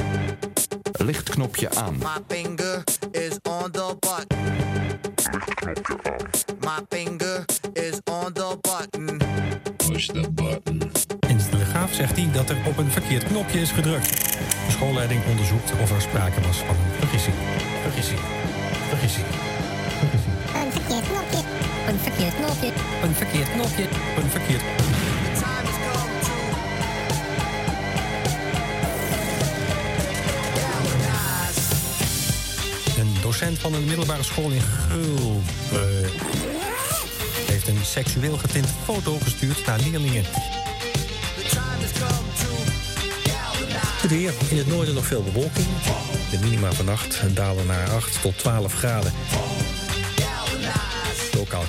[0.97, 1.97] Lichtknopje aan.
[1.97, 4.37] My finger is on the button.
[6.59, 9.17] My finger is on the button.
[9.77, 10.91] Push the button.
[11.27, 14.09] In de Telegraaf zegt hij dat er op een verkeerd knopje is gedrukt.
[14.65, 17.35] De schoolleiding onderzoekt of er sprake was van een vergissing.
[17.81, 18.19] Vergissing.
[18.89, 19.25] Vergissing.
[20.69, 21.41] Een verkeerd knopje.
[21.87, 22.71] Een verkeerd knopje.
[23.03, 23.83] Een verkeerd knopje.
[24.21, 24.61] Een verkeerd
[32.97, 35.41] Een docent van een middelbare school in Gul
[37.47, 40.23] heeft een seksueel getinte foto gestuurd naar leerlingen.
[44.01, 45.67] Het weer in het noorden nog veel bewolking.
[46.31, 49.13] De minima vannacht dalen naar 8 tot 12 graden.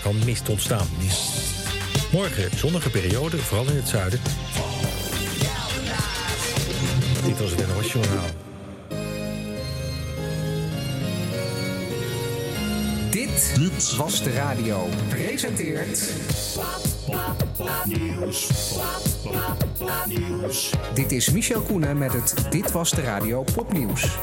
[0.03, 0.87] Kan mist ontstaan.
[2.13, 4.21] Morgen zonnige periode, vooral in het zuiden.
[7.25, 8.50] Dit was het NOS.
[13.31, 14.89] Dit, was de radio.
[15.09, 16.13] Presenteert...
[20.95, 24.19] Dit is Michel Koenen met het Dit was de radio popnieuws.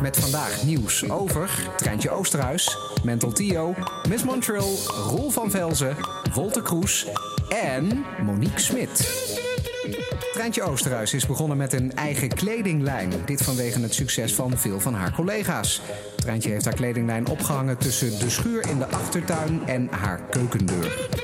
[0.00, 3.74] Met vandaag nieuws over Treintje Oosterhuis, Mental Tio,
[4.08, 4.76] Miss Montreal,
[5.08, 5.96] Roel van Velzen,
[6.34, 7.06] Wolter Kroes
[7.48, 9.43] en Monique Smit.
[10.34, 13.12] Treintje Oosterhuis is begonnen met een eigen kledinglijn.
[13.24, 15.80] Dit vanwege het succes van veel van haar collega's.
[16.16, 21.23] Treintje heeft haar kledinglijn opgehangen tussen de schuur in de achtertuin en haar keukendeur.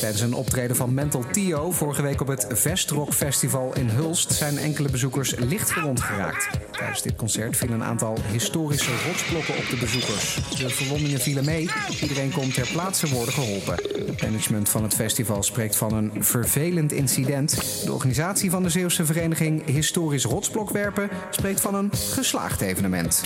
[0.00, 4.58] Tijdens een optreden van Mental Tio vorige week op het Vestrock Festival in Hulst zijn
[4.58, 6.48] enkele bezoekers licht gewond geraakt.
[6.70, 10.34] Tijdens dit concert vielen een aantal historische rotsblokken op de bezoekers.
[10.58, 11.70] De verwondingen vielen mee.
[12.00, 13.74] Iedereen kon ter plaatse worden geholpen.
[14.06, 17.82] Het management van het festival spreekt van een vervelend incident.
[17.84, 23.22] De organisatie van de Zeeuwse vereniging Historisch Rotsblokwerpen spreekt van een geslaagd evenement.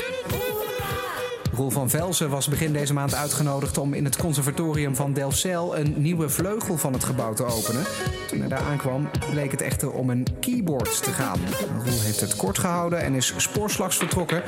[1.52, 5.94] Roel van Velzen was begin deze maand uitgenodigd om in het conservatorium van Delfzijl een
[5.96, 7.84] nieuwe vleugel van het gebouw te openen.
[8.28, 11.40] Toen hij daar aankwam, bleek het echter om een keyboard te gaan.
[11.84, 14.42] Roel heeft het kort gehouden en is spoorslags vertrokken.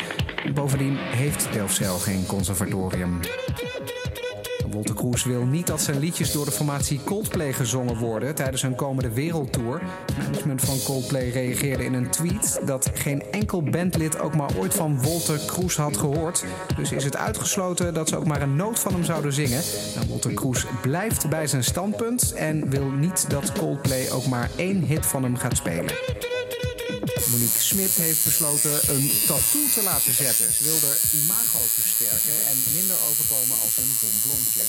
[0.55, 3.21] Bovendien heeft Delfzijl geen conservatorium.
[4.71, 8.75] Wolter Kroes wil niet dat zijn liedjes door de formatie Coldplay gezongen worden tijdens hun
[8.75, 9.83] komende wereldtour.
[10.13, 14.75] Het management van Coldplay reageerde in een tweet dat geen enkel bandlid ook maar ooit
[14.75, 16.45] van Wolter Kroes had gehoord.
[16.77, 19.63] Dus is het uitgesloten dat ze ook maar een noot van hem zouden zingen.
[19.95, 24.83] Nou, Wolter Kroes blijft bij zijn standpunt en wil niet dat Coldplay ook maar één
[24.83, 25.93] hit van hem gaat spelen.
[27.27, 30.53] Monique Smit heeft besloten een tattoo te laten zetten.
[30.53, 34.65] Ze wil haar imago versterken en minder overkomen als een dom blondje.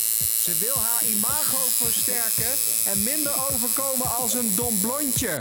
[0.46, 2.52] Ze wil haar imago versterken
[2.92, 5.38] en minder overkomen als een dom blondje.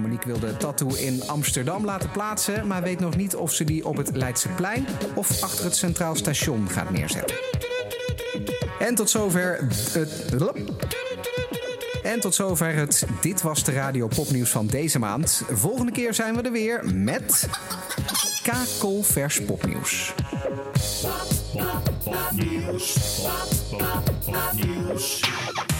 [0.00, 3.84] Monique wil de tattoo in Amsterdam laten plaatsen, maar weet nog niet of ze die
[3.84, 7.36] op het Leidseplein of achter het Centraal Station gaat neerzetten.
[8.78, 11.09] En tot zover het.
[12.02, 15.42] En tot zover het Dit Was de Radio Popnieuws van deze maand.
[15.50, 17.48] Volgende keer zijn we er weer met
[18.42, 20.14] kakelvers popnieuws.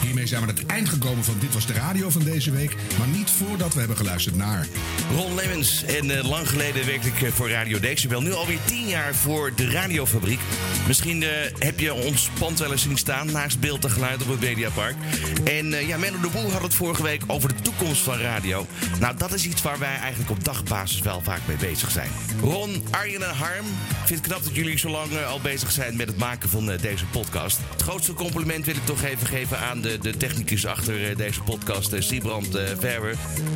[0.01, 2.75] Hiermee zijn we aan het eind gekomen van Dit Was de Radio van deze week.
[2.97, 4.67] Maar niet voordat we hebben geluisterd naar...
[5.15, 5.83] Ron Lemmens.
[5.83, 8.21] En eh, lang geleden werkte ik eh, voor Radio Decibel.
[8.21, 10.39] Nu alweer tien jaar voor de radiofabriek.
[10.87, 14.27] Misschien eh, heb je ons pand wel eens zien staan naast beeld en geluid op
[14.27, 14.95] het Mediapark.
[15.43, 18.67] En eh, ja, Menno de Boer had het vorige week over de toekomst van radio.
[18.99, 22.11] Nou, dat is iets waar wij eigenlijk op dagbasis wel vaak mee bezig zijn.
[22.41, 23.65] Ron, Arjen en Harm,
[24.05, 26.81] vind het knap dat jullie zo lang al bezig zijn met het maken van eh,
[26.81, 27.59] deze podcast.
[27.71, 31.41] Het grootste compliment wil ik toch even geven aan de, de technicus achter eh, deze
[31.41, 32.47] podcast, uh, Siebrand
[32.79, 33.15] Verwer.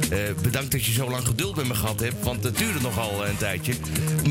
[0.10, 3.28] Eh, bedankt dat je zo lang geduld met me gehad hebt, want het duurde nogal
[3.28, 3.74] een tijdje.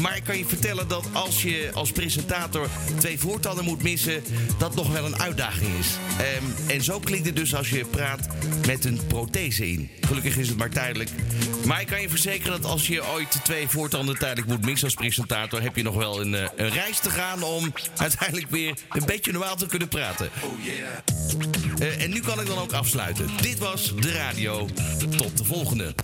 [0.01, 2.69] Maar ik kan je vertellen dat als je als presentator
[2.99, 4.23] twee voortanden moet missen,
[4.59, 5.89] dat nog wel een uitdaging is.
[6.19, 8.29] Ehm, en zo klinkt het dus als je praat
[8.67, 9.91] met een prothese in.
[10.01, 11.11] Gelukkig is het maar tijdelijk.
[11.65, 14.95] Maar ik kan je verzekeren dat als je ooit twee voortanden tijdelijk moet missen als
[14.95, 17.64] presentator, heb je nog wel een, eh, een reis te gaan om
[17.97, 20.31] uiteindelijk weer een beetje normaal te kunnen praten.
[21.79, 23.27] Eh, en nu kan ik dan ook afsluiten.
[23.41, 24.69] Dit was de radio.
[25.17, 25.95] Tot de volgende.